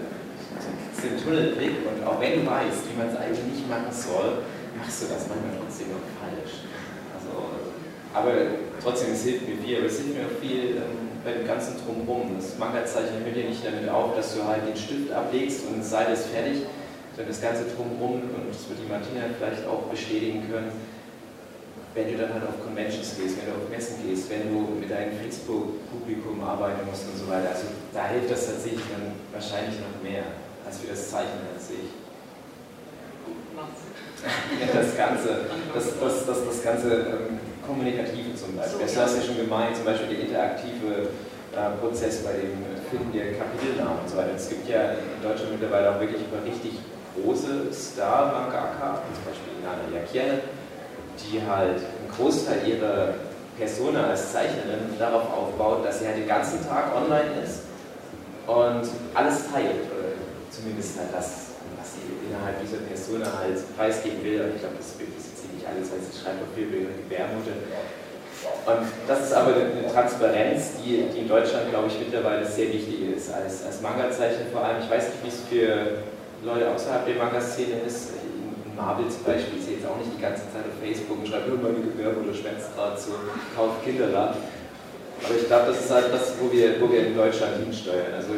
den 1.05 1.21
Tunnelblick 1.21 1.85
und 1.85 2.01
auch 2.07 2.19
wenn 2.19 2.41
du 2.41 2.49
weißt, 2.49 2.89
wie 2.89 2.97
man 2.97 3.13
es 3.13 3.17
eigentlich 3.19 3.45
nicht 3.45 3.69
machen 3.69 3.91
soll, 3.91 4.41
machst 4.77 5.03
du 5.03 5.05
das 5.07 5.29
manchmal 5.29 5.53
trotzdem 5.61 5.93
noch 5.93 6.01
falsch. 6.17 6.24
Aber 8.15 8.31
trotzdem, 8.81 9.11
es 9.11 9.23
hilft 9.23 9.47
mir 9.47 9.57
viel, 9.57 9.77
aber 9.77 9.87
es 9.87 9.99
hilft 9.99 10.15
mir 10.15 10.25
auch 10.25 10.39
viel 10.39 10.79
ähm, 10.79 11.19
bei 11.25 11.33
dem 11.33 11.45
ganzen 11.45 11.75
Drumherum. 11.83 12.39
Das 12.39 12.57
Manga-Zeichen 12.57 13.19
hört 13.25 13.35
ja 13.35 13.43
nicht 13.43 13.59
damit 13.59 13.89
auf, 13.89 14.15
dass 14.15 14.33
du 14.35 14.47
halt 14.47 14.63
den 14.63 14.77
Stift 14.77 15.11
ablegst 15.11 15.67
und 15.67 15.83
sei 15.83 16.05
das 16.05 16.27
fertig, 16.31 16.63
sondern 17.11 17.27
das 17.27 17.41
ganze 17.43 17.67
Drumherum, 17.75 18.23
und 18.31 18.47
das 18.47 18.71
wird 18.71 18.79
die 18.79 18.87
Martina 18.87 19.27
vielleicht 19.35 19.67
auch 19.67 19.91
bestätigen 19.91 20.47
können, 20.47 20.71
wenn 21.95 22.11
du 22.11 22.15
dann 22.15 22.33
halt 22.33 22.43
auf 22.43 22.63
Conventions 22.63 23.19
gehst, 23.19 23.35
wenn 23.39 23.51
du 23.51 23.59
auf 23.59 23.67
Messen 23.67 23.99
gehst, 24.07 24.29
wenn 24.31 24.47
du 24.47 24.79
mit 24.79 24.91
deinem 24.91 25.15
Facebook-Publikum 25.19 26.39
arbeiten 26.43 26.87
musst 26.87 27.07
und 27.11 27.19
so 27.19 27.27
weiter. 27.27 27.51
Also 27.51 27.67
da 27.91 28.07
hilft 28.07 28.31
das 28.31 28.47
tatsächlich 28.47 28.83
dann 28.95 29.15
wahrscheinlich 29.31 29.75
noch 29.79 29.95
mehr 30.03 30.23
als 30.63 30.79
für 30.79 30.87
das 30.87 31.11
Zeichnen 31.11 31.51
an 31.51 31.59
sich. 31.59 31.91
Ja, 34.25 34.81
das 34.81 34.97
Ganze, 34.97 35.45
das, 35.73 35.99
das, 35.99 36.25
das, 36.25 36.45
das 36.47 36.63
ganze 36.63 36.93
ähm, 36.95 37.39
Kommunikative 37.67 38.35
zum 38.35 38.55
Beispiel. 38.55 38.81
Das 38.81 38.97
hast 38.97 39.15
du 39.15 39.19
ja 39.19 39.25
schon 39.25 39.37
gemeint, 39.37 39.75
zum 39.75 39.85
Beispiel 39.85 40.07
der 40.15 40.19
interaktive 40.25 41.09
äh, 41.53 41.69
Prozess 41.81 42.23
bei 42.23 42.33
dem 42.33 42.55
Finden 42.89 43.11
der 43.13 43.33
Kapitelnamen 43.33 43.99
und 44.01 44.09
so 44.09 44.17
weiter. 44.17 44.35
Es 44.35 44.49
gibt 44.49 44.69
ja 44.69 44.97
in 44.99 45.21
Deutschland 45.21 45.51
mittlerweile 45.51 45.95
auch 45.95 45.99
wirklich 45.99 46.21
über 46.21 46.43
richtig 46.45 46.79
große 47.15 47.71
Star-Mangaka, 47.71 49.01
zum 49.13 49.23
Beispiel 49.23 49.53
Nana 49.63 49.87
Yakiel, 49.93 50.43
die 51.19 51.41
halt 51.41 51.79
einen 51.79 52.09
Großteil 52.15 52.67
ihrer 52.67 53.15
Persona 53.57 54.07
als 54.11 54.33
Zeichnerin 54.33 54.99
darauf 54.99 55.23
aufbaut, 55.31 55.85
dass 55.85 55.99
sie 55.99 56.07
halt 56.07 56.17
den 56.17 56.27
ganzen 56.27 56.59
Tag 56.67 56.91
online 56.93 57.43
ist 57.43 57.61
und 58.47 58.83
alles 59.15 59.49
teilt 59.51 59.87
zumindest 60.55 60.97
halt 60.97 61.11
das, 61.11 61.59
was 61.77 61.99
sie 61.99 62.07
innerhalb 62.27 62.61
dieser 62.61 62.77
Person 62.87 63.21
halt 63.21 63.59
preisgeben 63.75 64.23
will. 64.23 64.41
Und 64.41 64.55
ich 64.55 64.61
glaube, 64.61 64.77
das 64.77 64.95
Bild 64.95 65.09
ist 65.17 65.34
alles, 65.67 65.91
auf 65.91 66.55
viel 66.55 66.65
über 66.65 66.77
ihre 66.77 66.95
Gebärmutter. 67.03 67.57
Und 68.65 68.85
das 69.07 69.25
ist 69.25 69.33
aber 69.33 69.55
eine 69.55 69.91
Transparenz, 69.91 70.77
die, 70.83 71.05
die 71.13 71.19
in 71.25 71.27
Deutschland, 71.27 71.69
glaube 71.69 71.87
ich, 71.87 71.99
mittlerweile 71.99 72.45
sehr 72.45 72.71
wichtig 72.73 73.15
ist. 73.15 73.33
Als, 73.33 73.65
als 73.65 73.81
Manga-Zeichner 73.81 74.45
vor 74.51 74.63
allem. 74.63 74.81
Ich 74.81 74.89
weiß 74.89 75.09
nicht, 75.09 75.23
wie 75.23 75.29
es 75.29 75.41
für 75.49 76.03
Leute 76.43 76.69
außerhalb 76.69 77.05
der 77.05 77.15
Manga-Szene 77.15 77.81
ist. 77.85 78.13
Marvel 78.75 79.07
zum 79.07 79.23
Beispiel 79.23 79.57
ist 79.57 79.69
jetzt 79.71 79.87
auch 79.87 79.95
nicht 79.95 80.11
die 80.11 80.21
ganze 80.21 80.43
Zeit 80.51 80.67
auf 80.67 80.75
Facebook 80.83 81.23
und 81.23 81.27
schreibt, 81.27 81.47
oh, 81.47 81.55
meine 81.55 81.79
Gebärmutter 81.79 82.35
schwänzt 82.35 82.75
gerade 82.75 82.99
so, 82.99 83.15
kauft 83.55 83.85
Kinderland. 83.85 84.35
Aber 84.35 85.33
ich 85.33 85.47
glaube, 85.47 85.71
das 85.71 85.79
ist 85.79 85.91
halt 85.91 86.11
das, 86.11 86.35
wo 86.41 86.51
wir, 86.51 86.75
wo 86.81 86.91
wir 86.91 87.07
in 87.07 87.15
Deutschland 87.15 87.63
hinsteuern. 87.63 88.11
Also 88.13 88.35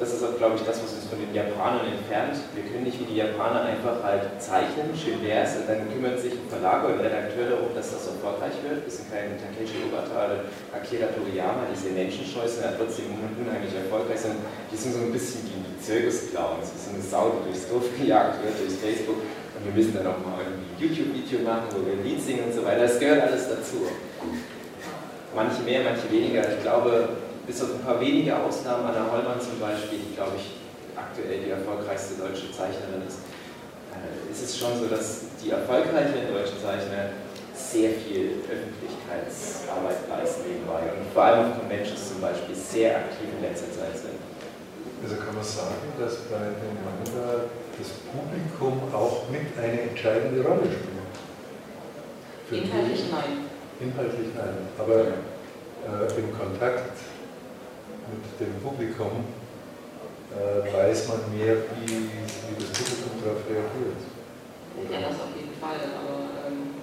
das 0.00 0.16
ist 0.16 0.24
auch, 0.24 0.32
glaube 0.40 0.56
ich, 0.56 0.64
das, 0.64 0.80
was 0.80 0.96
uns 0.96 1.04
von 1.12 1.20
den 1.20 1.28
Japanern 1.36 1.84
entfernt. 1.84 2.40
Wir 2.56 2.64
können 2.64 2.88
nicht 2.88 2.96
wie 2.96 3.04
die 3.04 3.20
Japaner 3.20 3.68
einfach 3.68 4.00
halt 4.00 4.40
zeichnen, 4.40 4.96
schön 4.96 5.20
wär's, 5.20 5.60
und 5.60 5.68
dann 5.68 5.84
kümmert 5.92 6.16
sich 6.16 6.32
ein 6.40 6.48
Verlag 6.48 6.88
oder 6.88 6.96
ein 6.96 7.04
Redakteur 7.04 7.52
darum, 7.52 7.68
dass 7.76 7.92
das 7.92 8.08
erfolgreich 8.08 8.56
wird. 8.64 8.80
Wir 8.80 8.88
sind 8.88 9.12
kein 9.12 9.36
Takeshi 9.36 9.84
Obata 9.84 10.16
oder 10.24 10.48
Akira 10.72 11.12
Toriyama, 11.12 11.68
die 11.68 11.76
sehr 11.76 11.92
menschenscheu 11.92 12.48
sind, 12.48 12.64
aber 12.64 12.80
trotzdem 12.80 13.12
unheimlich 13.12 13.76
erfolgreich 13.76 14.24
sind. 14.24 14.40
Die 14.72 14.78
sind 14.80 14.96
so 14.96 15.04
ein 15.04 15.12
bisschen 15.12 15.44
wie 15.44 15.60
Zirkusclowns, 15.84 16.72
wie 16.72 16.80
so 16.80 16.90
eine 16.96 17.04
Sau, 17.04 17.44
die 17.44 17.52
durchs 17.52 17.68
Dorf 17.68 17.84
gejagt 17.92 18.40
wird, 18.40 18.56
durchs 18.56 18.80
Facebook. 18.80 19.20
Und 19.20 19.60
wir 19.68 19.76
müssen 19.76 19.92
dann 19.92 20.08
auch 20.08 20.20
mal 20.24 20.40
irgendwie 20.40 20.64
ein 20.64 20.80
YouTube-Video 20.80 21.44
machen, 21.44 21.68
wo 21.76 21.84
wir 21.84 22.00
ein 22.00 22.04
Lied 22.08 22.24
singen 22.24 22.48
und 22.48 22.56
so 22.56 22.64
weiter. 22.64 22.88
Das 22.88 22.96
gehört 22.96 23.28
alles 23.28 23.52
dazu. 23.52 23.84
Manche 25.36 25.60
mehr, 25.68 25.84
manche 25.84 26.08
weniger. 26.08 26.40
Ich 26.48 26.64
glaube, 26.64 27.20
bis 27.50 27.62
auf 27.62 27.74
ein 27.74 27.82
paar 27.82 27.98
wenige 27.98 28.30
Ausnahmen, 28.38 28.86
Anna 28.86 29.10
Hollmann 29.10 29.42
zum 29.42 29.58
Beispiel, 29.58 29.98
die 29.98 30.14
glaube 30.14 30.38
ich 30.38 30.54
aktuell 30.94 31.42
die 31.42 31.50
erfolgreichste 31.50 32.14
deutsche 32.14 32.54
Zeichnerin 32.54 33.02
ist, 33.02 33.26
äh, 33.90 34.30
ist 34.30 34.42
es 34.46 34.54
schon 34.54 34.78
so, 34.78 34.86
dass 34.86 35.34
die 35.42 35.50
erfolgreichen 35.50 36.30
deutschen 36.30 36.62
Zeichner 36.62 37.10
sehr 37.50 37.90
viel 37.98 38.46
Öffentlichkeitsarbeit 38.46 40.06
leisten 40.06 40.46
nebenbei 40.46 40.94
und 40.94 41.10
vor 41.10 41.26
allem 41.26 41.50
auf 41.50 41.58
Conventions 41.58 42.14
zum 42.14 42.22
Beispiel 42.22 42.54
sehr 42.54 43.02
aktiv 43.02 43.26
in 43.26 43.42
letzter 43.42 43.74
Zeit 43.74 43.98
sind. 43.98 44.22
Also 45.02 45.18
kann 45.18 45.34
man 45.34 45.42
sagen, 45.42 45.90
dass 45.98 46.30
bei 46.30 46.54
dem 46.54 46.78
Manga 46.86 47.50
das 47.74 47.90
Publikum 48.14 48.78
auch 48.94 49.26
mit 49.26 49.50
eine 49.58 49.90
entscheidende 49.90 50.46
Rolle 50.46 50.70
spielt? 50.70 51.02
Für 52.46 52.56
Inhaltlich 52.62 53.10
nein. 53.10 53.50
Inhaltlich 53.82 54.30
nein, 54.38 54.70
aber 54.78 55.18
äh, 55.82 56.06
im 56.14 56.30
Kontakt 56.38 57.09
mit 58.08 58.24
dem 58.40 58.54
Publikum 58.62 59.24
äh, 60.32 60.62
weiß 60.72 61.08
man 61.08 61.20
mehr, 61.36 61.56
wie, 61.74 61.90
wie 61.90 62.54
das 62.56 62.70
Publikum 62.70 63.12
darauf 63.24 63.42
reagiert. 63.50 64.00
Oder? 64.78 64.90
Ja, 64.94 65.08
das 65.08 65.16
auf 65.20 65.34
jeden 65.36 65.56
Fall, 65.60 65.76
aber. 65.90 66.48
Ähm, 66.48 66.78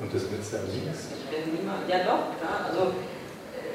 Und 0.00 0.08
das 0.12 0.22
nützt 0.30 0.52
ja 0.52 0.60
nichts. 0.64 1.12
Ich 1.12 1.24
bin 1.28 1.60
niemand. 1.60 1.84
Ja, 1.88 1.98
doch, 2.08 2.34
klar. 2.40 2.66
Also 2.68 2.92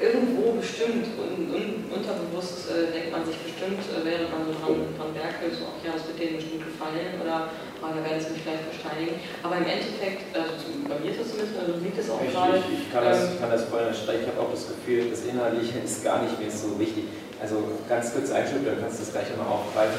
irgendwo 0.02 0.58
bestimmt, 0.58 1.06
un, 1.14 1.46
un, 1.54 1.66
unterbewusst 1.94 2.66
äh, 2.66 2.90
denkt 2.90 3.14
man 3.14 3.22
sich 3.22 3.38
bestimmt, 3.38 3.78
äh, 3.86 4.02
während 4.02 4.34
man 4.34 4.42
so 4.42 4.52
dran, 4.58 4.82
dran 4.98 5.14
werkelt, 5.14 5.54
so, 5.54 5.70
ach 5.70 5.78
ja, 5.86 5.94
das 5.94 6.10
wird 6.10 6.18
denen 6.18 6.42
bestimmt 6.42 6.66
gefallen 6.66 7.22
oder 7.22 7.54
ah, 7.78 7.90
da 7.94 8.02
werden 8.02 8.18
sie 8.18 8.34
mich 8.34 8.42
vielleicht 8.42 8.66
versteigen. 8.66 9.22
Aber 9.46 9.62
im 9.62 9.68
Endeffekt, 9.70 10.34
also 10.34 10.50
bei 10.90 10.98
mir 10.98 11.14
ist 11.14 11.22
das 11.22 11.30
zumindest, 11.30 11.54
also 11.54 11.78
liegt 11.78 11.98
es 12.02 12.10
auch 12.10 12.18
ich, 12.18 12.34
gerade. 12.34 12.58
Ich, 12.58 12.82
ich, 12.82 12.86
kann, 12.90 13.06
das, 13.06 13.22
ähm, 13.22 13.38
kann 13.38 13.50
das 13.54 13.64
voll 13.70 13.86
unterstreichen. 13.86 14.26
Ich 14.26 14.30
habe 14.34 14.42
auch 14.42 14.50
das 14.50 14.66
Gefühl, 14.66 15.06
das 15.06 15.22
Inhaltliche 15.22 15.78
ist 15.78 16.02
gar 16.02 16.18
nicht 16.26 16.34
mehr 16.34 16.50
so 16.50 16.74
wichtig. 16.82 17.06
Also 17.38 17.62
ganz 17.86 18.10
kurz 18.10 18.34
Einschub, 18.34 18.66
dann 18.66 18.82
kannst 18.82 18.98
du 18.98 19.06
das 19.06 19.14
gleich 19.14 19.30
nochmal 19.30 19.54
aufgreifen. 19.54 19.98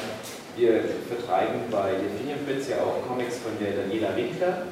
Wir 0.56 0.84
vertreiben 1.08 1.66
bei 1.72 1.96
Definium 1.98 2.44
Prints 2.46 2.70
ja 2.70 2.78
auch 2.84 3.02
Comics 3.08 3.40
von 3.40 3.56
der 3.58 3.74
Daniela 3.84 4.16
Winkler 4.16 4.68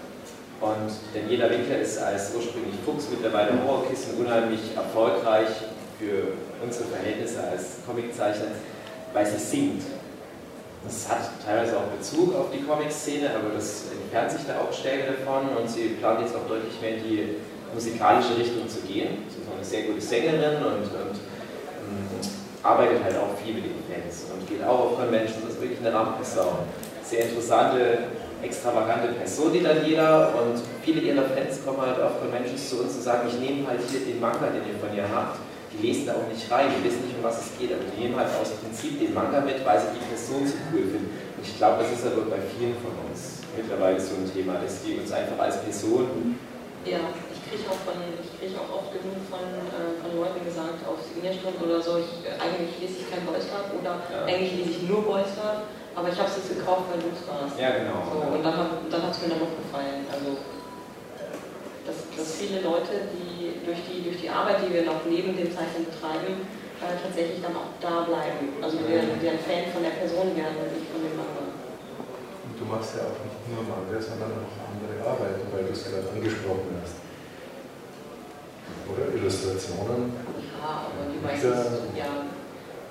und 0.62 0.94
Daniela 1.14 1.50
Winkler 1.50 1.80
ist 1.80 1.98
als 1.98 2.34
ursprünglich 2.36 2.76
Fuchs 2.86 3.08
mittlerweile 3.10 3.52
Horrorkissen 3.64 4.14
unheimlich 4.20 4.60
erfolgreich 4.76 5.50
für 5.98 6.38
unsere 6.64 6.86
Verhältnisse 6.86 7.44
als 7.44 7.82
Comiczeichner, 7.86 8.54
weil 9.14 9.26
sie 9.26 9.38
singt. 9.38 9.82
Das 10.84 11.10
hat 11.10 11.30
teilweise 11.44 11.78
auch 11.78 11.90
Bezug 11.98 12.36
auf 12.36 12.48
die 12.54 12.62
Comic-Szene, 12.62 13.30
aber 13.30 13.54
das 13.56 13.86
entfernt 13.92 14.32
sich 14.32 14.42
da 14.48 14.62
auch 14.62 14.74
stärker 14.74 15.14
davon 15.14 15.50
und 15.58 15.70
sie 15.70 15.98
plant 16.00 16.22
jetzt 16.22 16.36
auch 16.36 16.48
deutlich 16.48 16.80
mehr 16.82 16.98
in 16.98 17.04
die 17.04 17.36
musikalische 17.74 18.38
Richtung 18.38 18.68
zu 18.70 18.82
gehen. 18.82 19.26
Sie 19.30 19.42
ist 19.42 19.50
auch 19.50 19.56
eine 19.56 19.66
sehr 19.66 19.84
gute 19.84 20.02
Sängerin 20.02 20.58
und, 20.58 20.90
und 20.90 21.18
ähm, 21.18 22.22
arbeitet 22.64 23.04
halt 23.04 23.16
auch 23.18 23.38
viel 23.44 23.56
mit 23.56 23.66
den 23.66 23.82
Fans 23.90 24.26
und 24.34 24.48
geht 24.48 24.64
auch 24.64 24.92
auf 24.92 24.98
Conventions, 24.98 25.42
das 25.46 25.54
ist 25.56 25.62
wirklich 25.62 25.80
eine 25.80 25.94
Rampensau. 25.94 26.66
Sehr 27.04 27.26
interessante 27.26 28.21
extravagante 28.44 29.14
Person, 29.14 29.54
die 29.54 29.62
dann 29.62 29.86
jeder 29.86 30.34
und 30.36 30.62
viele 30.84 31.02
ihrer 31.02 31.24
Fans 31.24 31.64
kommen 31.66 31.82
halt 31.82 32.00
auf 32.02 32.20
Conventions 32.20 32.70
zu 32.70 32.82
uns 32.82 32.96
und 32.96 33.04
sagen, 33.04 33.28
ich 33.28 33.40
nehme 33.40 33.68
halt 33.68 33.80
hier 33.90 34.02
den 34.02 34.20
Manga, 34.20 34.48
den 34.50 34.66
ihr 34.68 34.78
von 34.80 34.96
ihr 34.96 35.06
habt. 35.08 35.40
Die 35.72 35.88
lesen 35.88 36.06
da 36.06 36.20
auch 36.20 36.28
nicht 36.28 36.52
rein, 36.52 36.68
die 36.68 36.84
wissen 36.84 37.08
nicht, 37.08 37.16
um 37.16 37.24
was 37.24 37.48
es 37.48 37.50
geht, 37.56 37.72
aber 37.72 37.88
die 37.88 37.96
nehmen 37.96 38.20
halt 38.20 38.28
aus 38.36 38.52
Prinzip 38.60 39.00
den 39.00 39.14
Manga 39.14 39.40
mit, 39.40 39.64
weil 39.64 39.80
sie 39.80 39.96
die 39.96 40.04
Person 40.04 40.44
so 40.44 40.60
cool 40.68 40.84
finden. 40.84 41.08
Und 41.38 41.44
ich 41.48 41.56
glaube, 41.56 41.80
das 41.80 41.96
ist 41.96 42.04
aber 42.04 42.28
bei 42.28 42.44
vielen 42.44 42.76
von 42.84 42.92
uns 43.08 43.40
mittlerweile 43.56 44.00
so 44.00 44.20
ein 44.20 44.28
Thema, 44.28 44.60
dass 44.60 44.84
die 44.84 45.00
uns 45.00 45.12
einfach 45.12 45.40
als 45.40 45.64
Person. 45.64 46.36
Ja, 46.84 47.00
ich 47.32 47.40
kriege 47.46 47.64
auch, 47.72 47.78
krieg 47.78 48.52
auch 48.58 48.72
oft 48.74 48.92
genug 48.92 49.22
von, 49.30 49.46
äh, 49.46 49.96
von 50.02 50.12
Leuten 50.18 50.42
gesagt, 50.44 50.82
auf 50.84 50.98
Signierstunden 51.00 51.62
oder 51.62 51.80
so, 51.80 52.02
ich, 52.02 52.26
äh, 52.26 52.36
eigentlich 52.42 52.74
lese 52.82 53.06
ich 53.06 53.08
kein 53.08 53.22
Boys 53.22 53.46
oder 53.48 54.02
ja. 54.10 54.26
eigentlich 54.26 54.66
lese 54.66 54.82
ich 54.82 54.90
nur 54.90 55.06
Boys 55.06 55.30
aber 55.96 56.08
ich 56.10 56.18
habe 56.18 56.30
es 56.30 56.38
jetzt 56.40 56.56
gekauft, 56.56 56.88
weil 56.88 57.04
du 57.04 57.12
es 57.12 57.24
warst. 57.28 57.60
Ja, 57.60 57.76
genau. 57.76 58.00
So, 58.08 58.24
und 58.32 58.44
dann, 58.44 58.88
dann 58.88 59.02
hat 59.04 59.12
es 59.12 59.20
mir 59.22 59.30
dann 59.36 59.44
noch 59.44 59.56
gefallen. 59.60 60.08
Also, 60.08 60.40
dass, 61.84 61.98
dass 62.16 62.40
viele 62.40 62.62
Leute, 62.62 63.12
die 63.12 63.60
durch, 63.66 63.82
die 63.90 64.00
durch 64.06 64.22
die 64.22 64.30
Arbeit, 64.30 64.64
die 64.64 64.72
wir 64.72 64.88
noch 64.88 65.04
neben 65.04 65.36
dem 65.36 65.52
Zeichnen 65.52 65.84
betreiben, 65.84 66.48
äh, 66.80 66.96
tatsächlich 66.96 67.44
dann 67.44 67.54
auch 67.58 67.76
da 67.84 68.08
bleiben. 68.08 68.58
Also 68.64 68.80
wir, 68.88 69.04
wir 69.04 69.32
ein 69.36 69.44
Fan 69.44 69.68
von 69.74 69.84
der 69.84 69.98
Person 70.00 70.32
werden 70.34 70.58
und 70.62 70.72
nicht 70.72 70.88
von 70.90 71.02
dem 71.04 71.14
Manga. 71.20 71.44
Und 71.52 72.56
du 72.56 72.66
machst 72.66 72.96
ja 72.96 73.12
auch 73.12 73.20
nicht 73.22 73.38
nur 73.52 73.68
Manga, 73.68 73.98
sondern 74.00 74.32
auch 74.46 74.56
andere 74.72 74.96
Arbeiten, 75.04 75.46
weil 75.52 75.68
du 75.68 75.74
es 75.76 75.84
gerade 75.84 76.08
angesprochen 76.08 76.72
hast. 76.80 77.04
Oder 78.88 79.14
Illustrationen? 79.14 80.16
Ja, 80.42 80.88
aber 80.88 81.04
die 81.12 81.22
meisten, 81.22 81.92
ja. 81.94 82.32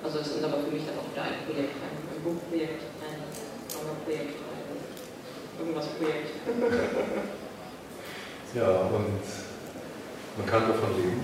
Also 0.01 0.19
es 0.19 0.39
ist 0.39 0.43
aber 0.43 0.63
für 0.65 0.71
mich 0.73 0.83
dann 0.85 0.97
auch 0.97 1.09
wieder 1.13 1.25
ein 1.27 1.45
Projekt, 1.45 1.77
Buchprojekt 2.23 2.83
oder 3.75 3.93
Projekt. 4.05 4.35
Irgendwas 5.59 5.87
Projekt. 5.97 6.29
ja, 8.55 8.69
und 8.69 9.23
man 10.37 10.45
kann 10.45 10.67
davon 10.67 10.95
leben? 10.95 11.21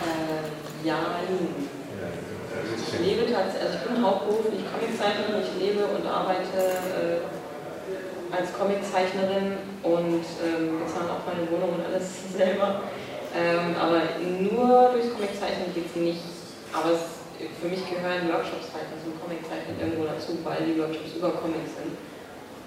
Äh, 0.00 0.42
ja, 0.86 0.98
ich 2.76 2.98
lebe 3.00 3.30
tatsächlich, 3.30 3.62
also 3.62 3.74
ich 3.78 3.84
bin 3.90 4.04
hauptberuflich 4.04 4.64
Comiczeichnerin, 4.66 5.42
ich 5.42 5.54
lebe 5.60 5.86
und 5.86 6.06
arbeite 6.06 6.58
äh, 6.58 8.34
als 8.34 8.52
Comiczeichnerin 8.52 9.56
und 9.82 10.24
ähm, 10.44 10.80
bezahle 10.84 11.10
auch 11.12 11.24
meine 11.26 11.50
Wohnung 11.50 11.74
und 11.76 11.84
alles 11.86 12.06
selber. 12.36 12.82
Ähm, 13.36 13.76
aber 13.78 14.00
nur 14.20 14.90
durchs 14.92 15.12
Comiczeichnen 15.12 15.74
geht 15.74 15.86
es 15.86 15.96
nicht. 15.96 16.22
Aber 16.72 16.92
es 16.92 17.17
für 17.38 17.68
mich 17.70 17.82
gehören 17.86 18.26
Workshops 18.26 18.74
halt 18.74 18.90
zum 18.98 19.14
Comiczeichnen 19.22 19.78
irgendwo 19.78 20.10
dazu, 20.10 20.34
weil 20.42 20.66
die 20.66 20.74
Workshops 20.74 21.14
über 21.14 21.38
Comics 21.38 21.78
sind. 21.78 21.94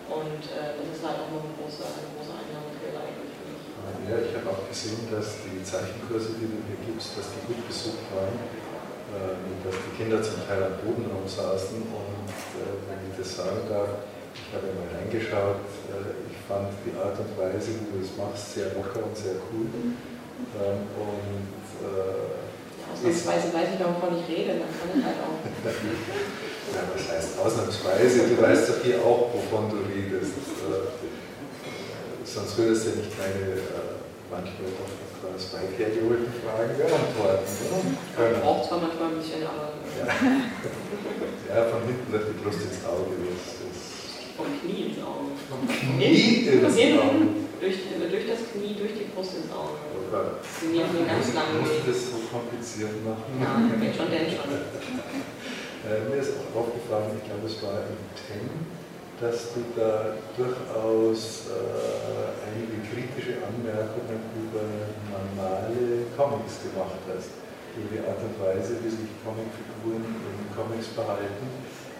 Und 0.07 0.43
äh, 0.51 0.75
das 0.79 0.88
ist 0.88 1.03
halt 1.03 1.23
auch 1.23 1.31
noch 1.31 1.43
eine 1.43 1.55
große, 1.60 1.84
eine 1.84 2.07
große 2.15 2.31
Einnahmequelle 2.36 2.99
eigentlich 2.99 3.31
für 3.36 3.47
mich. 3.47 3.63
Ja, 4.07 4.15
ich 4.19 4.34
habe 4.36 4.47
auch 4.51 4.63
gesehen, 4.67 5.07
dass 5.12 5.43
die 5.43 5.60
Zeichenkurse, 5.63 6.36
die 6.39 6.47
du 6.47 6.60
hier 6.67 6.79
gibst, 6.84 7.15
dass 7.15 7.31
die 7.31 7.43
gut 7.47 7.60
besucht 7.67 8.07
waren. 8.12 8.36
Äh, 9.12 9.36
dass 9.67 9.75
die 9.75 9.91
Kinder 9.99 10.23
zum 10.23 10.39
Teil 10.47 10.63
am 10.63 10.79
Boden 10.79 11.03
rumsaßen 11.12 11.84
und 11.84 12.31
äh, 12.31 12.79
wenn 12.88 13.12
ich 13.12 13.19
das 13.19 13.43
sagen 13.43 13.67
darf, 13.67 14.07
ich 14.31 14.55
habe 14.55 14.71
mal 14.71 14.88
reingeschaut, 14.88 15.67
äh, 15.91 16.31
ich 16.31 16.39
fand 16.47 16.71
die 16.88 16.95
Art 16.95 17.19
und 17.19 17.36
Weise, 17.36 17.75
wie 17.75 17.91
du 17.91 17.99
das 17.99 18.15
machst, 18.15 18.55
sehr 18.55 18.71
locker 18.71 19.03
und 19.03 19.12
sehr 19.12 19.36
cool. 19.51 19.67
Mhm. 19.67 19.99
Ähm, 20.55 20.88
und 20.95 21.60
äh, 21.84 22.40
Ausnahmsweise 22.91 23.54
weiß 23.54 23.69
ich 23.73 23.80
noch, 23.80 23.95
wovon 23.95 24.19
ich 24.19 24.27
rede, 24.27 24.60
dann 24.60 24.69
kann 24.69 24.91
ich 24.91 25.04
halt 25.04 25.19
auch. 25.23 25.39
ja, 26.75 26.82
was 26.91 27.04
heißt 27.08 27.39
ausnahmsweise? 27.39 28.27
Du 28.27 28.36
weißt 28.41 28.69
doch 28.69 28.84
hier 28.84 28.99
auch, 28.99 29.32
wovon 29.34 29.71
du 29.71 29.77
redest. 29.88 30.36
Äh, 30.67 30.91
sonst 32.25 32.58
würdest 32.58 32.86
du 32.86 32.89
ja 32.91 32.95
nicht 32.97 33.13
meine 33.17 33.63
äh, 33.63 33.95
manchmal 34.30 34.71
doch 34.75 34.91
etwas 35.32 35.54
weit 35.54 35.72
hergeholten 35.78 36.34
Fragen 36.43 36.76
beantworten. 36.76 37.47
Oder? 38.18 38.39
Braucht 38.43 38.68
zwar 38.68 38.80
manchmal 38.80 39.09
ein 39.11 39.18
bisschen, 39.18 39.43
aber. 39.47 39.80
Ja, 39.95 40.07
ja 41.55 41.59
von 41.72 41.82
hinten 41.88 42.11
durch 42.11 42.28
die 42.28 42.38
Brust 42.43 42.61
ins 42.61 42.84
Auge. 42.86 43.16
Das, 43.18 43.59
das 43.63 43.80
vom 44.36 44.49
Knie 44.59 44.91
ins 44.91 44.99
Auge. 44.99 45.32
Vom 45.47 45.63
Knie 45.68 46.47
ins 46.47 46.78
Auge. 46.99 47.51
Durch, 47.62 47.78
durch 47.93 48.26
das 48.26 48.41
Knie, 48.49 48.74
durch 48.74 48.97
die 48.97 49.05
Brust 49.14 49.38
ins 49.38 49.53
Auge. 49.53 49.78
Sie 50.41 50.74
nehmen 50.74 50.89
einen 50.97 51.05
ganz 51.05 51.30
langen 51.38 51.62
Musst 51.62 51.86
du 51.86 51.93
das 51.93 52.09
so 52.09 52.18
kompliziert 52.26 52.97
machen? 53.05 53.38
Ja, 53.38 53.53
geht 53.78 53.93
schon, 53.93 54.09
denn 54.09 54.26
schon. 54.34 54.49
äh, 55.86 56.09
mir 56.09 56.18
ist 56.18 56.41
auch 56.41 56.49
aufgefallen, 56.57 57.22
ich 57.22 57.26
glaube, 57.30 57.45
es 57.45 57.62
war 57.62 57.86
im 57.86 58.01
TEN, 58.18 58.49
dass 59.22 59.53
du 59.53 59.62
da 59.78 60.18
durchaus 60.34 61.53
äh, 61.53 62.34
einige 62.49 62.82
kritische 62.82 63.38
Anmerkungen 63.45 64.26
über 64.41 64.66
normale 65.14 66.09
Comics 66.18 66.66
gemacht 66.66 66.97
hast. 67.14 67.30
Über 67.78 67.88
die 67.93 68.01
Art 68.01 68.20
und 68.26 68.36
Weise, 68.41 68.82
wie 68.82 68.89
sich 68.89 69.14
Comicfiguren 69.22 70.01
in 70.01 70.49
Comics 70.57 70.97
verhalten, 70.97 71.45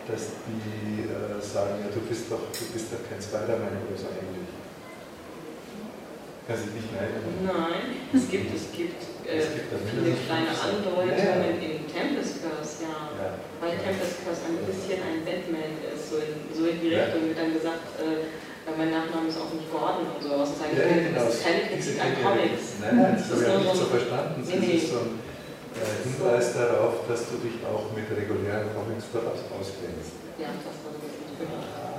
dass 0.10 0.42
die 0.44 1.06
äh, 1.08 1.38
sagen, 1.40 1.86
ja, 1.86 1.88
du 1.94 2.02
bist 2.02 2.28
doch, 2.28 2.50
du 2.50 2.66
bist 2.74 2.90
doch 2.92 3.00
kein 3.06 3.22
Spider-Man 3.22 3.86
oder 3.86 3.96
so 3.96 4.10
ähnlich. 4.10 4.51
Kann 6.48 6.58
sich 6.58 6.74
nicht 6.74 6.90
nein. 6.90 7.14
Nein, 7.46 8.02
es 8.10 8.26
gibt, 8.26 8.50
es 8.50 8.74
gibt, 8.74 8.98
äh, 9.30 9.46
viele 9.46 10.18
kleine 10.26 10.50
Andeutungen 10.50 11.62
in 11.62 11.86
Tempest 11.86 12.42
Curse, 12.42 12.90
ja. 12.90 13.14
ja. 13.14 13.38
Weil 13.62 13.78
Tempest 13.78 14.26
Curse 14.26 14.50
ein 14.50 14.58
bisschen 14.66 14.98
ein 15.06 15.22
Batman 15.22 15.78
ist, 15.86 16.10
so 16.10 16.18
in, 16.18 16.42
so 16.50 16.66
in 16.66 16.82
die 16.82 16.98
Richtung 16.98 17.30
wird 17.30 17.38
dann 17.38 17.54
gesagt, 17.54 18.02
äh, 18.02 18.26
mein 18.74 18.90
Nachname 18.90 19.30
ist 19.30 19.38
auch 19.38 19.54
nicht 19.54 19.70
Gordon 19.70 20.10
und 20.18 20.22
sowas. 20.22 20.58
Das, 20.58 20.66
ja, 20.74 20.86
genau. 20.90 21.14
das 21.14 21.38
ist 21.38 21.46
keine 21.46 21.62
Kritik 21.70 21.98
an 22.02 22.14
Comics. 22.18 22.82
Nein, 22.82 22.94
nein, 22.98 23.14
das, 23.18 23.30
das 23.30 23.40
habe 23.46 23.62
ich 23.62 23.66
nicht 23.70 23.78
so 23.78 23.86
verstanden. 23.86 24.38
Das 24.42 24.50
nee, 24.50 24.78
ist 24.82 24.90
so 24.90 24.98
ein 24.98 25.14
äh, 25.78 25.94
Hinweis 26.02 26.48
darauf, 26.58 27.06
dass 27.06 27.22
du 27.30 27.38
dich 27.38 27.62
auch 27.70 27.86
mit 27.94 28.10
regulären 28.10 28.74
Comics 28.74 29.14
durchaus 29.14 29.46
auskennst. 29.46 30.18
Ja, 30.42 30.50
das 30.58 30.66
war 30.66 30.90
so. 30.90 31.06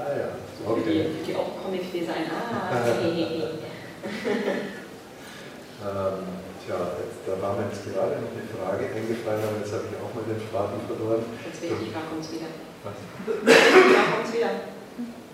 Ah 0.02 0.10
ja, 0.18 0.28
okay. 0.66 1.06
Die, 1.14 1.30
die 1.30 1.34
auch 1.38 1.62
Comicleser 1.62 2.14
ein 2.14 2.26
Ah. 2.26 2.74
ähm, 5.86 6.18
tja, 6.58 6.78
jetzt, 6.98 7.22
da 7.22 7.32
war 7.38 7.54
mir 7.54 7.70
jetzt 7.70 7.86
gerade 7.86 8.18
noch 8.18 8.34
eine 8.34 8.46
Frage 8.50 8.90
eingefallen, 8.90 9.42
aber 9.46 9.62
jetzt 9.62 9.72
habe 9.72 9.86
ich 9.86 9.94
auch 9.98 10.10
mal 10.10 10.26
den 10.26 10.42
Faden 10.42 10.82
verloren. 10.90 11.22
Jetzt 11.46 11.62
weiß 11.62 11.78
ich, 11.78 11.94
wann 11.94 12.06
kommt 12.10 12.26
es 12.26 12.30
wieder. 12.34 12.50
Was? 12.82 12.98
Wann 12.98 14.08
kommt 14.10 14.26
es 14.26 14.34
wieder? 14.34 14.52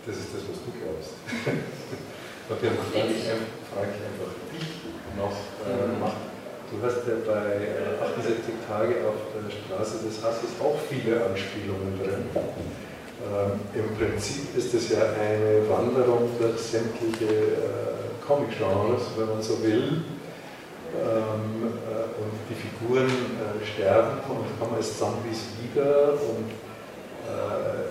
Das 0.05 0.17
ist 0.17 0.31
das, 0.37 0.43
was 0.49 0.59
du 0.65 0.71
glaubst. 0.77 1.17
Und 2.49 2.57
dann 2.65 2.81
frage 2.81 3.13
ich, 3.13 3.29
frage 3.69 3.93
ich 3.93 4.03
einfach 4.09 4.33
dich 4.49 4.69
noch. 5.21 5.37
Äh, 5.69 6.01
du 6.01 6.77
hast 6.81 7.05
ja 7.05 7.21
bei 7.25 7.61
äh, 7.61 8.01
78 8.01 8.57
Tage 8.65 9.05
auf 9.05 9.21
der 9.37 9.53
Straße 9.53 10.05
des 10.05 10.17
Hasses 10.25 10.57
auch 10.61 10.81
viele 10.89 11.25
Anspielungen 11.25 12.01
drin. 12.01 12.25
Ähm, 12.33 13.61
Im 13.75 13.89
Prinzip 13.97 14.57
ist 14.57 14.73
es 14.73 14.89
ja 14.91 15.13
eine 15.13 15.69
Wanderung 15.69 16.31
durch 16.39 16.57
sämtliche 16.57 17.27
äh, 17.27 18.18
Comic-Genres, 18.29 19.17
wenn 19.17 19.29
man 19.29 19.43
so 19.43 19.63
will. 19.63 20.05
Ähm, 20.89 21.73
äh, 21.85 22.21
und 22.21 22.33
die 22.49 22.55
Figuren 22.55 23.09
äh, 23.09 23.65
sterben 23.65 24.21
und 24.29 24.45
kommen 24.59 24.77
als 24.77 24.99
Zombies 24.99 25.53
wieder 25.61 26.13
und 26.13 26.49
äh, 27.29 27.89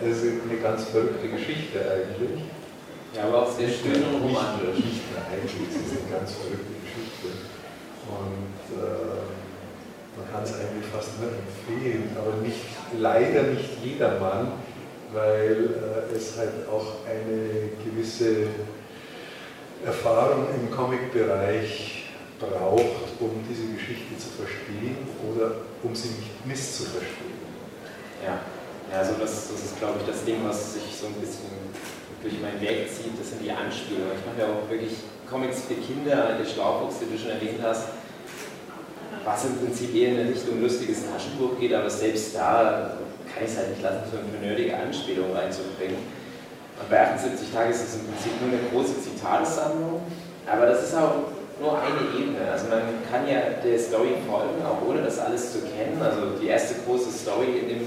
das 0.00 0.18
ist 0.18 0.42
eine 0.42 0.58
ganz 0.58 0.84
verrückte 0.84 1.28
Geschichte 1.28 1.78
eigentlich. 1.78 2.42
Ja, 3.14 3.24
aber 3.28 3.42
auch 3.42 3.52
sehr 3.52 3.68
schön 3.68 4.02
und 4.02 4.22
romantisch. 4.22 4.82
Nicht 4.82 5.06
nur 5.12 5.22
eigentlich, 5.30 5.68
es 5.70 5.92
ist 5.92 6.02
eine 6.02 6.18
ganz 6.18 6.32
verrückte 6.32 6.74
Geschichte. 6.82 7.28
Und 8.10 8.58
äh, 8.74 9.22
man 10.16 10.26
kann 10.32 10.42
es 10.42 10.54
eigentlich 10.54 10.88
fast 10.92 11.10
nur 11.20 11.30
empfehlen, 11.30 12.10
aber 12.18 12.42
nicht, 12.42 12.66
leider 12.98 13.42
nicht 13.44 13.70
jedermann, 13.84 14.52
weil 15.12 15.70
äh, 16.10 16.16
es 16.16 16.36
halt 16.36 16.66
auch 16.68 17.06
eine 17.06 17.70
gewisse 17.84 18.48
Erfahrung 19.84 20.46
im 20.54 20.70
Comic-Bereich 20.70 22.04
braucht, 22.38 23.18
um 23.20 23.30
diese 23.48 23.66
Geschichte 23.74 24.16
zu 24.18 24.28
verstehen 24.30 24.98
oder 25.30 25.56
um 25.82 25.94
sie 25.94 26.08
nicht 26.08 26.46
misszuverstehen. 26.46 27.42
Ja. 28.24 28.38
Also 28.96 29.14
das, 29.18 29.48
das 29.48 29.64
ist, 29.64 29.78
glaube 29.78 30.00
ich, 30.00 30.06
das 30.06 30.24
Ding, 30.24 30.44
was 30.44 30.74
sich 30.74 30.84
so 30.94 31.06
ein 31.06 31.14
bisschen 31.14 31.50
durch 32.22 32.34
mein 32.40 32.60
Werk 32.60 32.88
zieht, 32.88 33.18
das 33.18 33.30
sind 33.30 33.42
die 33.42 33.50
Anspielungen. 33.50 34.12
Ich 34.14 34.26
mache 34.26 34.46
ja 34.46 34.54
auch 34.54 34.68
wirklich 34.70 34.92
Comics 35.28 35.62
für 35.66 35.74
Kinder, 35.74 36.36
der 36.38 36.44
Schlaufuchs, 36.44 37.00
den 37.00 37.10
du 37.10 37.18
schon 37.18 37.30
erwähnt 37.30 37.58
hast, 37.62 37.88
was 39.24 39.44
im 39.46 39.58
Prinzip 39.58 39.94
eher 39.94 40.10
in 40.12 40.20
eine 40.20 40.30
Richtung 40.30 40.60
lustiges 40.60 41.04
Taschenbuch 41.10 41.58
geht, 41.58 41.72
aber 41.72 41.88
selbst 41.88 42.36
da 42.36 42.98
kann 43.32 43.44
ich 43.44 43.50
es 43.50 43.56
halt 43.56 43.70
nicht 43.70 43.82
lassen, 43.82 44.04
so 44.10 44.18
eine 44.18 44.46
nerdige 44.46 44.76
Anspielung 44.76 45.34
reinzubringen. 45.34 46.21
Und 46.80 46.90
bei 46.90 47.00
78 47.00 47.52
Tagen 47.52 47.70
ist 47.70 47.82
es 47.82 47.94
im 47.94 48.06
Prinzip 48.06 48.32
nur 48.40 48.52
eine 48.52 48.68
große 48.70 49.00
Zitatsammlung, 49.02 50.02
aber 50.46 50.66
das 50.66 50.84
ist 50.84 50.94
auch 50.96 51.14
nur 51.60 51.78
eine 51.78 52.18
Ebene. 52.18 52.50
Also 52.50 52.66
man 52.68 52.82
kann 53.10 53.28
ja 53.28 53.40
der 53.62 53.78
Story 53.78 54.16
folgen, 54.28 54.64
auch 54.64 54.86
ohne 54.86 55.02
das 55.02 55.18
alles 55.18 55.52
zu 55.52 55.60
kennen. 55.60 56.00
Also 56.02 56.38
die 56.40 56.48
erste 56.48 56.74
große 56.86 57.10
Story 57.12 57.60
in 57.60 57.68
dem 57.68 57.86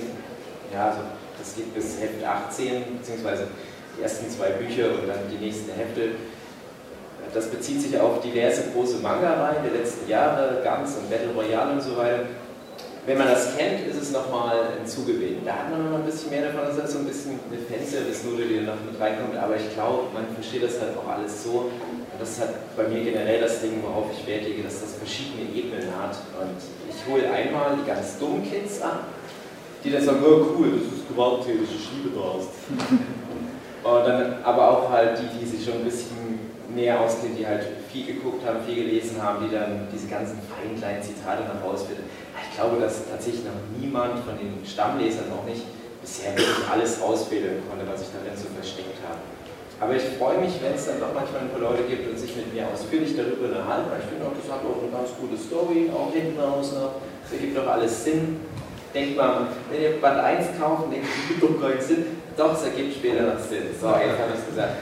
ja, 0.74 0.88
also 0.88 1.00
das 1.40 1.56
geht 1.56 1.74
bis 1.74 2.00
Heft 2.02 2.24
18, 2.24 2.98
beziehungsweise 3.00 3.48
die 3.98 4.04
ersten 4.04 4.30
zwei 4.30 4.50
Bücher 4.50 4.90
und 4.90 5.08
dann 5.08 5.30
die 5.32 5.44
nächsten 5.44 5.72
Hefte. 5.72 6.12
Das 7.34 7.48
bezieht 7.48 7.82
sich 7.82 8.00
auf 8.00 8.22
diverse 8.22 8.72
große 8.74 8.98
Manga-Reihen 8.98 9.64
der 9.64 9.74
letzten 9.74 10.10
Jahre, 10.10 10.62
Guns 10.64 10.96
und 10.96 11.10
Battle 11.10 11.34
Royale 11.36 11.74
und 11.74 11.82
so 11.82 11.98
weiter. 11.98 12.20
Wenn 13.06 13.20
man 13.20 13.28
das 13.28 13.56
kennt, 13.56 13.86
ist 13.86 14.02
es 14.02 14.12
nochmal 14.12 14.82
ein 14.82 14.88
Zugewinn. 14.88 15.46
Da 15.46 15.54
hat 15.54 15.70
man 15.70 15.92
noch 15.92 16.00
ein 16.00 16.06
bisschen 16.06 16.32
mehr 16.32 16.50
davon, 16.50 16.66
das 16.66 16.90
ist 16.90 16.94
so 16.94 17.00
ein 17.00 17.06
bisschen 17.06 17.40
eine 17.52 17.62
Fanservice-Note, 17.62 18.46
die 18.50 18.66
noch 18.66 18.82
mit 18.82 19.00
reinkommt, 19.00 19.38
aber 19.38 19.56
ich 19.58 19.72
glaube, 19.76 20.10
man 20.12 20.26
versteht 20.34 20.64
das 20.64 20.82
halt 20.82 20.98
auch 20.98 21.08
alles 21.08 21.44
so. 21.44 21.70
Und 21.70 22.18
das 22.20 22.32
ist 22.32 22.40
halt 22.42 22.58
bei 22.76 22.88
mir 22.88 23.04
generell 23.04 23.42
das 23.42 23.62
Ding, 23.62 23.84
worauf 23.86 24.10
ich 24.10 24.26
Wert 24.26 24.44
lege, 24.44 24.64
dass 24.64 24.82
das 24.82 24.96
verschiedene 24.96 25.46
Ebenen 25.54 25.94
hat. 25.94 26.18
Und 26.42 26.58
ich 26.90 26.98
hole 27.06 27.30
einmal 27.30 27.78
die 27.78 27.86
ganz 27.86 28.18
dummen 28.18 28.42
Kids 28.42 28.82
an, 28.82 29.06
die 29.84 29.92
dann 29.92 30.02
sagen, 30.02 30.26
oh 30.26 30.58
cool, 30.58 30.74
das 30.74 30.98
ist 30.98 31.08
gewalttätig, 31.08 31.70
ich 31.70 31.90
liebe 31.94 32.10
das. 32.18 32.50
Und 33.86 34.08
dann 34.08 34.44
aber 34.44 34.72
auch 34.72 34.90
halt 34.90 35.20
die, 35.20 35.38
die 35.38 35.46
sich 35.46 35.64
schon 35.64 35.76
ein 35.76 35.86
bisschen 35.86 36.40
mehr 36.74 37.00
auskennen, 37.00 37.38
die 37.38 37.46
halt 37.46 37.64
viel 37.92 38.06
geguckt 38.08 38.44
haben, 38.46 38.66
viel 38.66 38.84
gelesen 38.84 39.22
haben, 39.22 39.46
die 39.46 39.54
dann 39.54 39.88
diese 39.94 40.08
ganzen 40.08 40.40
feinen 40.50 40.76
kleinen 40.76 41.04
Zitate 41.04 41.44
nach 41.44 41.64
Hause 41.64 41.86
finden. 41.86 42.04
Ich 42.56 42.62
glaube, 42.64 42.80
dass 42.80 43.04
tatsächlich 43.04 43.44
noch 43.44 43.60
niemand 43.76 44.24
von 44.24 44.40
den 44.40 44.64
Stammlesern 44.64 45.28
noch 45.28 45.44
nicht 45.44 45.68
bisher 46.00 46.32
wirklich 46.32 46.64
alles 46.72 47.04
auswählen 47.04 47.60
konnte, 47.68 47.84
was 47.84 48.08
ich 48.08 48.16
darin 48.16 48.32
so 48.32 48.48
versteckt 48.56 48.96
habe. 49.04 49.20
Aber 49.84 49.92
ich 49.92 50.08
freue 50.16 50.40
mich, 50.40 50.56
wenn 50.64 50.72
es 50.72 50.88
dann 50.88 51.04
doch 51.04 51.12
manchmal 51.12 51.44
ein 51.44 51.52
paar 51.52 51.60
Leute 51.60 51.84
gibt 51.84 52.08
und 52.08 52.16
sich 52.16 52.32
mit 52.32 52.56
mir 52.56 52.64
ausführlich 52.72 53.12
darüber 53.12 53.52
unterhalten, 53.52 53.92
weil 53.92 54.00
ich 54.00 54.08
finde 54.08 54.24
auch, 54.24 54.32
das 54.40 54.48
hat 54.48 54.64
auch 54.64 54.80
eine 54.80 54.88
ganz 54.88 55.12
gute 55.20 55.36
Story, 55.36 55.92
auch 55.92 56.16
hinten 56.16 56.40
raus 56.40 56.72
noch. 56.80 57.04
Das 57.28 57.36
ergibt 57.36 57.60
doch 57.60 57.68
alles 57.68 57.92
Sinn 58.08 58.40
denkt 58.96 59.18
man, 59.18 59.48
wenn 59.70 59.82
ihr 59.82 60.00
Band 60.00 60.20
1 60.20 60.58
kauft, 60.58 60.92
denkt 60.92 61.06
ihr, 61.06 61.36
gibt 61.36 61.44
doch 61.44 61.60
keinen 61.60 61.82
Sinn. 61.82 62.06
Doch, 62.38 62.54
es 62.54 62.64
ergibt 62.64 62.96
später 62.96 63.24
noch 63.24 63.40
Sinn. 63.40 63.68
So, 63.76 63.88
jetzt 63.88 64.16
habe 64.16 64.32
ich 64.32 64.40
es 64.40 64.48
gesagt. 64.48 64.74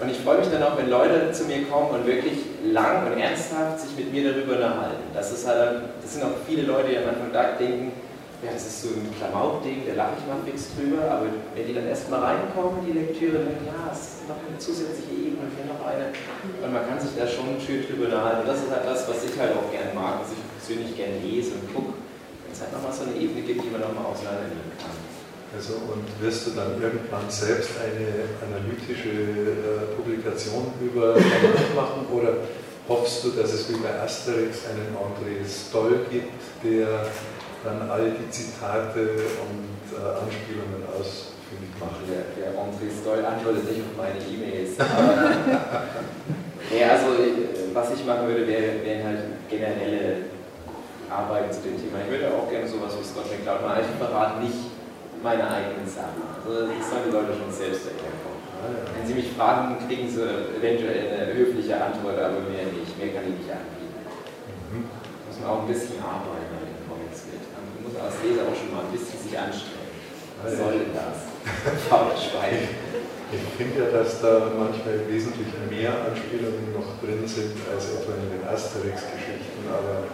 Und 0.00 0.10
ich 0.10 0.18
freue 0.18 0.38
mich 0.38 0.48
dann 0.48 0.62
auch, 0.62 0.78
wenn 0.78 0.90
Leute 0.90 1.32
zu 1.32 1.44
mir 1.44 1.66
kommen 1.66 1.90
und 1.90 2.06
wirklich 2.06 2.38
lang 2.70 3.10
und 3.10 3.18
ernsthaft 3.18 3.80
sich 3.80 3.96
mit 3.96 4.12
mir 4.12 4.30
darüber 4.30 4.54
unterhalten. 4.54 5.10
Das, 5.12 5.32
ist 5.32 5.46
halt, 5.46 5.82
das 6.00 6.14
sind 6.14 6.22
auch 6.22 6.38
viele 6.46 6.62
Leute, 6.62 6.90
die 6.90 6.98
am 6.98 7.08
Anfang 7.08 7.32
da 7.32 7.58
denken, 7.58 7.90
ja, 8.38 8.54
das 8.54 8.66
ist 8.66 8.82
so 8.82 8.94
ein 8.94 9.10
Klamauk-Ding, 9.18 9.82
da 9.82 9.98
lache 9.98 10.14
ich 10.14 10.24
mal 10.30 10.38
fix 10.46 10.70
drüber, 10.78 11.02
aber 11.10 11.26
wenn 11.26 11.66
die 11.66 11.74
dann 11.74 11.90
erstmal 11.90 12.22
reinkommen, 12.22 12.86
die 12.86 12.94
Lektüre, 12.94 13.42
dann 13.42 13.58
ja, 13.66 13.90
es 13.90 14.22
ist 14.22 14.30
noch 14.30 14.38
eine 14.38 14.54
zusätzliche 14.54 15.34
Ebene, 15.34 15.50
hier 15.50 15.66
noch 15.66 15.82
eine. 15.82 16.14
Und 16.14 16.70
man 16.70 16.86
kann 16.86 17.02
sich 17.02 17.18
da 17.18 17.26
schon 17.26 17.58
schön 17.58 17.82
drüber 17.82 18.06
unterhalten. 18.06 18.46
Das 18.46 18.62
ist 18.62 18.70
halt 18.70 18.86
das, 18.86 19.10
was 19.10 19.26
ich 19.26 19.34
halt 19.34 19.58
auch 19.58 19.66
gerne 19.74 19.90
mag, 19.90 20.22
was 20.22 20.30
ich 20.30 20.38
persönlich 20.54 20.94
gerne 20.94 21.18
lese 21.18 21.58
und 21.58 21.66
gucke 21.74 21.98
es 22.58 22.66
halt 22.66 22.72
nochmal 22.72 22.92
so 22.92 23.06
eine 23.06 23.14
Ebene 23.14 23.42
gibt, 23.46 23.62
die 23.62 23.70
man 23.70 23.80
nochmal 23.80 24.10
auseinandernehmen 24.10 24.74
kann. 24.82 24.97
Also 25.56 25.74
und 25.88 26.04
wirst 26.20 26.46
du 26.46 26.50
dann 26.50 26.80
irgendwann 26.80 27.28
selbst 27.28 27.70
eine 27.80 28.28
analytische 28.44 29.08
äh, 29.08 29.96
Publikation 29.96 30.72
über 30.80 31.14
machen 31.74 32.06
oder 32.12 32.44
hoffst 32.88 33.24
du, 33.24 33.30
dass 33.30 33.52
es 33.52 33.68
wie 33.70 33.76
bei 33.80 33.98
Asterix 34.00 34.60
einen 34.68 34.92
André 34.96 35.44
Stoll 35.48 36.06
gibt, 36.10 36.40
der 36.62 37.06
dann 37.64 37.90
all 37.90 38.12
die 38.12 38.30
Zitate 38.30 39.00
und 39.40 39.88
äh, 39.92 40.20
Anspielungen 40.20 40.84
ausfindig 40.92 41.72
macht? 41.80 42.04
Der, 42.08 42.28
der 42.36 42.52
André 42.52 42.92
Stoll 42.92 43.24
antwortet 43.24 43.72
nicht 43.72 43.80
auf 43.80 43.96
meine 43.96 44.20
E-Mails. 44.20 44.76
ja, 46.78 46.92
also 46.92 47.16
äh, 47.16 47.72
was 47.72 47.92
ich 47.94 48.04
machen 48.04 48.28
würde, 48.28 48.46
wären 48.46 48.84
wär 48.84 49.04
halt 49.04 49.48
generelle 49.48 50.28
arbeiten 51.08 51.52
zu 51.52 51.60
dem 51.62 51.76
Thema. 51.80 52.04
Ich 52.04 52.10
würde 52.12 52.28
auch 52.36 52.50
gerne 52.50 52.68
sowas 52.68 52.92
wie 53.00 53.04
Scott 53.04 53.32
McCloud 53.32 53.62
machen. 53.62 53.80
Ich 53.80 53.96
verrate 53.96 54.40
nicht 54.40 54.76
meine 55.22 55.44
eigenen 55.50 55.88
Sachen. 55.88 56.22
Also 56.22 56.70
das 56.70 56.84
sollen 56.90 57.06
die 57.08 57.14
Leute 57.14 57.32
schon 57.34 57.50
selbst 57.50 57.86
erkennen. 57.86 58.18
Wenn 58.58 59.06
Sie 59.06 59.14
mich 59.14 59.30
fragen, 59.38 59.78
kriegen 59.86 60.10
Sie 60.10 60.22
eventuell 60.22 61.14
eine 61.14 61.32
höfliche 61.32 61.78
Antwort, 61.78 62.18
aber 62.18 62.42
mehr 62.50 62.66
nicht. 62.74 62.90
Mehr 62.98 63.14
kann 63.14 63.30
ich 63.30 63.38
nicht 63.38 63.50
anbieten. 63.50 64.02
Mhm. 64.74 64.90
Muss 64.90 65.38
man 65.38 65.46
auch 65.46 65.62
ein 65.62 65.70
bisschen 65.70 66.02
arbeiten 66.02 66.50
an 66.58 66.66
den 66.66 66.82
Comics 66.90 67.30
mit. 67.30 67.42
Man 67.54 67.62
muss 67.86 67.94
als 67.94 68.18
Leser 68.26 68.50
auch 68.50 68.56
schon 68.58 68.74
mal 68.74 68.82
ein 68.82 68.90
bisschen 68.90 69.14
sich 69.14 69.34
anstrengen. 69.38 69.94
Was 70.42 70.58
soll 70.58 70.74
denn 70.74 70.94
das? 70.94 71.26
Schwein. 72.22 72.66
Ich 73.30 73.44
finde 73.60 73.78
ja, 73.78 73.86
dass 73.92 74.22
da 74.22 74.50
manchmal 74.56 75.04
wesentlich 75.06 75.48
mehr 75.68 75.92
Anspielungen 75.92 76.72
noch 76.72 76.96
drin 77.02 77.26
sind 77.26 77.54
als 77.68 77.92
etwa 77.92 78.16
in 78.16 78.40
den 78.40 78.44
Asterix-Geschichten, 78.48 79.68
aber 79.68 80.08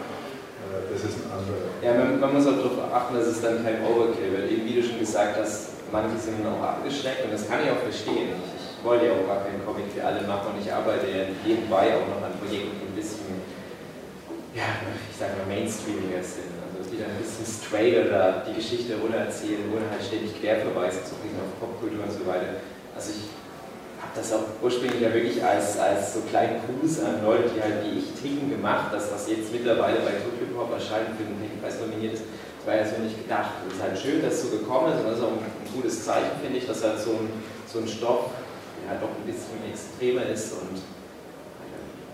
das 0.90 1.00
ist 1.04 1.16
ein 1.22 1.28
anderer. 1.30 1.70
Ja, 1.82 1.90
man, 1.94 2.20
man 2.20 2.30
muss 2.34 2.46
auch 2.46 2.58
darauf 2.58 2.78
achten, 2.92 3.14
dass 3.14 3.26
es 3.26 3.40
dann 3.40 3.62
kein 3.62 3.84
Overkill 3.84 4.32
wird. 4.32 4.50
Eben 4.50 4.64
wie 4.66 4.76
du 4.78 4.82
schon 4.82 4.98
gesagt 4.98 5.36
hast, 5.38 5.84
manche 5.92 6.16
sind 6.18 6.42
auch 6.46 6.62
abgeschreckt 6.62 7.24
und 7.24 7.32
das 7.32 7.46
kann 7.46 7.62
ich 7.62 7.70
auch 7.70 7.82
verstehen. 7.82 8.34
Ich, 8.34 8.78
ich 8.78 8.84
wollte 8.84 9.06
ja 9.06 9.12
auch 9.16 9.26
gar 9.26 9.44
keinen 9.44 9.64
Comic 9.64 9.88
für 9.94 10.04
alle 10.04 10.22
machen 10.26 10.54
und 10.54 10.58
ich 10.60 10.68
arbeite 10.68 11.06
ja 11.08 11.30
nebenbei 11.44 11.96
auch 11.96 12.06
noch 12.10 12.20
an 12.20 12.36
Projekten, 12.36 12.76
die 12.80 12.88
ein 12.90 12.96
bisschen, 12.96 13.40
ja, 14.52 14.84
ich 14.84 15.16
sage 15.16 15.38
mal 15.40 15.48
Mainstreamiger 15.48 16.20
sind. 16.20 16.52
Also 16.64 16.90
die 16.90 17.00
dann 17.00 17.14
ein 17.14 17.22
bisschen 17.22 17.46
straight 17.46 17.96
oder 17.96 18.44
die 18.44 18.58
Geschichte 18.58 18.98
runter 19.00 19.24
erzählen, 19.24 19.64
ohne 19.72 19.88
halt 19.88 20.04
ständig 20.04 20.36
Querverweise 20.36 21.00
zu 21.06 21.16
kriegen 21.22 21.38
auf 21.40 21.54
Popkultur 21.56 22.04
und 22.04 22.12
so 22.12 22.26
weiter. 22.26 22.60
Also 22.92 23.14
ich 23.14 23.30
das 24.14 24.32
auch 24.32 24.44
ursprünglich 24.62 25.00
ja 25.00 25.12
wirklich 25.12 25.42
als, 25.44 25.78
als 25.78 26.14
so 26.14 26.20
kleinen 26.28 26.60
Gruß 26.66 27.00
an 27.00 27.24
Leute, 27.24 27.50
die 27.54 27.62
halt 27.62 27.84
wie 27.84 27.98
ich 27.98 28.12
ticken 28.20 28.50
gemacht, 28.50 28.92
dass 28.92 29.10
das 29.10 29.28
jetzt 29.28 29.52
mittlerweile 29.52 30.00
bei 30.00 30.12
Tokyo 30.20 30.46
Pop 30.54 30.72
erscheint, 30.72 31.16
für 31.16 31.24
den 31.24 31.60
Preis 31.60 31.80
nominiert 31.80 32.14
ist. 32.14 32.24
Das 32.58 32.66
war 32.66 32.76
ja 32.76 32.84
so 32.84 33.02
nicht 33.02 33.20
gedacht. 33.22 33.50
Es 33.68 33.76
ist 33.76 33.82
halt 33.82 33.98
schön, 33.98 34.22
dass 34.22 34.34
es 34.34 34.42
so 34.42 34.48
gekommen 34.56 34.92
ist 34.92 35.00
und 35.00 35.08
das 35.10 35.18
ist 35.18 35.24
auch 35.24 35.36
ein, 35.36 35.44
ein 35.44 35.72
gutes 35.74 36.04
Zeichen, 36.04 36.32
finde 36.42 36.58
ich, 36.58 36.66
dass 36.66 36.82
halt 36.82 36.98
so 36.98 37.10
ein, 37.10 37.28
so 37.66 37.78
ein 37.80 37.88
Stoff 37.88 38.30
ja 38.88 38.96
doch 39.00 39.12
ein 39.12 39.24
bisschen 39.24 39.60
extremer 39.68 40.28
ist 40.28 40.52
und 40.52 40.80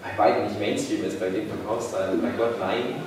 bei 0.02 0.16
weitem 0.16 0.44
nicht 0.44 0.58
Mainstream 0.58 1.04
ist, 1.04 1.20
bei 1.20 1.28
dem 1.28 1.46
Verkaufszahlen, 1.46 2.22
bei 2.22 2.30
Gott 2.36 2.58
nein. 2.58 3.02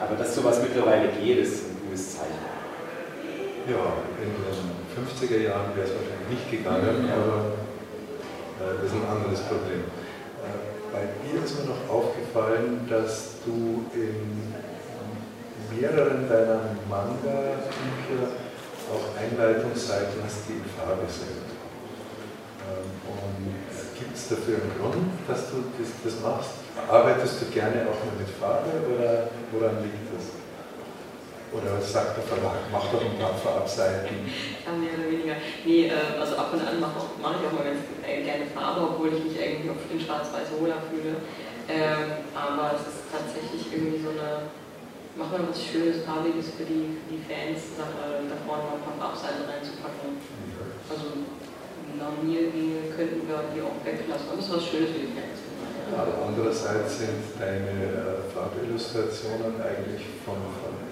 Aber 0.00 0.16
dass 0.16 0.34
sowas 0.34 0.60
mittlerweile 0.62 1.08
geht, 1.08 1.38
ist 1.38 1.64
ein 1.68 1.76
gutes 1.84 2.16
Zeichen. 2.16 2.40
Ja, 3.68 4.00
in 4.16 4.32
den 4.32 4.60
50er 4.96 5.42
Jahren 5.42 5.76
wäre 5.76 5.86
es 5.86 5.92
wahrscheinlich 5.92 6.30
nicht 6.30 6.50
gegangen, 6.50 7.10
aber 7.12 7.36
äh, 7.36 7.60
das 7.60 7.69
ist 8.84 8.92
ein 8.92 9.08
anderes 9.08 9.40
Problem. 9.48 9.88
Äh, 10.44 10.92
bei 10.92 11.08
dir 11.24 11.44
ist 11.44 11.56
mir 11.60 11.72
noch 11.72 11.88
aufgefallen, 11.88 12.86
dass 12.88 13.40
du 13.44 13.84
in 13.94 14.52
mehreren 15.72 16.28
deiner 16.28 16.76
Manga-Bücher 16.88 18.36
auch 18.90 19.06
Einleitungsseiten 19.16 20.20
hast, 20.24 20.48
die 20.48 20.60
in 20.60 20.66
Farbe 20.76 21.06
sind. 21.08 21.46
Ähm, 22.66 22.90
und 23.06 23.54
gibt 23.98 24.16
es 24.16 24.28
dafür 24.28 24.56
einen 24.56 24.72
Grund, 24.76 25.08
dass 25.28 25.50
du 25.50 25.64
das, 25.78 25.88
das 26.04 26.20
machst? 26.20 26.50
Arbeitest 26.88 27.40
du 27.42 27.46
gerne 27.46 27.86
auch 27.88 28.00
mal 28.04 28.16
mit 28.18 28.28
Farbe 28.28 28.70
oder 28.92 29.28
woran 29.52 29.82
liegt 29.82 30.10
das? 30.12 30.39
Oder 31.50 31.82
sagt 31.82 32.16
der 32.16 32.24
Verlag, 32.24 32.62
mach 32.70 32.86
doch 32.94 33.02
ein 33.02 33.18
paar 33.18 33.34
Farbseiten? 33.34 34.30
Ja, 34.60 34.76
mehr 34.76 34.94
oder 34.94 35.10
weniger. 35.10 35.34
Nee, 35.64 35.90
äh, 35.90 36.14
also 36.20 36.36
ab 36.36 36.54
und 36.54 36.62
an 36.62 36.78
mache 36.78 37.10
mach 37.18 37.34
ich 37.34 37.42
auch 37.42 37.56
mal 37.58 37.66
ganz 37.66 37.82
äh, 38.06 38.22
gerne 38.22 38.46
Farbe, 38.54 38.94
obwohl 38.94 39.10
ich 39.10 39.24
mich 39.24 39.34
irgendwie 39.34 39.70
auf 39.72 39.82
den 39.90 39.98
Schwarz-Weiß 39.98 40.54
wohler 40.60 40.78
fühle. 40.86 41.18
Ähm, 41.66 42.22
aber 42.36 42.78
es 42.78 42.86
ist 42.86 43.02
tatsächlich 43.10 43.66
irgendwie 43.72 43.98
so 43.98 44.14
eine, 44.14 44.46
mach 45.18 45.32
mal 45.34 45.42
was 45.50 45.58
Schönes, 45.58 46.06
Farbiges 46.06 46.54
für 46.54 46.62
die, 46.68 47.02
für 47.02 47.18
die 47.18 47.22
Fans, 47.26 47.74
da, 47.74 47.88
da 47.90 48.36
vorne 48.46 48.70
mal 48.70 48.78
ein 48.78 48.86
paar 48.86 48.98
Farbseiten 49.10 49.42
reinzupacken. 49.48 50.22
Also 50.86 51.26
mir 52.22 52.46
könnten 52.94 53.26
wir 53.26 53.42
die 53.54 53.62
auch 53.62 53.78
weglassen. 53.82 54.26
Aber 54.30 54.38
es 54.38 54.46
ist 54.46 54.54
was 54.54 54.64
Schönes 54.70 54.90
für 54.94 55.02
die 55.02 55.12
Fans. 55.16 55.40
Aber 55.90 56.30
andererseits 56.30 57.02
sind 57.02 57.34
deine 57.34 58.22
äh, 58.22 58.22
Farbillustrationen 58.30 59.58
eigentlich 59.58 60.06
von, 60.22 60.38
von 60.62 60.89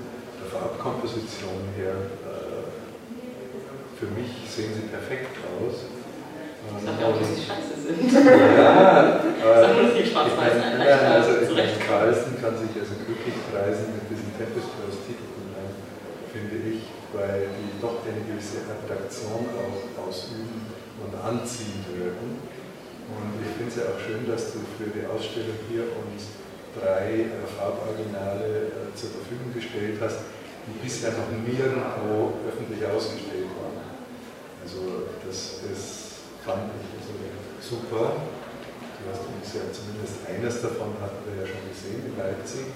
Farbkomposition 0.51 1.77
her, 1.77 1.95
äh, 2.25 2.69
für 3.99 4.09
mich 4.17 4.31
sehen 4.49 4.73
sie 4.75 4.89
perfekt 4.89 5.37
aus. 5.45 5.85
Ich 6.69 6.85
sag 6.85 7.01
ja 7.01 7.07
auch, 7.09 7.17
dass 7.17 7.33
sie 7.33 7.45
scheiße 7.45 7.75
sind. 7.81 8.13
Ja, 8.13 9.21
aber 9.45 9.95
ich 9.97 10.11
schwarz 10.13 10.33
also 10.37 11.33
ich 11.41 11.81
Carlsen 11.81 12.37
kann 12.41 12.55
sich 12.61 12.73
also 12.77 12.95
glücklich 13.09 13.39
preisen 13.49 13.97
mit 13.97 14.05
diesem 14.13 14.31
Tempest 14.37 14.69
Rose 14.77 15.01
Titeldesign, 15.09 15.73
finde 16.29 16.57
ich, 16.69 16.85
weil 17.17 17.49
die 17.57 17.81
doch 17.81 18.05
eine 18.05 18.21
gewisse 18.21 18.69
Attraktion 18.69 19.49
auch 19.57 19.81
ausüben 20.05 20.69
und 21.01 21.13
anziehen 21.17 21.81
wirken. 21.97 22.37
Und 23.09 23.41
ich 23.41 23.53
finde 23.57 23.73
es 23.73 23.77
ja 23.81 23.89
auch 23.89 24.01
schön, 24.05 24.29
dass 24.29 24.53
du 24.53 24.61
für 24.77 24.93
die 24.93 25.09
Ausstellung 25.09 25.57
hier 25.73 25.89
uns 25.97 26.29
drei 26.77 27.25
äh, 27.25 27.45
Farboriginale 27.57 28.69
äh, 28.69 28.93
zur 28.93 29.17
Verfügung 29.17 29.49
gestellt 29.57 29.97
hast, 30.05 30.29
die 30.69 30.77
bisher 30.85 31.17
noch 31.17 31.33
nirgendwo 31.33 32.37
öffentlich 32.45 32.85
ausgestellt 32.85 33.49
waren. 33.57 33.81
Also 34.61 35.09
das, 35.25 35.65
das 35.65 35.81
fand 36.45 36.69
ich 36.77 36.85
also 37.01 37.17
super. 37.65 38.21
Du 38.99 39.03
hast 39.09 39.25
uns 39.25 39.49
ja 39.57 39.65
zumindest 39.73 40.21
eines 40.29 40.61
davon 40.61 40.93
hatten 41.01 41.25
wir 41.25 41.41
ja 41.41 41.47
schon 41.49 41.65
gesehen 41.73 42.05
in 42.05 42.15
Leipzig 42.19 42.69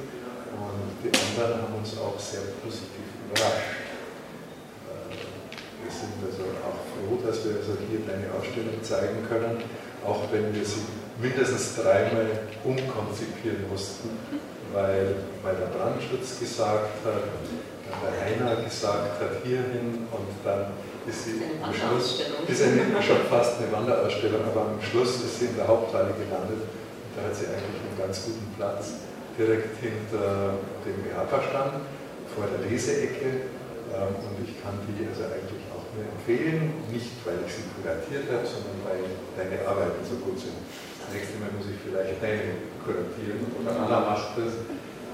und 0.57 0.97
die 1.05 1.13
anderen 1.13 1.61
haben 1.61 1.75
uns 1.77 1.99
auch 1.99 2.17
sehr 2.17 2.57
positiv 2.63 3.05
überrascht. 3.29 3.77
Äh, 4.89 5.13
wir 5.83 5.93
sind 5.93 6.17
also 6.25 6.49
auch 6.65 6.81
froh, 6.95 7.19
dass 7.21 7.45
wir 7.45 7.61
also 7.61 7.77
hier 7.91 8.01
deine 8.07 8.33
Ausstellung 8.33 8.81
zeigen 8.81 9.27
können, 9.29 9.61
auch 10.07 10.31
wenn 10.31 10.55
wir 10.55 10.65
sie 10.65 10.87
mindestens 11.21 11.77
dreimal 11.77 12.49
umkonzipieren 12.65 13.69
mussten, 13.69 14.11
weil, 14.73 15.27
weil 15.43 15.57
der 15.57 15.75
Brandschutz 15.75 16.39
gesagt 16.39 17.03
hat, 17.05 17.27
der 18.01 18.15
Heiner 18.25 18.63
gesagt 18.63 19.21
hat, 19.21 19.45
hierhin 19.45 20.09
und 20.11 20.31
dann 20.45 20.73
ist 21.07 21.25
sie 21.25 21.43
am 21.63 21.75
Schluss, 21.75 22.23
ist 22.47 22.63
eine, 22.63 23.03
schon 23.03 23.27
fast 23.29 23.59
eine 23.59 23.73
Wanderausstellung, 23.73 24.41
aber 24.47 24.73
am 24.73 24.81
Schluss 24.81 25.21
ist 25.21 25.41
sie 25.41 25.47
in 25.47 25.57
der 25.57 25.67
Haupthalle 25.67 26.15
gelandet 26.15 26.63
und 26.63 27.11
da 27.17 27.29
hat 27.29 27.35
sie 27.35 27.47
eigentlich 27.51 27.83
einen 27.83 27.99
ganz 27.99 28.25
guten 28.25 28.47
Platz 28.57 29.03
direkt 29.37 29.83
hinter 29.83 30.63
dem 30.87 30.99
EAPA-Stand, 31.11 31.83
vor 32.35 32.49
der 32.49 32.65
Leseecke 32.65 33.51
ähm, 33.93 34.17
und 34.17 34.37
ich 34.41 34.57
kann 34.65 34.81
die 34.89 35.05
also 35.05 35.29
eigentlich 35.29 35.65
auch 35.69 35.85
nur 35.93 36.09
empfehlen, 36.09 36.73
nicht 36.89 37.13
weil 37.29 37.45
ich 37.45 37.53
sie 37.53 37.67
kuratiert 37.77 38.25
habe, 38.33 38.47
sondern 38.49 38.81
weil 38.89 39.05
deine 39.37 39.61
Arbeiten 39.69 40.01
so 40.01 40.17
gut 40.25 40.41
sind. 40.41 40.57
Das 41.03 41.13
nächste 41.13 41.37
Mal 41.43 41.53
muss 41.53 41.69
ich 41.69 41.77
vielleicht 41.77 42.17
deine 42.25 42.57
kuratieren 42.81 43.45
oder 43.61 43.77
Anna 43.77 44.17
macht 44.17 44.39
das. 44.41 44.65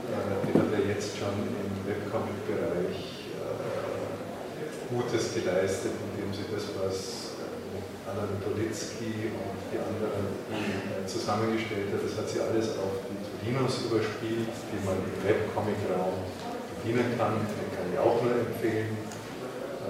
Die 0.09 0.56
hat 0.56 0.72
ja 0.72 0.80
jetzt 0.88 1.20
schon 1.20 1.36
im 1.36 1.84
Webcomic-Bereich 1.84 3.28
äh, 3.36 4.88
Gutes 4.88 5.36
geleistet, 5.36 5.92
indem 6.00 6.32
sie 6.32 6.48
das, 6.48 6.64
was 6.80 7.36
äh, 7.36 8.09
Anna 8.09 8.24
Politzki 8.40 9.28
und 9.36 9.61
die 9.68 9.76
anderen 9.76 10.32
äh, 10.48 11.04
zusammengestellt 11.04 11.92
hat, 11.92 12.00
das 12.00 12.16
hat 12.16 12.24
sie 12.24 12.40
alles 12.40 12.72
auf 12.80 13.04
die 13.04 13.20
Tolinos 13.20 13.84
überspielt, 13.84 14.48
die 14.48 14.80
man 14.80 14.96
im 14.96 15.12
Webcomic-Raum 15.28 16.24
bedienen 16.72 17.12
kann. 17.20 17.44
Den 17.44 17.68
kann 17.76 17.92
ich 17.92 18.00
auch 18.00 18.24
nur 18.24 18.32
empfehlen. 18.32 18.96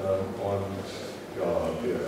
Ähm, 0.03 0.35
und 0.35 0.83
ja, 1.39 1.71
wir 1.79 1.99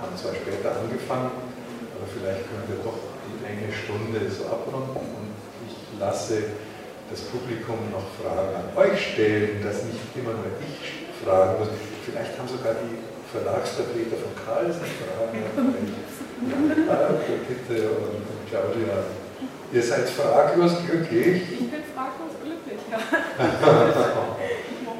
haben 0.00 0.16
zwar 0.16 0.32
später 0.32 0.72
angefangen, 0.72 1.36
aber 1.36 2.08
vielleicht 2.16 2.48
können 2.48 2.64
wir 2.64 2.80
doch 2.80 2.96
die 3.28 3.44
eine 3.44 3.68
Stunde 3.68 4.24
so 4.32 4.48
abrunden 4.48 4.96
und 4.96 5.36
ich 5.68 5.76
lasse 6.00 6.64
das 7.10 7.20
Publikum 7.32 7.78
noch 7.90 8.04
Fragen 8.20 8.54
an 8.54 8.68
euch 8.76 9.12
stellen, 9.12 9.62
dass 9.64 9.84
nicht 9.84 10.12
immer 10.14 10.32
nur 10.36 10.52
ich 10.60 11.08
fragen 11.24 11.58
muss. 11.58 11.68
Vielleicht 12.04 12.38
haben 12.38 12.48
sogar 12.48 12.74
die 12.76 13.00
Verlagsvertreter 13.32 14.16
von 14.16 14.32
Carlsen 14.36 14.84
Fragen 14.84 15.44
an 16.88 17.14
Brigitte 17.24 17.90
und, 17.90 18.24
und 18.24 18.40
Claudia. 18.48 19.04
Ihr 19.72 19.82
seid 19.82 20.08
fraglos 20.08 20.76
glücklich? 20.86 21.42
Ich 21.52 21.70
bin 21.70 21.84
fraglos 21.92 22.32
glücklich, 22.40 22.80
ja. 22.88 22.96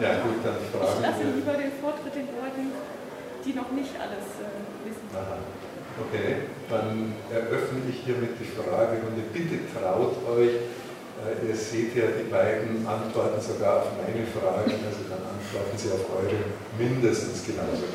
ja 0.01 0.13
gut, 0.21 0.45
dann 0.45 0.61
fragen 0.69 0.93
Ich 0.93 1.01
lasse 1.01 1.25
lieber 1.25 1.57
den 1.57 1.73
Vortritt 1.81 2.15
den 2.15 2.29
Leuten, 2.37 2.73
die 3.45 3.53
noch 3.55 3.71
nicht 3.73 3.97
alles 3.97 4.29
äh, 4.45 4.53
wissen. 4.85 5.09
Aha. 5.17 5.41
Okay, 5.99 6.47
dann 6.71 7.15
eröffne 7.33 7.81
ich 7.91 8.05
hiermit 8.05 8.39
die 8.39 8.47
Fragerunde. 8.47 9.23
Bitte 9.33 9.59
traut 9.73 10.15
euch, 10.31 10.55
Ihr 11.19 11.57
seht 11.57 11.97
ja, 11.97 12.05
die 12.15 12.31
beiden 12.31 12.87
antworten 12.87 13.41
sogar 13.41 13.83
auf 13.83 13.89
meine 13.99 14.25
Fragen, 14.27 14.71
also 14.87 15.03
dann 15.11 15.23
antworten 15.27 15.77
sie 15.77 15.91
auf 15.91 16.07
eure 16.15 16.47
mindestens 16.79 17.45
genauso 17.45 17.91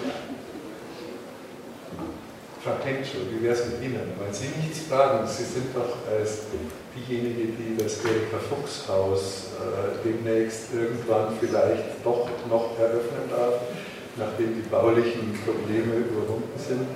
Frau 2.64 2.80
Henschel, 2.84 3.28
wie 3.30 3.44
wäre 3.44 3.54
es 3.54 3.66
mit 3.66 3.84
Ihnen? 3.84 4.16
Wollen 4.16 4.32
Sie 4.32 4.48
nichts 4.56 4.88
fragen? 4.88 5.28
Sie 5.28 5.44
sind 5.44 5.76
doch 5.76 6.00
als 6.08 6.48
diejenige, 6.96 7.52
die 7.60 7.76
das 7.76 8.00
Erika 8.06 8.40
Fuchs 8.40 8.88
Haus 8.88 9.52
äh, 9.60 10.00
demnächst 10.00 10.72
irgendwann 10.74 11.36
vielleicht 11.42 12.00
doch 12.06 12.30
noch 12.50 12.80
eröffnen 12.80 13.28
darf, 13.30 13.68
nachdem 14.16 14.56
die 14.56 14.70
baulichen 14.70 15.38
Probleme 15.44 16.08
überwunden 16.08 16.56
sind. 16.56 16.88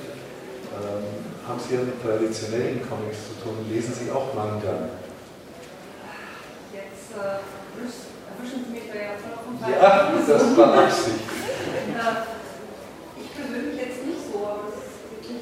Ähm, 0.71 1.03
haben 1.45 1.59
Sie 1.59 1.75
ja 1.75 1.81
mit 1.81 2.01
traditionellen 2.01 2.79
Comics 2.87 3.27
zu 3.27 3.43
tun? 3.43 3.57
Lesen 3.69 3.93
Sie 3.93 4.09
auch 4.09 4.33
Manga? 4.33 4.87
Erwischen 7.17 8.65
Sie 8.65 8.71
mich 8.71 8.87
da 8.91 8.97
ja 8.97 9.13
voll 9.17 9.33
auf 9.33 9.45
dem 9.45 9.57
Ja, 9.61 10.13
das 10.13 10.57
war 10.57 10.69
Absicht. 10.85 11.25
ich 13.17 13.29
persönlich 13.33 13.77
jetzt 13.77 14.05
nicht 14.05 14.21
so, 14.29 14.37
aber 14.45 14.69
es 14.69 14.77
ist 14.77 15.01
wirklich, 15.07 15.41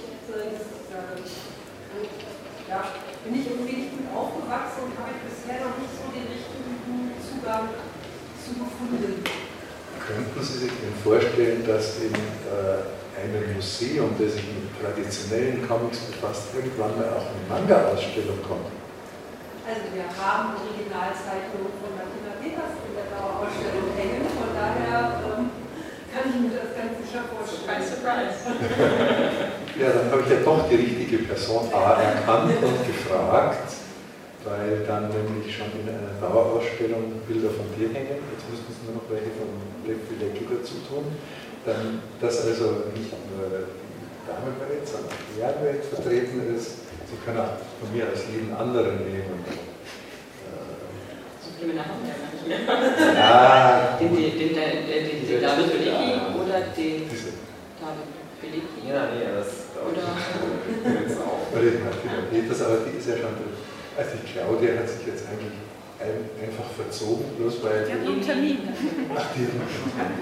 ja, 2.70 2.80
bin 3.24 3.34
ich 3.36 3.46
irgendwie 3.50 3.76
nicht 3.76 3.92
gut 3.98 4.08
aufgewachsen 4.16 4.90
und 4.90 4.94
habe 4.98 5.14
bisher 5.26 5.60
noch 5.66 5.76
nicht 5.78 5.94
so 5.94 6.06
den 6.14 6.28
richtigen 6.30 7.14
Zugang 7.22 7.70
zu 8.42 8.50
gefunden. 8.56 9.24
Könnten 10.06 10.42
Sie 10.44 10.58
sich 10.66 10.72
denn 10.72 10.96
vorstellen, 11.02 11.66
dass 11.66 11.98
in 11.98 12.14
äh, 12.14 12.86
einem 13.18 13.56
Museum, 13.56 14.14
das 14.20 14.34
sich 14.34 14.46
mit 14.46 14.70
traditionellen 14.78 15.68
Comics 15.68 16.00
befasst, 16.14 16.54
irgendwann 16.54 16.94
mal 16.98 17.10
auch 17.10 17.26
eine 17.26 17.42
Manga-Ausstellung 17.50 18.38
kommt? 18.48 18.85
Also 19.66 19.90
wir 19.98 20.06
haben 20.06 20.54
Originalzeichnungen 20.62 21.74
von 21.82 21.98
Martina 21.98 22.38
Peters 22.38 22.78
in 22.86 22.94
der 22.94 23.10
Dauerausstellung 23.10 23.98
hängen, 23.98 24.22
von 24.30 24.54
daher 24.54 25.26
ähm, 25.26 25.50
kann 26.14 26.30
ich 26.30 26.38
mir 26.38 26.54
das 26.54 26.78
ganz 26.78 27.02
sicher 27.02 27.26
vorstellen. 27.26 27.82
Surprise, 27.82 28.46
surprise. 28.46 28.46
Ja, 29.76 29.92
dann 29.92 30.08
habe 30.08 30.22
ich 30.24 30.30
ja 30.32 30.40
doch 30.40 30.70
die 30.70 30.80
richtige 30.80 31.28
Person 31.28 31.68
A 31.74 32.00
erkannt 32.00 32.56
und 32.64 32.80
gefragt, 32.88 33.76
weil 34.46 34.86
dann 34.88 35.12
nämlich 35.12 35.52
schon 35.52 35.68
in 35.76 35.90
einer 35.90 36.16
Dauerausstellung 36.22 37.20
Bilder 37.28 37.50
von 37.50 37.68
dir 37.76 37.92
hängen. 37.92 38.24
Jetzt 38.32 38.48
müssen 38.48 38.72
es 38.72 38.80
nur 38.88 39.02
noch 39.02 39.10
welche 39.12 39.36
von 39.36 39.52
Vilecki 39.84 40.48
dazu 40.48 40.80
tun. 40.88 41.12
Dann, 41.66 42.00
dass 42.22 42.48
also 42.48 42.88
nicht 42.96 43.12
nur 43.12 43.68
die 43.68 44.30
Damenwelt, 44.30 44.88
sondern 44.88 45.12
die 45.28 45.42
Herrenwelt 45.44 45.84
vertreten 45.84 46.56
ist. 46.56 46.88
Sie 47.12 47.20
können 47.26 47.44
auch 47.44 47.60
von 47.86 47.96
mir 47.96 48.08
als 48.10 48.26
jeden 48.34 48.54
anderen 48.54 48.98
nehmen. 49.06 49.46
So 51.42 51.50
viele 51.58 51.74
Männer 51.74 51.86
haben 51.86 52.02
wir 52.02 52.10
ja 52.10 52.18
gar 52.18 52.32
nicht 52.34 52.48
mehr. 52.48 53.14
Ja, 53.14 53.98
Den, 54.00 54.16
den, 54.16 54.32
den, 54.38 54.50
den, 54.50 54.88
den, 54.90 55.02
den, 55.06 55.28
den 55.28 55.42
David 55.42 55.68
Belecki 55.72 56.10
oder 56.34 56.60
den. 56.74 57.06
David 57.78 58.10
Belecki. 58.42 58.80
Ja, 58.90 59.10
nee, 59.14 59.30
das 59.30 59.70
glaube 59.74 59.94
Oder 59.94 60.06
ich. 61.06 61.54
Oder 61.54 61.70
die 61.72 61.84
Martina 61.86 62.26
Peters, 62.30 62.62
aber 62.66 62.78
die 62.86 62.98
ist 62.98 63.08
ja 63.10 63.16
schon 63.22 63.36
drin. 63.38 63.54
Also 63.98 64.12
die 64.18 64.26
Claudia 64.28 64.82
hat 64.82 64.90
sich 64.90 65.06
jetzt 65.08 65.24
eigentlich 65.30 65.54
ein, 66.00 66.28
einfach 66.44 66.70
verzogen, 66.76 67.26
bloß 67.38 67.64
weil. 67.64 67.86
Die 67.88 67.94
hat 67.94 68.04
noch 68.04 68.14
einen 68.14 68.22
Termin. 68.22 68.58
Ach, 69.16 69.28
die 69.36 69.48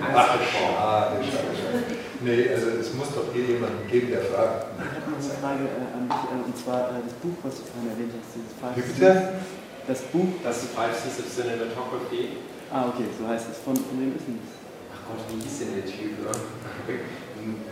Ach, 0.04 0.28
schade, 0.28 0.46
schade, 0.54 1.52
schade. 1.58 1.80
Nee, 2.22 2.48
also 2.50 2.68
es 2.80 2.94
muss 2.94 3.10
doch 3.14 3.34
hier 3.34 3.58
jemanden 3.58 3.88
geben, 3.90 4.12
der 4.12 4.22
fragt. 4.22 4.68
Ich 4.78 4.96
habe 4.96 5.12
noch 5.12 5.20
eine 5.20 5.34
Frage 5.42 5.64
äh, 5.68 5.98
an 5.98 6.06
dich, 6.08 6.24
äh, 6.30 6.46
und 6.46 6.56
zwar 6.56 6.94
äh, 6.94 7.02
das 7.04 7.16
Buch, 7.20 7.38
was 7.44 7.54
du 7.58 7.64
vorhin 7.68 7.90
erwähnt 7.90 8.14
hast, 8.16 8.32
dieses 8.38 8.54
Five 8.56 8.76
Wie 8.78 8.86
bitte? 8.86 9.42
Das 9.84 10.00
Buch, 10.14 10.32
Das 10.44 10.64
ist 10.64 10.72
Five 10.72 10.96
Seas 10.96 11.20
of 11.20 11.28
Cinematography. 11.28 12.40
ah 12.72 12.88
okay, 12.94 13.10
so 13.12 13.28
heißt 13.28 13.52
es. 13.52 13.58
Von, 13.60 13.76
von 13.76 14.00
wem 14.00 14.16
ist 14.16 14.24
denn 14.30 14.40
das? 14.40 14.56
Ach 14.96 15.02
Gott, 15.12 15.22
wie 15.28 15.42
hieß 15.44 15.68
denn 15.68 15.76
der 15.76 15.86
Typ? 15.90 16.16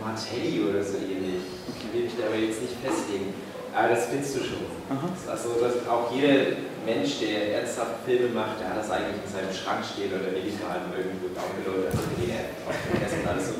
Martelli 0.02 0.60
oder 0.68 0.82
so 0.84 0.98
ähnlich. 1.00 1.48
Ich 1.72 1.88
will 1.94 2.04
mich 2.04 2.12
da 2.20 2.28
aber 2.28 2.36
jetzt 2.36 2.60
nicht 2.60 2.76
festlegen. 2.84 3.32
Aber 3.74 3.88
das 3.88 4.06
findest 4.06 4.36
du 4.36 4.40
schon. 4.40 4.68
Aha. 4.90 5.08
Also, 5.30 5.56
dass 5.60 5.88
auch 5.88 6.12
jeder 6.12 6.60
Mensch, 6.84 7.20
der 7.20 7.56
ernsthaft 7.56 8.04
Filme 8.04 8.28
macht, 8.28 8.60
der 8.60 8.68
hat 8.70 8.78
das 8.78 8.90
eigentlich 8.90 9.24
in 9.24 9.32
seinem 9.32 9.52
Schrank 9.52 9.80
stehen 9.80 10.12
oder 10.12 10.28
digital 10.28 10.92
irgendwo 10.92 11.32
downgeloadet. 11.32 11.88
Also, 11.88 12.12
die 12.20 12.30
App 12.30 12.52
auch 12.68 12.76
vergessen 12.92 13.24
alles 13.26 13.48
so. 13.48 13.54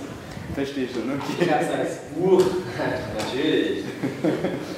Verstehe 0.54 0.86
schon, 0.86 1.08
okay. 1.16 1.40
Ich 1.40 1.50
hab's 1.50 1.72
als 1.72 2.12
Buch. 2.12 2.44
Natürlich. 3.16 3.84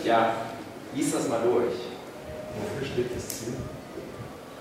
Ja, 0.05 0.35
lies 0.95 1.13
das 1.13 1.29
mal 1.29 1.43
durch. 1.43 1.75
Wofür 2.55 2.87
steht 2.87 3.11
das 3.17 3.27
Ziel? 3.27 3.55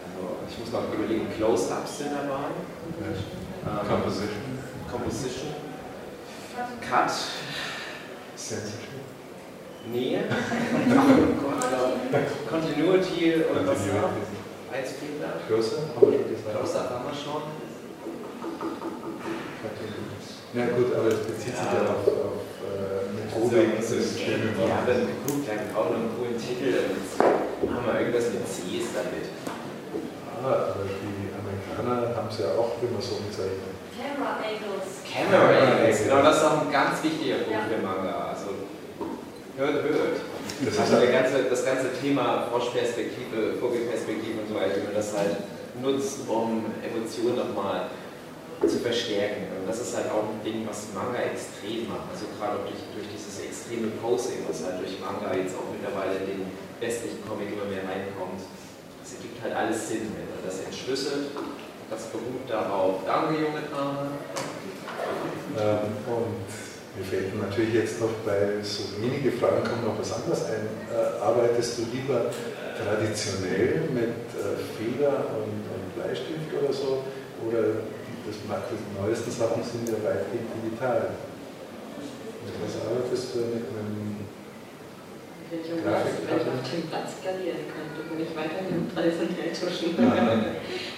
Also, 0.01 0.41
ich 0.49 0.57
muss 0.57 0.71
mal 0.71 0.89
überlegen, 0.91 1.27
Close-Ups 1.37 1.97
sind 1.99 2.11
dabei. 2.13 2.49
Ähm, 2.97 3.87
Composition. 3.87 4.57
Composition. 4.89 5.53
Cut. 6.81 7.11
Censorship. 8.35 9.02
Nähe. 9.91 10.23
Ja. 12.13 12.19
Continuity 12.49 13.33
und 13.49 13.65
was 13.65 13.79
noch? 13.89 14.13
Continuity. 14.13 14.37
Eins 14.69 14.91
fehlt 15.01 15.17
da. 15.17 15.33
Closer, 15.47 15.77
haben 15.97 16.11
wir 16.13 16.21
schon. 16.21 16.53
Close-Up 16.53 16.89
haben 16.93 17.05
wir 17.09 17.17
schon. 17.17 17.41
Ja 20.53 20.65
gut, 20.77 20.93
aber 20.93 21.07
es 21.09 21.25
bezieht 21.25 21.57
sich 21.57 21.65
ja 21.73 21.81
Ja. 21.81 21.89
auf, 21.89 22.05
auf 22.05 22.45
äh, 22.69 23.09
Methodik 23.17 23.81
des 23.81 23.89
Wir 24.21 24.69
haben 24.69 24.85
dann 24.85 25.09
geguckt, 25.09 25.41
wir 25.49 25.73
brauchen 25.73 25.95
einen 25.97 26.13
coolen 26.13 26.37
Titel 26.37 26.93
und 27.65 27.73
haben 27.73 27.85
wir 27.89 27.97
irgendwas 27.99 28.29
mit 28.29 28.45
Cs 28.45 28.93
damit. 28.93 29.33
Ah, 30.45 30.77
aber 30.77 30.85
die 30.85 31.33
Amerikaner 31.33 32.13
haben 32.13 32.29
es 32.29 32.37
ja 32.37 32.53
auch 32.53 32.77
immer 32.77 33.01
so 33.01 33.17
bezeichnet. 33.25 33.73
Camera 33.97 34.37
Angles. 34.37 35.01
Camera 35.01 35.49
Angles, 35.49 35.97
genau, 36.05 36.21
das 36.21 36.37
ist 36.37 36.45
auch 36.45 36.61
ein 36.61 36.71
ganz 36.71 37.01
wichtiger 37.01 37.41
Punkt 37.49 37.65
für 37.73 37.81
Manga. 37.81 38.29
Also, 38.29 38.53
hört, 39.57 39.83
hört. 39.83 40.17
Das 40.65 40.79
Also 40.79 40.99
der 40.99 41.11
ganze, 41.11 41.43
das 41.49 41.65
ganze 41.65 41.93
Thema 42.01 42.47
Froschperspektive, 42.49 43.57
Vogelperspektive 43.59 44.41
und 44.41 44.49
so 44.49 44.55
weiter, 44.55 44.77
wie 44.77 44.85
man 44.85 44.95
das 44.95 45.15
halt 45.15 45.37
nutzt, 45.81 46.27
um 46.27 46.65
Emotionen 46.81 47.37
nochmal 47.37 47.89
zu 48.61 48.79
verstärken. 48.79 49.51
Und 49.59 49.67
das 49.67 49.81
ist 49.81 49.95
halt 49.95 50.09
auch 50.11 50.29
ein 50.29 50.41
Ding, 50.43 50.65
was 50.67 50.93
Manga 50.95 51.19
extrem 51.19 51.89
macht. 51.89 52.07
Also 52.13 52.25
gerade 52.37 52.59
auch 52.59 52.65
durch, 52.65 52.79
durch 52.95 53.07
dieses 53.11 53.43
extreme 53.43 53.91
Posing, 53.99 54.45
was 54.47 54.63
halt 54.63 54.79
durch 54.79 54.99
Manga 55.03 55.35
jetzt 55.35 55.55
auch 55.55 55.67
mittlerweile 55.67 56.23
in 56.23 56.39
den 56.39 56.43
westlichen 56.79 57.19
Comic 57.27 57.51
immer 57.51 57.67
mehr 57.67 57.83
reinkommt. 57.83 58.39
Es 59.03 59.19
ergibt 59.19 59.43
halt 59.43 59.55
alles 59.55 59.89
Sinn, 59.89 60.07
wenn 60.15 60.27
man 60.31 60.41
das 60.45 60.63
entschlüsselt. 60.63 61.35
Das 61.89 62.07
beruht 62.07 62.47
darauf. 62.47 63.03
Danke, 63.05 63.35
junge 63.35 63.67
Dame. 63.67 64.15
Ähm, 65.59 65.91
und 66.07 66.72
mir 66.95 67.05
fällt 67.05 67.33
natürlich 67.33 67.73
jetzt 67.73 67.99
noch, 67.99 68.13
weil 68.25 68.61
so 68.61 68.85
wenige 69.01 69.31
Fragen 69.33 69.65
kommen, 69.65 69.81
noch 69.81 69.97
was 69.97 70.13
anderes 70.13 70.45
ein. 70.45 70.69
Äh, 70.93 71.17
arbeitest 71.17 71.79
du 71.79 71.89
lieber 71.89 72.29
traditionell 72.77 73.89
mit 73.89 74.29
äh, 74.37 74.61
Feder 74.77 75.33
und, 75.33 75.57
und 75.73 75.85
Bleistift 75.97 76.53
oder 76.53 76.69
so? 76.69 77.01
Oder 77.41 77.81
die, 77.81 78.13
das, 78.29 78.37
die 78.45 78.93
neuesten 78.93 79.31
Sachen 79.33 79.65
sind 79.65 79.89
ja 79.89 79.97
weitgehend 80.05 80.53
digital? 80.53 81.17
Mit 82.45 82.55
was 82.61 82.77
arbeitest 82.77 83.25
du 83.33 83.39
mit 83.49 83.65
einem 83.73 84.21
Wenn 85.49 85.65
ich, 85.65 85.73
Platz, 85.81 86.13
wenn 86.29 86.37
ich 86.37 86.45
auf 86.45 86.61
dem 86.61 86.85
Platz 86.93 87.09
skalieren 87.17 87.63
könnte, 87.73 87.99
würde 88.05 88.21
ich 88.21 88.33
weiterhin 88.37 88.85
traditionell 88.93 89.49
tuschen. 89.49 89.97
Ja. 89.97 90.29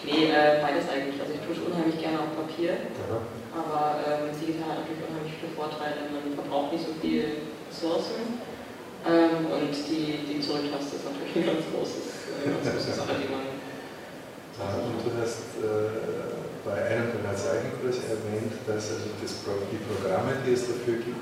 nee, 0.03 0.27
äh, 0.27 0.59
beides 0.59 0.91
eigentlich. 0.91 1.15
Also 1.23 1.39
ich 1.39 1.43
tusche 1.47 1.71
unheimlich 1.71 2.03
gerne 2.03 2.19
auf 2.19 2.35
Papier, 2.35 2.91
Aha. 3.07 3.23
aber 3.55 3.83
ähm, 4.03 4.35
digital 4.35 4.83
natürlich 4.83 5.05
unheimlich 5.45 5.53
viele 5.53 5.55
Vorteile. 5.55 6.09
Man 6.09 6.33
verbraucht 6.33 6.73
nicht 6.73 6.85
so 6.85 6.93
viel 7.01 7.45
Ressourcen 7.69 8.41
ähm, 9.05 9.45
und 9.53 9.73
die, 9.73 10.25
die 10.25 10.41
Zurücktaste 10.41 10.97
ist 10.97 11.05
natürlich 11.05 11.35
eine 11.35 11.45
ganz, 11.45 11.65
großes, 11.69 12.05
äh, 12.41 12.49
ganz 12.49 12.65
große 12.65 12.93
Sache, 12.97 13.13
die 13.21 13.29
man 13.29 13.45
Ja, 14.57 14.81
Und 14.81 14.97
du 15.05 15.11
hast 15.21 15.61
äh, 15.61 16.41
bei 16.65 16.73
einem 16.73 17.13
deiner 17.13 17.37
Zeichenkurse 17.37 18.01
erwähnt, 18.09 18.53
dass 18.65 18.97
also 18.97 19.13
das, 19.21 19.45
die 19.69 19.81
Programme, 19.85 20.41
die 20.41 20.53
es 20.57 20.65
dafür 20.65 20.97
gibt, 21.05 21.21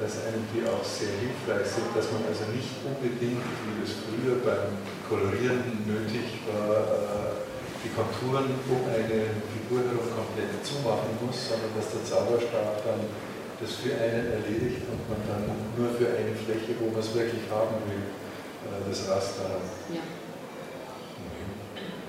dass 0.00 0.24
einem 0.26 0.42
die 0.50 0.64
auch 0.64 0.82
sehr 0.82 1.12
hilfreich 1.20 1.68
sind, 1.68 1.92
dass 1.92 2.08
man 2.10 2.24
also 2.24 2.48
nicht 2.56 2.72
unbedingt, 2.82 3.44
wie 3.44 3.78
es 3.84 4.00
früher 4.00 4.40
beim 4.42 4.80
Kolorieren 5.06 5.84
nötig 5.84 6.40
war, 6.48 6.72
äh, 6.72 7.50
die 7.84 7.92
Konturen 7.96 8.44
um 8.68 8.82
eine 8.92 9.40
Figur 9.54 9.80
herum 9.80 10.08
komplett 10.12 10.52
zumachen 10.60 11.16
muss, 11.24 11.48
sondern 11.48 11.72
dass 11.72 11.88
der 11.96 12.04
Zauberstab 12.04 12.84
dann 12.84 13.08
das 13.60 13.76
für 13.76 13.92
einen 13.92 14.32
erledigt 14.32 14.88
und 14.88 15.00
man 15.04 15.20
dann 15.28 15.44
nur 15.76 15.92
für 15.92 16.08
eine 16.16 16.32
Fläche, 16.32 16.72
wo 16.80 16.88
man 16.88 17.00
es 17.00 17.12
wirklich 17.12 17.44
haben 17.52 17.76
will, 17.84 18.08
äh, 18.64 18.80
das 18.88 19.04
Raster 19.04 19.60
hat. 19.60 19.68
Ja. 19.92 20.00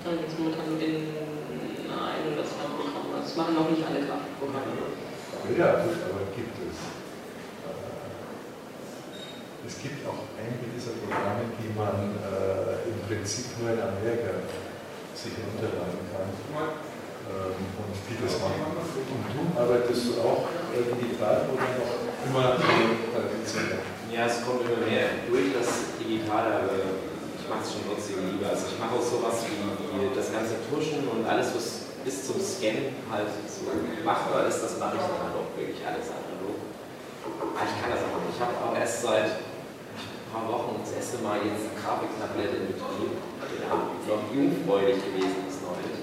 Dann 0.04 0.18
gibt 0.18 0.32
es 0.32 0.40
momentan 0.40 0.80
in 0.80 1.92
ein 1.92 2.24
oder 2.32 2.46
zwei 2.48 2.66
Programme. 2.72 3.20
Das 3.20 3.36
machen 3.36 3.54
noch 3.54 3.70
nicht 3.70 3.84
alle 3.84 4.02
Grafikprogramme. 4.02 4.96
Ja, 5.60 5.84
gut, 5.84 6.00
aber 6.08 6.24
gibt 6.32 6.56
es. 6.56 6.78
Äh, 7.68 7.92
Es 9.68 9.76
gibt 9.78 10.02
auch 10.10 10.26
einige 10.40 10.72
dieser 10.74 10.98
Programme, 11.04 11.52
die 11.60 11.70
man 11.78 12.18
äh, 12.18 12.88
im 12.90 12.98
Prinzip 13.06 13.60
nur 13.62 13.76
in 13.76 13.80
Amerika 13.80 14.42
sich 15.14 15.38
runterladen 15.38 16.02
kann 16.10 16.34
ähm, 17.30 17.62
und 17.78 17.94
die 18.10 18.18
das 18.18 18.42
machen. 18.42 18.74
Und 18.74 19.22
du 19.30 19.42
arbeitest 19.54 20.02
du 20.08 20.22
auch 20.26 20.50
äh, 20.72 20.88
digital 20.96 21.48
oder 21.52 21.68
noch 21.76 21.94
immer 22.26 22.56
traditionell? 22.58 23.84
Ja, 24.12 24.28
es 24.28 24.44
kommt 24.44 24.68
immer 24.68 24.84
mehr 24.84 25.24
durch 25.28 25.56
das 25.56 25.96
Digitale, 25.96 26.68
aber 26.68 26.76
ich 26.76 27.46
mache 27.48 27.64
es 27.64 27.72
schon 27.72 27.88
trotzdem 27.88 28.28
lieber. 28.28 28.52
Also 28.52 28.68
ich 28.72 28.78
mache 28.80 28.96
auch 28.96 29.04
sowas 29.04 29.44
wie, 29.48 29.60
das 30.16 30.32
ganze 30.32 30.60
Tuschen 30.68 31.08
und 31.08 31.24
alles, 31.28 31.56
was 31.56 31.92
bis 32.04 32.28
zum 32.28 32.42
Scannen 32.42 32.96
halt 33.10 33.30
so 33.46 33.70
machbar 34.04 34.48
ist, 34.48 34.60
das 34.64 34.80
mache 34.80 34.98
ich 34.98 35.06
dann 35.06 35.22
halt 35.22 35.36
auch 35.38 35.52
wirklich 35.54 35.82
alles 35.86 36.10
analog. 36.10 36.58
Aber 37.24 37.62
ich 37.62 37.76
kann 37.78 37.92
das 37.94 38.02
auch 38.02 38.20
nicht. 38.26 38.36
Ich 38.36 38.42
habe 38.42 38.56
auch 38.58 38.76
erst 38.76 39.06
seit 39.06 39.38
ein 39.38 40.30
paar 40.34 40.48
Wochen 40.50 40.82
das 40.82 40.98
erste 40.98 41.22
Mal 41.22 41.44
jetzt 41.46 41.70
ein 41.70 41.78
Grafiktablett 41.78 42.52
in 42.58 42.66
Betrieb. 42.74 43.14
Ja, 43.62 43.78
noch 43.78 44.26
jungfräulich 44.34 44.98
gewesen 45.04 45.46
ist 45.46 45.62
neulich. 45.62 46.02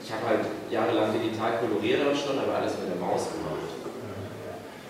Ich 0.00 0.10
habe 0.14 0.24
halt 0.24 0.44
jahrelang 0.72 1.12
digital 1.12 1.60
koloriert 1.60 2.00
auch 2.06 2.16
schon, 2.16 2.38
aber 2.40 2.56
alles 2.56 2.80
mit 2.80 2.88
der 2.88 2.96
Maus 2.96 3.28
gemacht. 3.28 3.57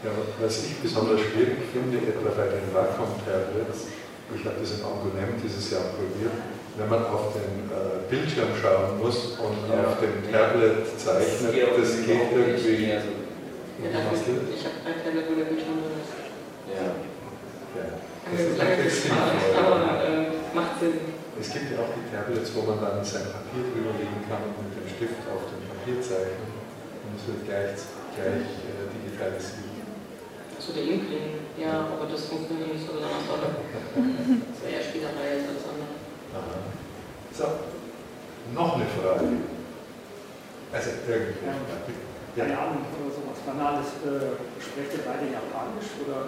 Ja, 0.05 0.11
was 0.41 0.63
ich 0.63 0.79
besonders 0.79 1.19
schwierig 1.21 1.59
finde, 1.75 1.99
etwa 1.99 2.31
bei 2.31 2.47
den 2.55 2.71
Wacom-Tablets, 2.71 3.91
ich 4.31 4.43
habe 4.47 4.57
das 4.63 4.71
in 4.79 4.83
Angoulême 4.87 5.35
dieses 5.43 5.75
Jahr 5.75 5.91
probiert, 5.99 6.39
wenn 6.79 6.87
man 6.89 7.03
auf 7.11 7.35
den 7.35 7.67
äh, 7.67 8.07
Bildschirm 8.07 8.55
schauen 8.55 8.95
muss 9.03 9.35
und 9.43 9.59
Ja. 9.67 9.91
auf 9.91 9.99
dem 9.99 10.23
Tablet 10.31 10.87
zeichnet, 10.95 11.51
das 11.51 11.91
geht 12.07 12.31
irgendwie. 12.31 12.95
Also, 12.95 13.11
Ja, 13.83 13.91
ich 13.91 14.63
habe 14.63 14.79
ein 14.87 14.99
Tablet, 15.03 15.27
wo 15.27 15.35
der 15.35 15.49
Bildschirm 15.51 15.83
drin 15.83 15.99
ist. 15.99 16.15
ja. 16.71 16.95
Das 18.31 18.39
ist 18.45 18.59
lange 18.61 18.71
natürlich 18.77 19.03
gespart, 19.03 19.35
aber 19.57 19.79
äh, 20.05 20.31
macht 20.55 20.79
Sinn. 20.79 20.95
Es 21.41 21.49
gibt 21.51 21.73
ja 21.75 21.79
auch 21.83 21.91
die 21.97 22.07
Tablets, 22.13 22.51
wo 22.55 22.61
man 22.71 22.79
dann 22.79 23.03
sein 23.03 23.27
Papier 23.35 23.63
drüberlegen 23.73 24.21
kann 24.31 24.47
und 24.55 24.63
mit 24.63 24.79
dem 24.79 24.87
Stift 24.95 25.23
auf 25.27 25.43
dem 25.51 25.63
Papier 25.67 25.99
zeichnen 25.99 26.55
und 26.55 27.13
es 27.19 27.25
wird 27.27 27.43
gleich, 27.49 27.79
gleich 28.15 28.47
äh, 28.63 28.87
digitalisiert. 28.95 29.68
Zu 30.59 30.73
der 30.75 30.83
Inkling, 30.83 31.39
ja, 31.57 31.87
aber 31.95 32.07
das 32.11 32.25
funktioniert 32.27 32.75
nicht 32.75 32.85
so 32.87 32.93
besonders 32.93 33.27
toll. 33.31 33.39
Das 33.47 34.59
wäre 34.63 34.73
eher 34.75 34.83
Spielerei 34.83 35.39
als 35.39 35.47
alles 35.49 35.65
andere. 35.71 35.95
Aha. 36.35 36.59
So, 37.33 37.45
noch 38.53 38.75
eine 38.75 38.87
Frage. 38.91 39.25
Also, 40.73 40.91
irgendwie. 41.09 41.47
Ja. 41.47 41.55
Keine 42.37 42.59
Ahnung, 42.59 42.85
oder 42.91 43.11
sowas 43.11 43.39
Banales. 43.47 43.87
Äh, 44.05 44.35
sprecht 44.61 44.93
ihr 44.95 45.03
beide 45.07 45.27
Japanisch 45.31 45.91
oder 46.05 46.19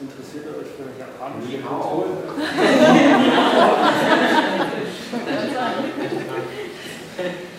interessiert 0.00 0.44
ihr 0.48 0.56
euch 0.58 0.70
für 0.74 0.88
hao. 1.68 1.98
Kultur? 1.98 2.34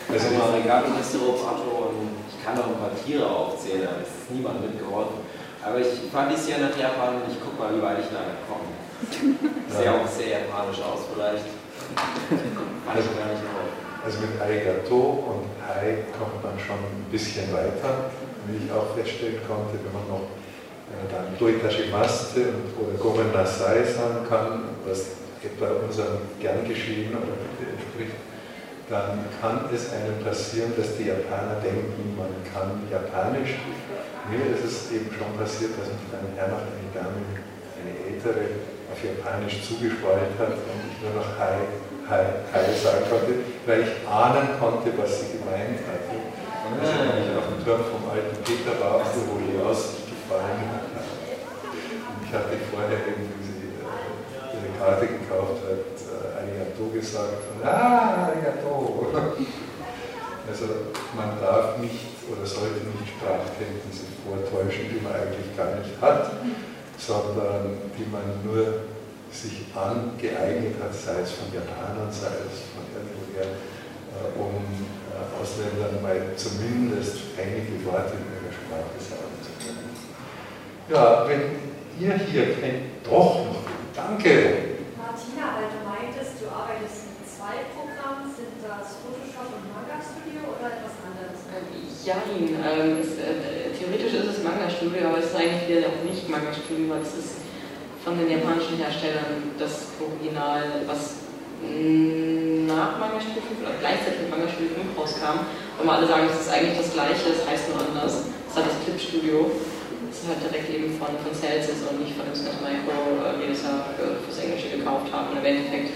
Also, 0.08 0.14
Also 0.14 0.28
Arigato 0.44 0.90
Mr. 0.90 1.34
Pato 1.34 1.90
und 1.90 2.10
ich 2.30 2.38
kann 2.46 2.56
noch 2.56 2.68
ein 2.68 2.78
paar 2.78 2.92
Tiere 2.94 3.26
aufzählen, 3.26 3.88
aber 3.88 4.02
es 4.02 4.10
ist 4.10 4.30
niemand 4.32 4.62
mitgeholfen. 4.62 5.25
Aber 5.66 5.80
ich 5.80 6.12
fahre 6.14 6.30
dieses 6.30 6.48
Jahr 6.48 6.60
nach 6.60 6.78
Japan 6.78 7.16
und 7.16 7.26
ich 7.26 7.42
gucke 7.42 7.58
mal, 7.58 7.74
wie 7.74 7.82
weit 7.82 7.98
ich 7.98 8.12
nachher 8.14 8.38
komme. 8.46 8.70
Sehe 9.74 9.90
auch 9.90 10.06
sehr 10.06 10.46
japanisch 10.46 10.78
aus 10.86 11.10
vielleicht. 11.10 11.50
Drauf. 12.86 13.70
Also 14.06 14.20
mit 14.22 14.40
Arigato 14.40 15.26
und 15.26 15.50
Hai 15.66 16.06
kommt 16.14 16.38
man 16.44 16.54
schon 16.60 16.78
ein 16.78 17.10
bisschen 17.10 17.52
weiter, 17.52 18.14
wie 18.46 18.66
ich 18.66 18.72
auch 18.72 18.94
feststellen 18.94 19.42
konnte, 19.48 19.82
wenn 19.82 19.94
man 19.94 20.06
noch 20.06 20.30
äh, 20.94 21.10
dann 21.10 21.34
Doitashimaste 21.40 22.54
oder 22.78 22.94
Gomen 23.02 23.34
Nasai 23.34 23.84
sagen 23.84 24.22
kann, 24.30 24.78
was 24.86 25.18
etwa 25.42 25.82
unserem 25.82 26.30
gern 26.40 26.62
geschehen 26.68 27.10
oder 27.10 27.34
entspricht, 27.74 28.14
dann 28.90 29.26
kann 29.42 29.66
es 29.74 29.90
einem 29.90 30.22
passieren, 30.22 30.74
dass 30.78 30.98
die 30.98 31.10
Japaner 31.10 31.58
denken, 31.58 32.14
man 32.14 32.30
kann 32.54 32.86
Japanisch. 32.86 33.58
Mir 34.30 34.46
ist 34.54 34.66
es 34.66 34.92
eben 34.92 35.10
schon 35.10 35.34
passiert, 35.38 35.74
dass 35.78 35.90
mich 35.90 36.06
dann 36.14 36.26
Herrnacht 36.38 36.70
eine 36.70 36.90
Dame, 36.94 37.22
eine 37.82 37.94
ältere, 38.06 38.62
auf 38.94 39.00
Japanisch 39.02 39.66
zugeschwallt 39.66 40.38
hat 40.38 40.54
und 40.54 40.80
ich 40.86 40.98
nur 41.02 41.18
noch 41.18 41.30
Hi, 41.42 41.66
Hi, 42.10 42.46
Hi 42.54 42.66
sagen 42.78 43.10
konnte, 43.10 43.42
weil 43.66 43.82
ich 43.82 43.94
ahnen 44.06 44.54
konnte, 44.62 44.94
was 44.94 45.10
sie 45.22 45.42
gemeint 45.42 45.82
hatte. 45.82 46.14
Und 46.14 46.82
als 46.82 46.94
ich 46.94 47.02
nämlich 47.02 47.38
auf 47.38 47.50
dem 47.50 47.62
Turm 47.66 47.82
vom 47.90 48.06
alten 48.10 48.38
Peter 48.46 48.74
war, 48.78 49.02
wo 49.02 49.38
die 49.42 49.58
Aussicht 49.62 50.14
gefallen 50.14 50.62
hat. 50.70 50.90
Und 50.94 52.22
ich 52.22 52.32
hatte 52.34 52.54
vorher 52.70 53.02
eben, 53.02 53.30
wie 53.34 53.46
sie 53.46 53.66
äh, 53.82 54.70
Karte 54.78 55.06
gekauft 55.10 55.66
äh, 55.66 55.95
Arigato 56.76 56.92
gesagt. 56.94 57.44
Und, 57.56 57.66
ah, 57.66 58.28
Arigato. 58.28 59.08
Also 60.48 60.94
man 61.18 61.42
darf 61.42 61.80
nicht 61.80 62.22
oder 62.30 62.46
sollte 62.46 62.86
nicht 62.86 63.18
Sprachkenntnisse 63.18 64.06
vortäuschen, 64.22 64.94
die 64.94 65.02
man 65.02 65.18
eigentlich 65.18 65.58
gar 65.58 65.74
nicht 65.74 65.90
hat, 66.00 66.38
sondern 67.02 67.90
die 67.98 68.06
man 68.06 68.46
nur 68.46 68.86
sich 69.34 69.66
angeeignet 69.74 70.78
hat, 70.78 70.94
sei 70.94 71.26
es 71.26 71.32
von 71.34 71.50
Japanern, 71.50 72.14
sei 72.14 72.46
es 72.46 72.70
von 72.78 72.86
irgendwoher, 72.94 73.58
äh, 73.58 74.38
um 74.38 74.54
äh, 74.54 75.42
Ausländern 75.42 75.98
mal 76.04 76.22
zumindest 76.38 77.34
einige 77.42 77.82
Worte 77.82 78.14
in 78.14 78.30
ihrer 78.30 78.54
Sprache 78.54 79.02
sagen 79.02 79.34
zu 79.42 79.50
können. 79.66 79.98
Ja, 80.94 81.26
wenn 81.28 81.58
ihr 81.98 82.14
hier 82.22 82.54
kennt, 82.62 83.02
doch 83.04 83.66
danke. 83.96 84.78
Martina, 84.96 85.58
du 85.74 85.85
arbeitest 86.56 87.12
mit 87.12 87.28
zwei 87.28 87.68
Programmen, 87.76 88.32
sind 88.32 88.56
das 88.64 89.04
Photoshop 89.04 89.52
und 89.52 89.76
Manga 89.76 90.00
Studio 90.00 90.56
oder 90.56 90.72
etwas 90.72 90.96
anderes? 91.04 91.40
Ähm, 91.52 93.02
es, 93.02 93.20
äh, 93.20 93.74
theoretisch 93.76 94.14
ist 94.14 94.30
es 94.30 94.44
Manga 94.46 94.70
Studio, 94.72 95.12
aber 95.12 95.20
es 95.20 95.34
ist 95.34 95.36
eigentlich 95.36 95.68
wieder 95.68 95.92
auch 95.92 96.02
nicht 96.06 96.24
Manga 96.32 96.54
Studio, 96.56 96.96
weil 96.96 97.04
es 97.04 97.14
ist 97.18 97.34
von 98.06 98.16
den 98.16 98.30
japanischen 98.30 98.78
Herstellern 98.78 99.52
das 99.58 99.98
Original, 100.00 100.86
was 100.88 101.26
nach 101.66 103.00
Manga 103.00 103.18
Studio 103.18 103.42
5 103.42 103.58
oder 103.66 103.76
gleichzeitig 103.82 104.28
mit 104.28 104.30
Manga 104.30 104.48
Studio 104.48 104.78
5 104.86 104.94
rauskam. 104.94 105.50
Und 105.82 105.90
alle 105.90 106.06
sagen, 106.06 106.30
es 106.30 106.46
ist 106.46 106.52
eigentlich 106.54 106.78
das 106.78 106.94
gleiche, 106.94 107.34
es 107.34 107.42
heißt 107.42 107.74
nur 107.74 107.82
anders. 107.82 108.30
Es 108.48 108.54
halt 108.56 108.70
das 108.70 108.78
Clip 108.86 109.00
Studio. 109.02 109.52
Das 110.08 110.24
ist 110.24 110.28
halt 110.30 110.42
direkt 110.46 110.70
eben 110.72 110.94
von, 110.96 111.12
von 111.20 111.34
Celsius 111.34 111.84
und 111.90 112.00
nicht 112.00 112.16
von 112.16 112.24
dem 112.30 112.38
Smith 112.38 112.60
Micro, 112.62 113.20
äh, 113.26 113.42
die 113.42 113.52
das 113.52 113.66
ja 113.66 113.92
für, 113.98 114.22
fürs 114.24 114.40
Englische 114.40 114.78
gekauft 114.78 115.12
haben. 115.12 115.34
Und 115.34 115.42
im 115.42 115.46
Endeffekt 115.46 115.92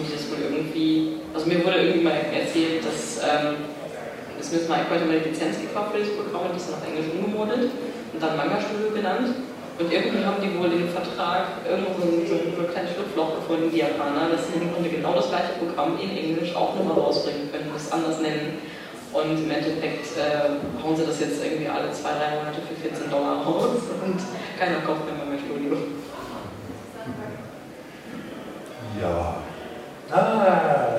die 0.00 0.12
das 0.12 0.28
wohl 0.30 0.40
irgendwie, 0.40 1.20
also 1.34 1.46
mir 1.46 1.64
wurde 1.64 1.82
irgendwie 1.82 2.04
mal 2.04 2.16
erzählt, 2.32 2.84
dass 2.84 3.20
ähm, 3.20 3.68
das 4.38 4.48
Smith 4.48 4.66
Micro 4.68 4.90
hat 4.96 5.02
immer 5.02 5.18
die 5.20 5.30
Lizenz 5.30 5.60
gekauft 5.60 5.92
für 5.92 6.02
dieses 6.02 6.16
Programm 6.16 6.50
und 6.50 6.56
das 6.56 6.66
dann 6.66 6.80
auf 6.80 6.86
Englisch 6.86 7.08
umgemodelt 7.14 7.70
und 8.12 8.18
dann 8.18 8.36
Manga 8.36 8.58
Studio 8.58 8.90
genannt. 8.90 9.34
Und 9.78 9.88
irgendwie 9.88 10.22
haben 10.22 10.42
die 10.42 10.52
wohl 10.58 10.68
dem 10.68 10.90
Vertrag 10.90 11.64
irgendwo 11.64 11.96
so 11.96 12.04
ein, 12.04 12.26
so 12.28 12.34
ein, 12.36 12.70
kleines 12.70 12.92
Schlupfloch 12.92 13.40
gefunden, 13.40 13.70
die 13.72 13.80
Japaner, 13.80 14.28
dass 14.30 14.46
sie 14.46 14.60
im 14.60 14.68
Grunde 14.70 14.90
genau 14.90 15.14
das 15.16 15.30
gleiche 15.32 15.56
Programm 15.58 15.96
in 15.96 16.12
Englisch 16.12 16.54
auch 16.54 16.76
nochmal 16.76 16.98
rausbringen 16.98 17.50
können 17.50 17.70
und 17.70 17.76
es 17.76 17.90
anders 17.90 18.20
nennen. 18.20 18.60
Und 19.12 19.36
im 19.36 19.50
Endeffekt 19.50 20.06
äh, 20.16 20.60
hauen 20.82 20.96
sie 20.96 21.04
das 21.04 21.20
jetzt 21.20 21.42
irgendwie 21.42 21.68
alle 21.68 21.90
zwei, 21.92 22.16
drei 22.16 22.36
Monate 22.36 22.60
für 22.66 22.76
14 22.76 23.10
Dollar 23.10 23.44
raus 23.44 23.80
und 24.04 24.20
keiner 24.58 24.80
kauft 24.84 25.04
mehr 25.06 25.16
Manga 25.16 25.38
Studio. 25.40 25.76
Ja. 29.00 29.51
Ah, 30.12 30.98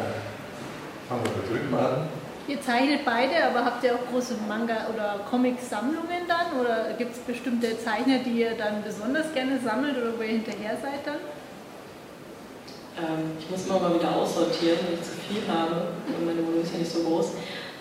fangen 1.08 1.22
wir 1.24 1.32
da 1.32 1.48
drüben 1.50 1.76
an. 1.76 2.08
Ihr 2.48 2.62
zeichnet 2.62 3.06
beide, 3.06 3.32
aber 3.50 3.64
habt 3.64 3.84
ihr 3.86 3.94
auch 3.96 4.12
große 4.12 4.36
Manga- 4.50 4.88
oder 4.94 5.22
Comic-Sammlungen 5.30 6.28
dann? 6.28 6.60
Oder 6.60 6.94
gibt 6.98 7.14
es 7.16 7.20
bestimmte 7.22 7.80
Zeichner, 7.80 8.18
die 8.20 8.42
ihr 8.42 8.52
dann 8.58 8.84
besonders 8.84 9.34
gerne 9.34 9.60
sammelt 9.64 9.96
oder 9.98 10.18
wo 10.18 10.22
ihr 10.24 10.30
hinterher 10.44 10.76
seid 10.82 11.06
dann? 11.06 11.22
Ähm, 13.00 13.32
ich 13.40 13.50
muss 13.50 13.66
immer 13.66 13.80
mal 13.80 13.96
wieder 13.96 14.14
aussortieren, 14.16 14.78
wenn 14.86 14.96
ich 15.00 15.04
zu 15.04 15.14
viel 15.28 15.42
habe. 15.48 15.88
Und 16.08 16.26
meine 16.26 16.46
Wohnung 16.46 16.62
ist 16.62 16.74
ja 16.74 16.80
nicht 16.80 16.92
so 16.92 17.00
groß. 17.04 17.28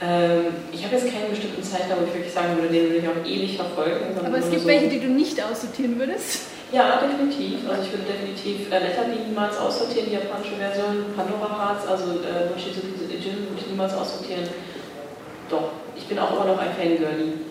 Ähm, 0.01 0.45
ich 0.73 0.85
habe 0.85 0.95
jetzt 0.97 1.07
keinen 1.13 1.31
bestimmten 1.31 1.63
Zeichner, 1.63 1.97
wo 2.01 2.07
ich 2.07 2.15
wirklich 2.15 2.33
sagen 2.33 2.57
würde, 2.57 2.69
den 2.69 2.85
würde 2.85 2.97
ich 2.99 3.09
auch 3.09 3.25
ewig 3.27 3.57
verfolgen. 3.57 4.15
Aber 4.25 4.39
es 4.39 4.49
gibt 4.51 4.63
so- 4.63 4.69
welche, 4.69 4.89
die 4.89 5.01
du 5.01 5.09
nicht 5.09 5.43
aussortieren 5.43 5.99
würdest. 5.99 6.52
Ja, 6.73 7.05
definitiv. 7.05 7.69
Also 7.69 7.83
ich 7.83 7.93
würde 7.93 8.09
definitiv 8.09 8.73
äh, 8.73 8.79
Letterly 8.79 9.29
niemals 9.29 9.59
aussortieren, 9.59 10.09
die 10.09 10.17
japanische 10.17 10.57
Version, 10.57 11.13
Pandora 11.15 11.53
Hearts, 11.53 11.87
also 11.87 12.25
äh, 12.25 12.49
Mochizuki 12.49 12.97
Jin 13.13 13.45
würde 13.45 13.61
ich 13.61 13.67
niemals 13.69 13.93
aussortieren. 13.93 14.49
Doch, 15.51 15.77
ich 15.95 16.09
bin 16.09 16.19
auch 16.19 16.33
immer 16.33 16.47
noch 16.47 16.59
ein 16.59 16.73
Fangirlie. 16.73 17.45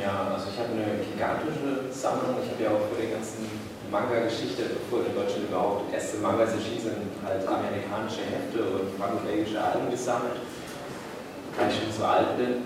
Ja, 0.00 0.32
also 0.32 0.48
ich 0.48 0.56
habe 0.56 0.72
eine 0.72 1.04
gigantische 1.04 1.92
Sammlung. 1.92 2.40
Ich 2.40 2.56
habe 2.56 2.64
ja 2.64 2.70
auch 2.72 2.88
für 2.88 2.96
die 2.96 3.12
ganzen 3.12 3.44
Manga-Geschichte, 3.92 4.80
bevor 4.80 5.04
in 5.04 5.12
Deutschland 5.12 5.44
überhaupt 5.44 5.92
erste 5.92 6.24
Mangas 6.24 6.56
erschienen 6.56 6.80
sind, 6.80 7.12
halt 7.20 7.44
amerikanische 7.44 8.24
Hefte 8.24 8.64
und 8.64 8.96
franco-belgische 8.96 9.60
Alben 9.60 9.92
gesammelt, 9.92 10.40
weil 11.60 11.68
ich 11.68 11.76
schon 11.76 11.92
so 11.92 12.04
alt 12.08 12.32
bin. 12.40 12.64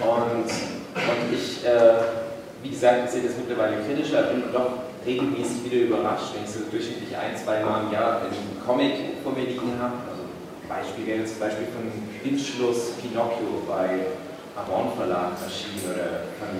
Und, 0.00 0.48
und 0.48 1.20
ich, 1.36 1.60
äh, 1.68 2.23
wie 2.64 2.70
gesagt, 2.70 3.04
ich 3.04 3.10
sehe 3.10 3.22
das 3.28 3.36
mittlerweile 3.36 3.76
kritischer, 3.84 4.32
bin 4.32 4.42
doch 4.50 4.88
regelmäßig 5.04 5.68
wieder 5.68 5.84
überrascht, 5.84 6.32
wenn 6.32 6.48
ich 6.48 6.50
so 6.50 6.64
durchschnittlich 6.64 7.12
ein, 7.12 7.36
zwei 7.36 7.60
Mal 7.60 7.84
im 7.84 7.92
Jahr 7.92 8.24
einen 8.24 8.56
Comic 8.64 9.20
vor 9.22 9.36
mir 9.36 9.44
liegen 9.44 9.76
habe. 9.76 10.00
Also 10.08 10.24
Beispiel 10.64 11.04
wäre 11.04 11.28
zum 11.28 11.44
Beispiel 11.44 11.68
von 11.68 11.84
Windschluss 12.24 12.96
Pinocchio 12.96 13.68
bei 13.68 14.16
Avon 14.56 14.96
Verlag 14.96 15.36
erschienen 15.44 15.92
oder 15.92 16.32
von, 16.40 16.56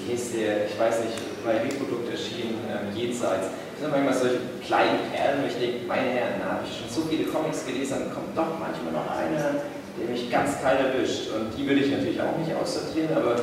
wie 0.00 0.16
hieß 0.16 0.32
der, 0.32 0.64
ich 0.64 0.80
weiß 0.80 1.04
nicht, 1.04 1.20
bei 1.44 1.60
Reprodukt 1.60 2.08
erschienen, 2.08 2.64
ähm, 2.64 2.88
Jenseits. 2.96 3.52
Das 3.76 3.84
sind 3.84 3.92
manchmal 3.92 4.16
solche 4.16 4.40
kleinen 4.64 5.12
Perlen, 5.12 5.44
wo 5.44 5.46
ich 5.52 5.60
denke, 5.60 5.84
meine 5.84 6.08
Herren, 6.08 6.40
da 6.40 6.56
habe 6.56 6.64
ich 6.64 6.72
schon 6.72 6.88
so 6.88 7.04
viele 7.04 7.28
Comics 7.28 7.68
gelesen, 7.68 8.00
dann 8.00 8.14
kommt 8.16 8.32
doch 8.32 8.56
manchmal 8.56 8.96
noch 8.96 9.12
einer, 9.12 9.60
der 9.60 10.08
mich 10.08 10.30
ganz 10.32 10.56
kalt 10.64 10.80
erwischt. 10.80 11.36
Und 11.36 11.52
die 11.52 11.68
würde 11.68 11.84
ich 11.84 11.92
natürlich 11.92 12.22
auch 12.22 12.32
nicht 12.40 12.54
aussortieren, 12.56 13.12
aber 13.12 13.36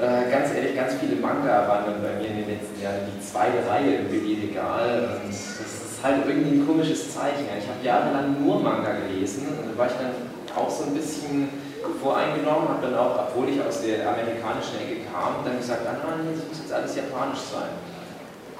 äh, 0.00 0.30
ganz 0.30 0.52
ehrlich, 0.54 0.74
ganz 0.74 0.94
viele 0.94 1.16
Manga 1.16 1.68
waren 1.68 1.84
bei 2.02 2.18
mir 2.18 2.28
in 2.28 2.42
den 2.42 2.48
letzten 2.48 2.80
Jahren 2.82 3.06
die 3.06 3.20
zweite 3.22 3.62
Reihe 3.68 4.02
im 4.02 4.08
Billy-Regal. 4.08 5.20
Und 5.22 5.30
das 5.30 5.58
ist 5.58 6.02
halt 6.02 6.26
irgendwie 6.26 6.58
ein 6.58 6.66
komisches 6.66 7.14
Zeichen. 7.14 7.46
Ich 7.58 7.68
habe 7.68 7.78
jahrelang 7.82 8.42
nur 8.42 8.60
Manga 8.60 8.92
gelesen 8.92 9.48
und 9.48 9.70
da 9.70 9.78
war 9.78 9.86
ich 9.86 9.94
dann 9.94 10.14
auch 10.56 10.70
so 10.70 10.84
ein 10.84 10.94
bisschen 10.94 11.48
voreingenommen, 12.00 12.68
habe 12.68 12.82
dann 12.82 12.96
auch, 12.96 13.28
obwohl 13.28 13.48
ich 13.48 13.60
aus 13.60 13.82
der 13.82 14.08
amerikanischen 14.08 14.80
Ecke 14.80 15.04
kam, 15.10 15.44
dann 15.44 15.58
gesagt, 15.58 15.86
ah 15.86 15.96
nein, 16.00 16.32
das 16.34 16.46
muss 16.48 16.58
jetzt 16.58 16.72
alles 16.72 16.96
japanisch 16.96 17.44
sein. 17.52 17.72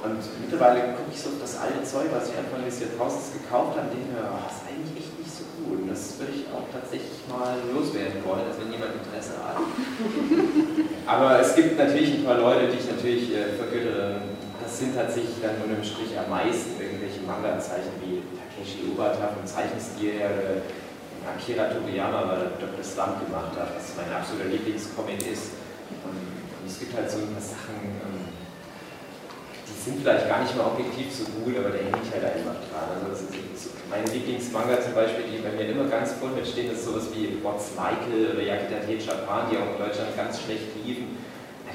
Und 0.04 0.20
mittlerweile 0.20 0.92
gucke 0.92 1.08
ich 1.08 1.16
so 1.16 1.32
auf 1.32 1.40
das 1.40 1.56
alte 1.56 1.80
Zeug, 1.80 2.12
was 2.12 2.28
ich 2.28 2.36
Anfang 2.36 2.60
des 2.60 2.76
Jahrtausends 2.76 3.32
gekauft 3.32 3.72
habe, 3.80 3.88
und 3.88 3.96
denke 3.96 4.12
mir, 4.12 4.28
oh, 4.28 4.36
das 4.44 4.60
ist 4.60 4.68
eigentlich 4.68 5.00
echt 5.00 5.16
nicht 5.16 5.32
so 5.32 5.48
gut. 5.56 5.80
Und 5.80 5.88
das 5.88 6.20
würde 6.20 6.36
ich 6.36 6.44
auch 6.52 6.68
tatsächlich 6.68 7.24
mal 7.24 7.56
loswerden 7.72 8.20
wollen, 8.20 8.44
als 8.44 8.60
wenn 8.60 8.68
jemand 8.68 9.00
Interesse 9.00 9.40
hat. 9.40 9.56
Aber 11.06 11.40
es 11.40 11.54
gibt 11.54 11.78
natürlich 11.78 12.14
ein 12.14 12.24
paar 12.24 12.38
Leute, 12.38 12.68
die 12.68 12.78
ich 12.78 12.88
natürlich 12.88 13.36
äh, 13.36 13.52
vergöttere. 13.60 14.22
Das 14.62 14.78
sind 14.78 14.96
tatsächlich 14.96 15.36
dann 15.42 15.60
unter 15.60 15.76
dem 15.76 15.84
Strich 15.84 16.16
am 16.16 16.30
meisten 16.30 16.80
irgendwelche 16.80 17.20
Manga-Zeichen 17.26 17.92
wie 18.00 18.24
Takeshi 18.40 18.88
Obata 18.88 19.28
vom 19.28 19.44
Zeichenstil 19.44 20.16
her 20.16 20.32
oder 20.32 20.64
Akira 21.28 21.68
Toriyama, 21.68 22.24
weil 22.28 22.40
er 22.48 22.56
Dr. 22.56 22.80
Slump 22.80 23.20
gemacht 23.20 23.52
hat, 23.52 23.76
was 23.76 23.92
mein 24.00 24.08
absoluter 24.08 24.48
Lieblingscomic 24.48 25.20
ist. 25.28 25.60
Und 26.04 26.16
es 26.64 26.80
gibt 26.80 26.96
halt 26.96 27.10
so 27.10 27.20
ein 27.20 27.28
paar 27.32 27.44
Sachen, 27.44 27.76
ähm, 28.00 28.24
sind 29.82 30.00
vielleicht 30.00 30.28
gar 30.28 30.42
nicht 30.42 30.54
mal 30.56 30.66
objektiv 30.70 31.08
so 31.10 31.24
gut, 31.42 31.56
aber 31.58 31.70
da 31.74 31.78
hänge 31.82 31.98
ich 31.98 32.10
halt 32.12 32.24
einfach 32.24 32.56
dran. 32.70 32.88
Also 33.02 33.26
so, 33.26 33.70
mein 33.90 34.04
Lieblingsmanga 34.06 34.80
zum 34.80 34.94
Beispiel, 34.94 35.24
die 35.30 35.38
bei 35.42 35.52
mir 35.56 35.70
immer 35.72 35.88
ganz 35.88 36.12
vorne 36.20 36.44
stehen, 36.44 36.70
ist 36.72 36.84
sowas 36.84 37.08
wie 37.14 37.38
What's 37.42 37.72
Michael 37.76 38.34
oder 38.34 38.42
Yakitate 38.42 38.94
Japan, 39.00 39.48
die 39.50 39.56
auch 39.56 39.74
in 39.74 39.78
Deutschland 39.80 40.12
ganz 40.16 40.40
schlecht 40.40 40.72
liefen. 40.84 41.16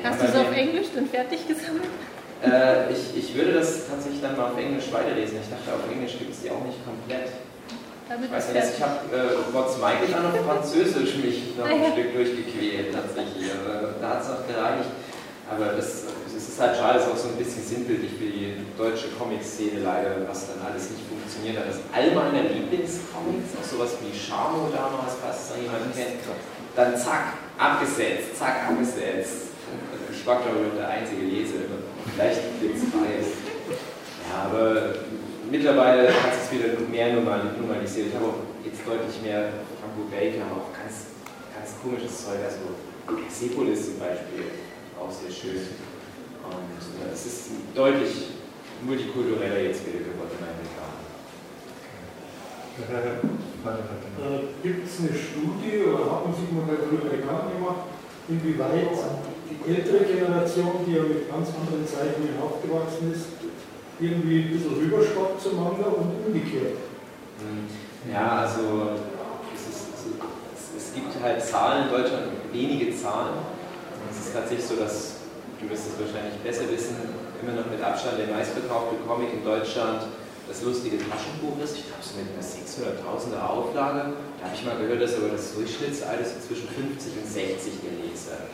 Hast 0.04 0.22
du 0.22 0.26
es 0.28 0.36
auf 0.36 0.52
Englisch 0.56 0.88
dann 0.96 1.08
fertig 1.08 1.48
gesammelt? 1.48 1.90
Äh, 2.40 2.88
ich, 2.94 3.18
ich 3.20 3.36
würde 3.36 3.60
das 3.60 3.88
tatsächlich 3.90 4.22
dann 4.22 4.38
mal 4.38 4.52
auf 4.54 4.58
Englisch 4.58 4.88
weiterlesen. 4.94 5.44
Ich 5.44 5.50
dachte, 5.52 5.76
auf 5.76 5.84
Englisch 5.92 6.16
gibt 6.18 6.32
es 6.32 6.40
die 6.42 6.50
auch 6.50 6.64
nicht 6.64 6.80
komplett. 6.88 7.36
Damit 8.08 8.26
Ich 8.26 8.32
weiß 8.32 8.48
ist 8.48 8.54
nicht, 8.56 8.64
fertig. 8.64 8.80
ich 8.80 8.84
habe 8.84 9.00
äh, 9.12 9.54
What's 9.54 9.76
Michael 9.78 10.08
dann 10.08 10.26
auf 10.32 10.40
Französisch 10.48 11.14
mich 11.20 11.54
noch 11.60 11.68
ein. 11.68 11.92
Stück 11.92 12.16
durchgequält 12.16 12.96
tatsächlich. 12.96 13.52
Also, 13.52 13.92
da 14.00 14.08
hat 14.10 14.22
es 14.24 14.28
noch 14.32 14.48
gereinigt. 14.48 14.90
Aber 15.52 15.66
das, 15.76 16.08
ist 16.60 16.68
halt 16.68 16.76
schade, 16.78 17.00
ist 17.00 17.08
auch 17.08 17.16
so 17.16 17.30
ein 17.30 17.40
bisschen 17.40 17.64
sinnbildlich 17.64 18.12
für 18.20 18.28
die 18.28 18.52
deutsche 18.76 19.08
Comic-Szene 19.16 19.80
leider, 19.80 20.28
was 20.28 20.52
dann 20.52 20.60
alles 20.60 20.92
nicht 20.92 21.08
funktioniert 21.08 21.56
hat. 21.56 21.72
Das 21.72 21.80
all 21.96 22.12
meiner 22.12 22.52
Lieblingscomics, 22.52 23.56
auch 23.56 23.64
sowas 23.64 23.96
wie 24.04 24.12
Charmo 24.12 24.68
damals, 24.68 25.16
es 25.24 25.56
noch 25.56 25.56
jemand 25.56 25.96
kennt, 25.96 26.20
dann 26.76 26.92
zack, 27.00 27.40
abgesetzt, 27.56 28.36
zack, 28.36 28.68
abgesetzt. 28.68 29.56
Ich 30.12 30.26
war 30.28 30.44
glaube 30.44 30.68
ich 30.68 30.76
der 30.76 30.90
einzige 30.90 31.24
Leser, 31.32 31.64
vielleicht 32.12 32.60
gibt 32.60 32.76
es 32.76 32.84
Bias. 32.92 33.32
Ja, 34.28 34.52
aber 34.52 35.00
mittlerweile 35.50 36.12
hat 36.12 36.36
es 36.36 36.52
wieder 36.52 36.76
mehr 36.92 37.14
normal- 37.16 37.56
normalisiert. 37.56 38.08
Ich 38.12 38.16
habe 38.16 38.36
auch 38.36 38.44
jetzt 38.68 38.84
deutlich 38.84 39.16
mehr 39.24 39.64
Franco 39.80 40.12
Baker, 40.12 40.44
auch 40.52 40.76
ganz, 40.76 41.16
ganz 41.56 41.80
komisches 41.80 42.28
Zeug. 42.28 42.44
Also 42.44 42.76
Persepolis 43.08 43.96
zum 43.96 44.00
Beispiel, 44.00 44.60
auch 45.00 45.08
sehr 45.08 45.32
schön. 45.32 45.89
Und 46.50 46.82
äh, 47.06 47.14
es 47.14 47.26
ist 47.26 47.52
deutlich 47.76 48.40
multikultureller 48.82 49.60
jetzt 49.60 49.86
wieder 49.86 50.00
geworden 50.00 50.36
in 50.40 50.46
Amerika. 50.46 50.86
Äh, 52.80 54.64
Gibt 54.64 54.88
es 54.88 55.00
eine 55.00 55.12
Studie 55.12 55.84
oder 55.84 56.06
hat 56.12 56.26
man 56.26 56.34
sich 56.34 56.48
mal 56.52 56.64
darüber 56.64 57.12
Gedanken 57.12 57.60
gemacht, 57.60 57.92
inwieweit 58.30 58.88
die 59.50 59.60
ältere 59.68 60.06
Generation, 60.06 60.86
die 60.88 60.96
ja 60.96 61.04
mit 61.04 61.30
ganz 61.30 61.50
anderen 61.50 61.84
Zeichnungen 61.84 62.40
aufgewachsen 62.40 63.12
ist, 63.12 63.36
irgendwie 64.00 64.48
ein 64.48 64.52
bisschen 64.52 64.76
rüberschwappt 64.80 65.42
zum 65.42 65.58
Manga 65.58 65.92
und 65.92 66.24
umgekehrt? 66.26 66.80
Hm. 67.44 67.68
Ja, 68.08 68.48
also 68.48 68.96
es, 69.54 69.76
ist, 69.76 69.92
es, 70.56 70.88
es 70.88 70.94
gibt 70.96 71.12
halt 71.22 71.44
Zahlen 71.44 71.88
in 71.88 71.90
Deutschland, 71.92 72.32
wenige 72.54 72.96
Zahlen. 72.96 73.44
Es 74.10 74.28
ist 74.28 74.34
tatsächlich 74.34 74.66
so, 74.66 74.76
dass, 74.76 75.19
du 75.60 75.70
wirst 75.70 75.92
es 75.92 75.96
wahrscheinlich 76.00 76.40
besser 76.40 76.68
wissen, 76.72 76.96
immer 77.44 77.54
noch 77.60 77.68
mit 77.68 77.84
Abstand 77.84 78.20
der 78.20 78.32
meistverkaufte 78.32 78.96
Comic 79.08 79.34
in 79.34 79.44
Deutschland 79.44 80.08
das 80.48 80.64
lustige 80.64 80.98
Taschenbuch 80.98 81.62
ist. 81.62 81.78
Ich 81.78 81.86
glaube, 81.86 82.02
so 82.02 82.18
mit 82.18 82.34
einer 82.34 82.42
600.000er 82.42 83.44
Auflage. 83.46 84.18
Da 84.42 84.50
habe 84.50 84.56
ich 84.56 84.66
mal 84.66 84.82
gehört, 84.82 85.02
dass 85.04 85.16
aber 85.16 85.30
das 85.30 85.54
Durchschnittsalter 85.54 86.26
so 86.26 86.42
zwischen 86.42 86.68
50 86.68 87.22
und 87.22 87.28
60 87.28 87.86
der 87.86 87.94
Leser. 88.02 88.50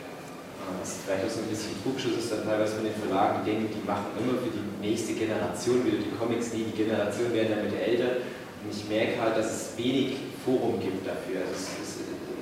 Was 0.82 0.98
vielleicht 1.06 1.24
auch 1.24 1.30
so 1.30 1.40
ein 1.40 1.48
bisschen 1.48 1.78
Druckschuss 1.80 2.18
ist 2.18 2.30
dann 2.34 2.42
teilweise 2.42 2.82
von 2.82 2.84
den 2.84 2.98
Verlagen, 2.98 3.38
die 3.40 3.54
denken, 3.54 3.70
die 3.70 3.86
machen 3.86 4.10
immer 4.18 4.34
für 4.42 4.50
die 4.50 4.66
nächste 4.82 5.14
Generation 5.14 5.86
wieder 5.86 6.02
die 6.02 6.10
Comics, 6.18 6.50
nee, 6.52 6.66
die 6.66 6.74
Generation 6.74 7.30
werden 7.32 7.54
damit 7.54 7.72
älter. 7.78 8.18
Und 8.66 8.74
ich 8.74 8.82
merke 8.90 9.14
halt, 9.22 9.38
dass 9.38 9.46
es 9.46 9.62
wenig 9.78 10.18
Forum 10.42 10.82
gibt 10.82 11.06
dafür. 11.06 11.46
Also 11.46 11.54
es, 11.54 11.70
es, 11.80 11.90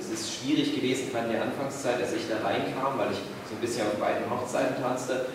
es 0.00 0.08
ist 0.08 0.24
schwierig 0.40 0.72
gewesen, 0.72 1.12
gerade 1.12 1.28
in 1.28 1.36
der 1.36 1.44
Anfangszeit, 1.44 2.00
als 2.00 2.16
ich 2.16 2.24
da 2.26 2.40
reinkam, 2.40 2.96
weil 2.96 3.12
ich 3.12 3.20
so 3.48 3.56
ein 3.56 3.60
bisschen 3.60 3.86
auf 3.86 4.00
beiden 4.00 4.28
Hochzeiten 4.28 4.80
tanzte, 4.80 5.26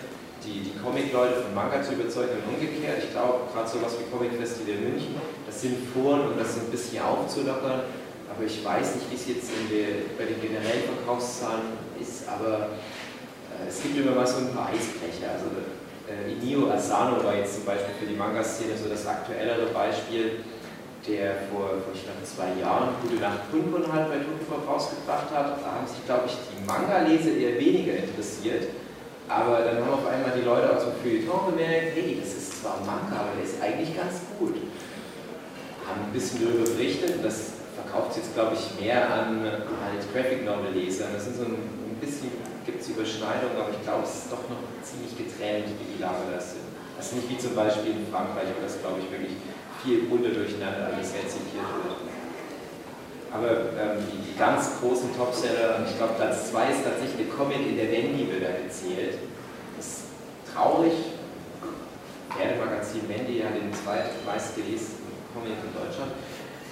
die, 0.44 0.72
die 0.72 0.76
Comic-Leute 0.80 1.44
von 1.44 1.54
Manga 1.54 1.84
zu 1.84 1.94
überzeugen 1.94 2.42
und 2.42 2.56
umgekehrt. 2.56 3.04
Ich 3.04 3.12
glaube, 3.12 3.52
gerade 3.54 3.68
sowas 3.68 3.94
wie 4.00 4.10
Comic 4.10 4.34
Festival 4.40 4.82
München, 4.82 5.16
das 5.46 5.62
sind 5.62 5.78
Foren, 5.94 6.32
um 6.32 6.38
das 6.38 6.56
so 6.56 6.62
ein 6.62 6.72
bisschen 6.72 7.04
aufzulockern. 7.04 7.86
Aber 8.30 8.44
ich 8.46 8.64
weiß 8.64 8.96
nicht, 8.96 9.12
wie 9.12 9.16
es 9.16 9.28
jetzt 9.28 9.52
der, 9.68 10.16
bei 10.16 10.26
den 10.32 10.40
generellen 10.40 10.86
Verkaufszahlen 10.86 11.76
ist, 12.00 12.30
aber 12.30 12.78
äh, 13.52 13.68
es 13.68 13.82
gibt 13.84 13.98
immer 13.98 14.16
mal 14.16 14.26
so 14.26 14.38
ein 14.38 14.54
paar 14.54 14.70
Eisbrecher. 14.70 15.34
Also 15.34 15.50
äh, 16.08 16.32
Inio 16.32 16.72
Asano 16.72 17.22
war 17.24 17.36
jetzt 17.36 17.56
zum 17.56 17.66
Beispiel 17.66 17.94
für 18.00 18.06
die 18.06 18.16
Manga-Szene 18.16 18.78
so 18.78 18.88
das 18.88 19.06
aktuellere 19.06 19.68
Beispiel, 19.74 20.46
der 21.08 21.48
vor, 21.52 21.80
vor 21.80 21.94
zwei 22.24 22.60
Jahren 22.60 22.96
Gute 23.02 23.22
Nacht 23.22 23.48
halt 23.52 24.10
bei 24.10 24.20
Tunpop 24.20 24.68
rausgebracht 24.68 25.32
hat. 25.32 25.60
Da 25.64 25.68
haben 25.72 25.88
sich, 25.88 26.04
glaube 26.06 26.28
ich, 26.28 26.36
die 26.52 26.60
Manga-Leser 26.66 27.32
eher 27.32 27.60
weniger 27.60 27.96
interessiert. 27.96 28.68
Aber 29.30 29.62
dann 29.62 29.86
haben 29.86 29.94
auf 29.94 30.08
einmal 30.10 30.34
die 30.36 30.42
Leute 30.42 30.76
aus 30.76 30.90
dem 30.90 30.98
Feuilleton 31.02 31.54
gemerkt, 31.54 31.94
hey, 31.94 32.18
das 32.20 32.34
ist 32.34 32.62
zwar 32.62 32.82
ein 32.82 32.86
Manga, 32.86 33.30
aber 33.30 33.38
der 33.38 33.46
ist 33.46 33.62
eigentlich 33.62 33.96
ganz 33.96 34.26
gut. 34.38 34.58
Haben 35.86 36.10
ein 36.10 36.14
bisschen 36.14 36.42
darüber 36.42 36.66
berichtet 36.66 37.22
und 37.22 37.24
das 37.24 37.62
verkauft 37.78 38.14
sich 38.14 38.26
jetzt, 38.26 38.34
glaube 38.34 38.58
ich, 38.58 38.66
mehr 38.82 39.06
an 39.06 39.46
halt 39.46 40.02
Graphic 40.10 40.44
Novel 40.44 40.74
Lesern. 40.74 41.14
Das 41.14 41.30
sind 41.30 41.38
so 41.38 41.46
ein, 41.46 41.62
ein 41.62 41.98
bisschen, 42.02 42.34
gibt 42.66 42.82
es 42.82 42.90
Überschneidungen, 42.90 43.54
aber 43.54 43.70
ich 43.70 43.82
glaube, 43.86 44.02
es 44.02 44.26
ist 44.26 44.34
doch 44.34 44.42
noch 44.50 44.66
ziemlich 44.82 45.14
getrennt, 45.14 45.78
wie 45.78 45.94
die 45.94 46.02
Lage 46.02 46.26
das 46.34 46.58
sind. 46.58 46.66
Das 46.98 47.14
ist 47.14 47.16
nicht 47.16 47.30
wie 47.30 47.38
zum 47.38 47.54
Beispiel 47.54 48.02
in 48.02 48.10
Frankreich, 48.10 48.50
wo 48.50 48.60
das, 48.66 48.82
glaube 48.82 48.98
ich, 49.00 49.08
wirklich 49.14 49.38
viel 49.84 50.04
bunter 50.04 50.30
durcheinander 50.30 50.92
alles 50.94 51.14
rezitiert 51.14 51.70
wird. 51.84 52.10
Aber 53.32 53.50
ähm, 53.78 54.02
die, 54.10 54.32
die 54.32 54.38
ganz 54.38 54.80
großen 54.82 55.16
Topseller, 55.16 55.86
ich 55.86 55.96
glaube 55.98 56.14
Platz 56.18 56.50
2 56.52 56.72
ist 56.72 56.84
tatsächlich 56.84 57.28
der 57.28 57.36
Comic 57.36 57.62
in 57.62 57.78
der 57.78 57.92
Wendy 57.92 58.26
wird 58.26 58.42
da 58.42 58.58
gezählt. 58.58 59.22
Das 59.78 59.86
ist 59.86 60.02
traurig. 60.50 60.94
Pferdemagazin 62.34 63.08
Wendy 63.08 63.42
hat 63.42 63.54
den 63.54 63.70
zweitmeistgelesensten 63.74 65.06
Comic 65.34 65.62
in 65.62 65.74
Deutschland. 65.78 66.14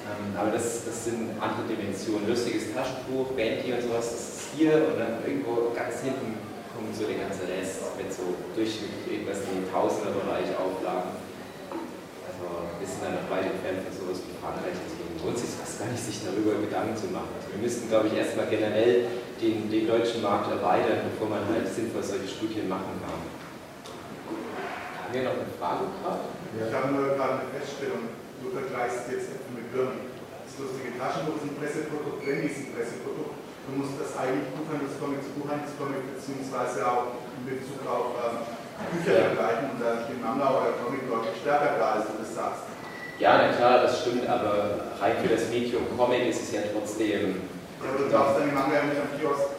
Ähm, 0.08 0.34
aber 0.34 0.50
das, 0.50 0.86
das 0.86 1.06
sind 1.06 1.38
andere 1.38 1.68
Dimensionen. 1.70 2.26
Lustiges 2.26 2.74
Taschenbuch, 2.74 3.38
Bendy 3.38 3.74
und 3.74 3.82
sowas, 3.82 4.10
das 4.10 4.22
ist 4.22 4.42
hier 4.58 4.74
und 4.90 4.98
dann 4.98 5.22
irgendwo 5.22 5.70
ganz 5.76 6.02
hinten 6.02 6.40
kommt 6.74 6.96
so 6.96 7.06
der 7.06 7.22
ganze 7.22 7.46
Rest 7.46 7.86
mit 7.98 8.10
so 8.10 8.34
durchschnittlich 8.56 9.06
irgendwas 9.06 9.46
in 9.46 9.62
den 9.62 9.68
Tausender-Bereich 9.70 10.54
Auflagen. 10.58 11.27
Also 12.58 12.74
wir 12.82 12.90
sind 12.90 13.02
dann 13.06 13.16
noch 13.22 13.28
weit 13.30 13.46
entfernt 13.54 13.86
von 13.86 13.94
sowas 13.94 14.18
wie 14.26 14.34
Frankreich, 14.42 14.74
deswegen 14.74 15.14
lohnt 15.22 15.38
es 15.38 15.46
sich 15.46 15.54
fast 15.54 15.78
gar 15.78 15.90
nicht, 15.94 16.02
sich 16.02 16.18
darüber 16.26 16.58
Gedanken 16.58 16.98
zu 16.98 17.08
machen. 17.14 17.30
Also 17.38 17.54
wir 17.54 17.62
müssten, 17.62 17.86
glaube 17.86 18.10
ich, 18.10 18.18
erstmal 18.18 18.50
generell 18.50 19.06
den, 19.38 19.70
den 19.70 19.86
deutschen 19.86 20.26
Markt 20.26 20.50
erweitern, 20.50 21.06
bevor 21.14 21.30
man 21.30 21.46
halt 21.46 21.70
sinnvoll 21.70 22.02
solche 22.02 22.26
Studien 22.26 22.66
machen 22.66 22.98
kann. 23.06 23.22
Haben 23.22 25.14
wir 25.14 25.24
noch 25.24 25.38
eine 25.38 25.54
Frage 25.56 25.86
gerade? 26.02 26.26
Ich 26.58 26.74
habe 26.74 26.90
nur 26.90 27.14
gerade 27.14 27.46
eine 27.46 27.50
Feststellung, 27.54 28.10
du 28.42 28.50
vergleichst 28.50 29.06
jetzt 29.14 29.38
Äpfel 29.38 29.54
mit 29.54 29.70
Birnen. 29.70 30.10
Das 30.42 30.58
lustige 30.58 30.98
Taschenbuch 30.98 31.38
ist 31.38 31.54
ein 31.54 31.56
Presseprodukt, 31.62 32.18
Brandy 32.26 32.50
ist 32.50 32.60
ein 32.66 32.74
Presseprodukt. 32.74 33.38
Du 33.68 33.72
musst 33.78 34.00
das 34.00 34.16
eigentlich 34.16 34.48
Buchhandelscomic 34.58 35.22
zu 35.22 35.32
Buchhandelscomic 35.38 36.02
beziehungsweise 36.16 36.88
auch 36.88 37.20
in 37.36 37.44
Bezug 37.52 37.84
auf 37.84 38.16
ähm, 38.16 38.67
Bücher 38.92 39.34
vergleichen 39.34 39.66
und 39.74 39.80
da 39.82 40.06
steht 40.06 40.22
Manga 40.22 40.48
oder 40.50 40.78
Comic 40.82 41.10
deutlich 41.10 41.42
stärker 41.42 41.78
da, 41.80 41.88
als 41.98 42.06
du 42.08 42.22
das 42.22 42.32
sagst. 42.36 42.64
Ja, 43.20 43.42
na 43.42 43.50
klar, 43.58 43.82
das 43.82 44.02
stimmt, 44.02 44.30
aber 44.30 44.94
rein 45.02 45.18
für 45.22 45.34
das 45.34 45.50
Medium 45.50 45.90
Comic 45.98 46.30
ist 46.30 46.44
es 46.44 46.52
ja 46.54 46.62
trotzdem. 46.70 47.42
Ja, 47.82 47.90
aber 47.90 47.98
du 47.98 48.06
kaufst 48.10 48.40
deine 48.40 48.54
Manga 48.54 48.74
ja 48.78 48.86
nicht 48.86 49.02
am 49.02 49.12
Kiosk, 49.18 49.58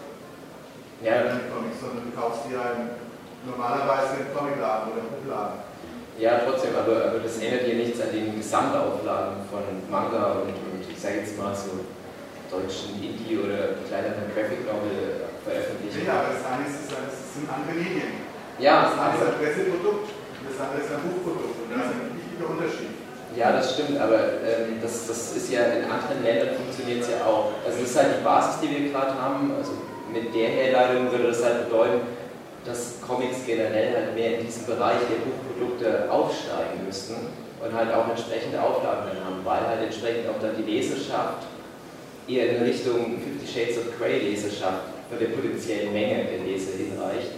Ja, 1.03 1.39
Comics, 1.51 1.79
sondern 1.83 2.07
du 2.07 2.13
kaufst 2.15 2.47
die 2.47 2.55
ja 2.55 2.95
normalerweise 3.47 4.23
im 4.23 4.31
Comicladen 4.35 4.93
oder 4.95 5.03
im 5.03 5.11
Buchladen. 5.11 5.59
Ja, 6.19 6.43
trotzdem, 6.43 6.75
aber, 6.75 7.15
aber 7.15 7.19
das 7.23 7.39
ändert 7.39 7.63
hier 7.63 7.79
nichts 7.79 8.01
an 8.03 8.11
den 8.11 8.35
Gesamtauflagen 8.35 9.47
von 9.47 9.63
Manga 9.87 10.43
und, 10.43 10.55
und 10.55 10.83
ich 10.83 10.99
sage 10.99 11.23
jetzt 11.23 11.39
mal 11.39 11.55
so 11.55 11.87
deutschen 12.51 12.99
Indie- 12.99 13.39
oder 13.39 13.79
kleineren 13.87 14.27
Graphic 14.35 14.67
Novel 14.67 15.31
veröffentlichen. 15.47 16.07
Ja, 16.07 16.27
aber 16.27 16.35
das 16.35 16.43
eine 16.43 16.67
ist, 16.67 16.91
das 16.91 17.15
sind 17.35 17.47
andere 17.47 17.75
Medien. 17.75 18.28
Ja, 18.59 18.91
Das 18.91 18.99
eine 18.99 19.15
ist 19.15 19.23
ein 19.23 19.39
Presseprodukt 19.39 20.09
und 20.11 20.45
das 20.51 20.59
andere 20.59 20.83
ist 20.83 20.91
ein 20.91 21.03
Buchprodukt. 21.07 21.57
Und 21.63 21.69
das 21.71 21.87
ist 21.87 21.95
ein 21.95 22.11
wichtiger 22.19 22.47
Unterschied. 22.51 22.91
ja, 23.37 23.53
das 23.53 23.75
stimmt, 23.75 24.01
aber 24.01 24.43
ähm, 24.43 24.83
das, 24.83 25.07
das 25.07 25.37
ist 25.37 25.53
ja 25.53 25.63
in 25.79 25.85
anderen 25.87 26.25
Ländern 26.25 26.57
funktioniert 26.59 27.03
es 27.03 27.11
ja 27.11 27.23
auch. 27.25 27.55
Also 27.65 27.79
das 27.79 27.91
ist 27.91 27.97
halt 27.99 28.19
die 28.19 28.25
Basis, 28.25 28.61
die 28.61 28.71
wir 28.71 28.91
gerade 28.91 29.15
haben. 29.15 29.53
Also 29.57 29.73
mit 30.11 30.35
der 30.35 30.49
Herleitung 30.49 31.13
würde 31.13 31.29
das 31.29 31.45
halt 31.45 31.69
bedeuten, 31.71 32.01
dass 32.65 32.99
Comics 33.07 33.47
generell 33.47 33.95
halt 33.95 34.15
mehr 34.15 34.39
in 34.41 34.47
diesem 34.47 34.67
Bereich 34.67 34.99
der 35.07 35.23
Buchprodukte 35.23 36.11
aufsteigen 36.11 36.83
müssten 36.85 37.15
und 37.63 37.71
halt 37.73 37.95
auch 37.95 38.09
entsprechende 38.11 38.61
Auflagen 38.61 39.07
dann 39.07 39.25
haben, 39.25 39.41
weil 39.45 39.63
halt 39.67 39.87
entsprechend 39.87 40.29
auch 40.29 40.41
dann 40.43 40.57
die 40.59 40.67
Leserschaft 40.67 41.47
eher 42.27 42.57
in 42.57 42.63
Richtung 42.63 43.23
Fifty 43.23 43.47
Shades 43.47 43.79
of 43.79 43.99
Grey 43.99 44.19
Leserschaft 44.19 44.91
von 45.09 45.19
der 45.19 45.29
potenziellen 45.29 45.93
Menge 45.93 46.25
der 46.27 46.45
Leser 46.45 46.77
hinreicht. 46.77 47.33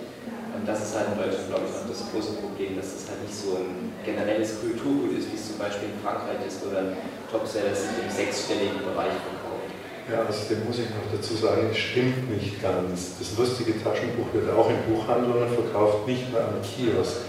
Und 0.61 0.69
das 0.69 0.85
ist 0.85 0.93
halt 0.93 1.09
in 1.09 1.17
Deutschland, 1.17 1.49
glaube 1.49 1.65
ich, 1.65 1.73
noch 1.73 1.89
das 1.89 2.05
große 2.13 2.37
Problem, 2.37 2.77
dass 2.77 2.93
es 2.93 3.09
halt 3.09 3.25
nicht 3.25 3.33
so 3.33 3.57
ein 3.57 3.97
generelles 4.05 4.61
Kulturgut 4.61 5.17
ist, 5.17 5.33
wie 5.33 5.41
es 5.41 5.49
zum 5.49 5.57
Beispiel 5.57 5.89
in 5.89 5.97
Frankreich 6.05 6.37
ist, 6.45 6.61
wo 6.61 6.69
dann 6.69 7.01
Topsellers 7.33 7.89
sich 7.89 7.97
im 7.97 8.13
sechsstelligen 8.13 8.85
Bereich 8.85 9.17
verkaufen. 9.25 9.73
Ja, 10.05 10.21
Ja, 10.21 10.29
außerdem 10.29 10.69
muss 10.69 10.85
ich 10.85 10.93
noch 10.93 11.09
dazu 11.09 11.33
sagen, 11.33 11.73
es 11.73 11.81
stimmt 11.81 12.29
nicht 12.29 12.61
ganz. 12.61 13.17
Das 13.17 13.41
lustige 13.41 13.73
Taschenbuch 13.81 14.29
wird 14.37 14.53
auch 14.53 14.69
in 14.69 14.85
Buchhandlungen 14.85 15.49
verkauft, 15.49 16.05
nicht 16.05 16.29
nur 16.29 16.45
am 16.45 16.61
Kiosk. 16.61 17.25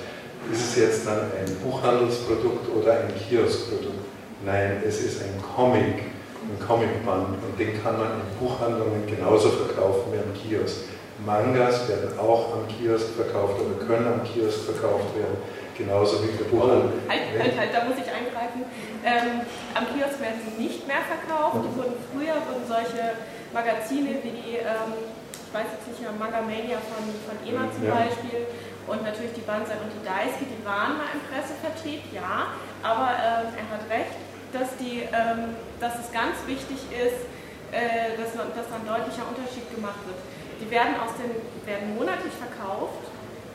Ist 0.52 0.76
es 0.76 0.76
jetzt 0.76 1.08
dann 1.08 1.32
ein 1.32 1.48
Buchhandelsprodukt 1.64 2.68
oder 2.68 3.08
ein 3.08 3.16
Kioskprodukt? 3.16 4.12
Nein, 4.44 4.84
es 4.84 5.00
ist 5.00 5.24
ein 5.24 5.40
Comic, 5.40 6.04
ein 6.44 6.60
Comicband 6.60 7.40
und 7.40 7.56
den 7.56 7.80
kann 7.80 7.96
man 7.96 8.20
in 8.20 8.28
Buchhandlungen 8.44 9.08
genauso 9.08 9.56
verkaufen 9.56 10.12
wie 10.12 10.20
am 10.20 10.36
Kiosk. 10.36 10.91
Mangas 11.26 11.88
werden 11.88 12.18
auch 12.18 12.54
am 12.54 12.68
Kiosk 12.68 13.14
verkauft 13.16 13.56
oder 13.62 13.86
können 13.86 14.08
am 14.08 14.24
Kiosk 14.24 14.66
verkauft 14.66 15.16
werden, 15.16 15.38
genauso 15.78 16.24
wie 16.24 16.34
der 16.36 16.46
Buchhandel. 16.46 16.94
Halt, 17.08 17.22
halt, 17.38 17.58
halt, 17.58 17.72
da 17.74 17.86
muss 17.86 17.98
ich 17.98 18.10
eingreifen. 18.10 18.66
Ähm, 19.06 19.46
am 19.76 19.86
Kiosk 19.94 20.18
werden 20.20 20.42
sie 20.42 20.62
nicht 20.62 20.88
mehr 20.88 21.02
verkauft. 21.06 21.62
Die 21.62 21.72
wurden 21.78 21.94
früher 22.10 22.36
wurden 22.50 22.66
solche 22.66 23.22
Magazine 23.54 24.18
wie 24.24 24.34
die, 24.34 24.58
ähm, 24.66 24.98
ich 24.98 25.52
weiß 25.54 25.68
jetzt 25.78 25.88
nicht 25.94 26.02
mehr, 26.02 26.12
Manga 26.18 26.42
Mania 26.42 26.82
von, 26.90 27.06
von 27.28 27.36
EMA 27.46 27.70
zum 27.70 27.86
Ja. 27.86 28.02
Beispiel 28.02 28.50
und 28.88 29.04
natürlich 29.06 29.34
die 29.38 29.46
Banzai 29.46 29.78
und 29.78 29.94
die 29.94 30.02
Daisuke, 30.02 30.50
die 30.50 30.62
waren 30.66 30.98
mal 30.98 31.12
im 31.14 31.22
Pressevertrieb, 31.30 32.02
ja, 32.16 32.50
aber 32.82 33.14
ähm, 33.46 33.54
er 33.54 33.66
hat 33.70 33.86
recht, 33.94 34.16
dass, 34.52 34.74
die, 34.82 35.06
ähm, 35.14 35.54
dass 35.80 36.02
es 36.02 36.10
ganz 36.10 36.42
wichtig 36.50 36.82
ist, 36.90 37.30
äh, 37.72 38.16
dass, 38.20 38.36
noch- 38.36 38.52
dass 38.56 38.68
da 38.70 38.76
ein 38.80 38.88
deutlicher 38.88 39.26
Unterschied 39.28 39.68
gemacht 39.74 40.00
wird. 40.08 40.20
Die 40.60 40.70
werden, 40.70 40.94
aus 41.02 41.16
den, 41.18 41.32
werden 41.66 41.96
monatlich 41.98 42.36
verkauft, 42.38 43.02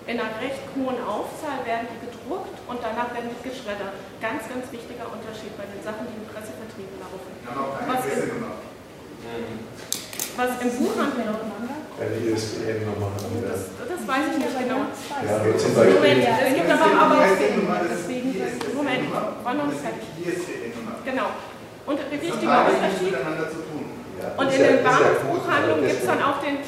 in 0.07 0.19
einer 0.19 0.39
recht 0.39 0.63
hohen 0.79 0.99
Aufzahl 1.03 1.63
werden 1.67 1.87
die 1.91 1.99
gedruckt 2.07 2.55
und 2.71 2.79
danach 2.79 3.11
werden 3.15 3.31
die 3.31 3.43
geschreddert. 3.43 3.95
Ganz, 4.23 4.47
ganz 4.47 4.65
wichtiger 4.71 5.07
Unterschied 5.11 5.51
bei 5.59 5.67
den 5.67 5.83
Sachen, 5.83 6.07
die 6.07 6.15
im 6.19 6.27
Pressevertrieb 6.31 6.91
laufen. 7.03 7.27
Haben 7.47 7.59
auch 7.59 7.75
keine 7.75 7.91
Was 7.91 8.03
im, 8.07 8.11
Pressenummer. 8.15 8.55
was 10.39 10.51
im 10.63 10.71
Buchhandel 10.79 11.27
Eine 11.27 12.17
ISBN-Nummer 12.23 13.09
haben 13.19 13.35
wir. 13.35 13.51
das, 13.51 13.61
das 13.83 14.01
weiß 14.07 14.25
ich 14.31 14.39
nicht 14.47 14.57
genau. 14.63 14.81
Ja, 15.27 15.35
zum 15.59 15.71
Beispiel. 15.75 15.95
Moment, 15.99 16.23
es 16.23 16.55
gibt 16.55 16.71
aber, 16.71 17.17
das 17.19 17.31
ist 17.35 18.07
deswegen, 18.07 18.31
die 18.31 18.75
Moment, 18.79 19.03
fertig. 19.11 20.07
ist 20.07 20.15
die 20.23 20.31
ISBN-Nummer. 20.31 20.95
Genau. 21.03 21.29
Und 21.87 21.99
ein 21.99 22.11
wichtiger 22.23 22.63
beides 22.67 22.79
nichts 22.83 23.03
Unterschied. 23.03 23.15
Und 24.37 24.53
in 24.53 24.63
den 24.63 24.87
aber 24.87 25.81
gibt 25.81 26.01
es 26.01 26.07
dann 26.07 26.23
auch 26.23 26.41
den 26.41 26.59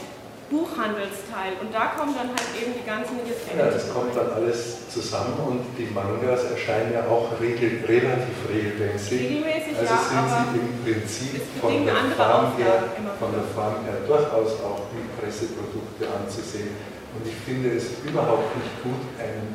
Buchhandelsteil. 0.49 1.61
Und 1.61 1.68
da 1.72 1.92
kommen 1.92 2.16
dann 2.16 2.32
halt 2.32 2.49
eben 2.57 2.72
die 2.72 2.84
ganzen 2.84 3.20
ISBN. 3.20 3.61
Ja, 3.61 3.68
das 3.68 3.92
kommt 3.92 4.16
dann 4.16 4.32
alles 4.32 4.88
zusammen 4.88 5.36
und 5.44 5.61
die 5.76 5.92
Mangas 5.92 6.49
erscheinen 6.49 6.92
ja 6.96 7.05
auch 7.05 7.36
regel, 7.36 7.84
relativ 7.84 8.36
regelmäßig. 8.49 9.44
Regelmäßig, 9.44 9.76
also 9.76 9.92
ja, 9.92 10.01
sind 10.09 10.28
sie 10.32 10.57
im 10.57 10.70
Prinzip 10.80 11.42
von 11.61 11.84
der, 11.84 12.01
Farm 12.16 12.57
her, 12.57 12.96
von 13.20 13.32
der. 13.36 13.44
Farm 13.53 13.84
her 13.84 14.01
durchaus 14.09 14.57
auch 14.64 14.88
wie 14.96 15.05
Presseprodukte 15.20 16.09
anzusehen. 16.09 16.72
Und 17.12 17.28
ich 17.28 17.36
finde 17.44 17.76
es 17.76 18.01
überhaupt 18.01 18.49
nicht 18.57 18.72
gut, 18.80 19.05
einen 19.20 19.53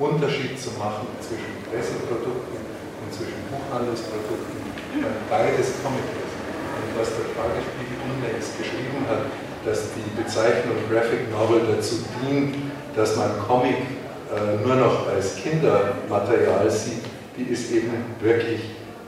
Unterschied 0.00 0.56
zu 0.56 0.72
machen 0.80 1.12
zwischen 1.20 1.60
Presseprodukten 1.68 2.56
und 2.56 3.08
zwischen 3.12 3.40
Buchhandelsprodukten, 3.52 4.64
weil 4.96 5.20
beides 5.28 5.76
Comic 5.84 6.08
ist. 6.24 6.31
Und 6.82 6.98
was 6.98 7.08
der 7.14 7.30
Tagesspiegel 7.38 7.96
unlängst 8.10 8.58
geschrieben 8.58 9.06
hat, 9.08 9.30
dass 9.64 9.94
die 9.94 10.08
Bezeichnung 10.20 10.76
Graphic 10.90 11.30
Novel 11.30 11.62
dazu 11.70 12.02
dient, 12.20 12.56
dass 12.96 13.16
man 13.16 13.30
Comic 13.46 13.78
äh, 14.34 14.66
nur 14.66 14.76
noch 14.76 15.08
als 15.08 15.36
Kindermaterial 15.36 16.68
sieht, 16.70 17.04
die 17.38 17.52
ist 17.52 17.70
eben 17.70 17.92
wirklich 18.20 18.60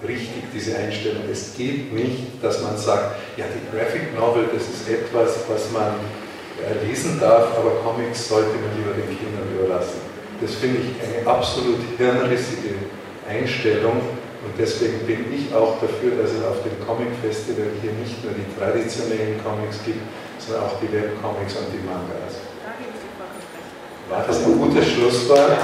richtig, 0.06 0.44
diese 0.54 0.76
Einstellung. 0.76 1.22
Es 1.30 1.54
geht 1.56 1.92
nicht, 1.92 2.42
dass 2.42 2.62
man 2.62 2.76
sagt, 2.76 3.16
ja, 3.36 3.44
die 3.50 3.76
Graphic 3.76 4.14
Novel, 4.14 4.48
das 4.52 4.62
ist 4.62 4.88
etwas, 4.88 5.44
was 5.48 5.70
man 5.72 5.98
äh, 6.62 6.86
lesen 6.86 7.18
darf, 7.20 7.58
aber 7.58 7.82
Comics 7.82 8.28
sollte 8.28 8.50
man 8.50 8.76
lieber 8.76 8.94
den 8.94 9.08
Kindern 9.08 9.48
überlassen. 9.52 10.00
Das 10.40 10.54
finde 10.54 10.78
ich 10.78 10.94
eine 11.02 11.26
absolut 11.26 11.80
hirnrissige 11.96 12.74
Einstellung 13.28 14.00
und 14.44 14.52
deswegen 14.58 15.06
bin 15.06 15.32
ich 15.32 15.54
auch 15.54 15.80
dafür, 15.80 16.20
dass 16.20 16.32
es 16.32 16.44
auf 16.44 16.62
dem 16.62 16.76
Comic 16.86 17.08
Festival 17.22 17.66
hier 17.80 17.92
nicht 17.92 18.22
nur 18.22 18.32
die 18.34 18.44
traditionellen 18.58 19.42
Comics 19.42 19.78
gibt, 19.84 20.02
sondern 20.38 20.64
auch 20.64 20.78
die 20.80 20.92
Webcomics 20.92 21.56
und 21.56 21.72
die 21.72 21.80
Mangas. 21.84 22.44
War 24.10 24.24
das 24.26 24.44
ein 24.44 24.58
gutes 24.58 24.86
Schlusswort? 24.90 25.58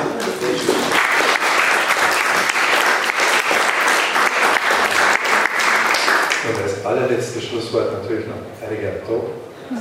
Und 6.48 6.62
als 6.62 6.84
allerletztes 6.84 7.44
Schlusswort 7.44 7.92
natürlich 7.92 8.26
noch 8.26 8.40
Arigato. 8.66 9.30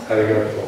Arigato. 0.10 0.64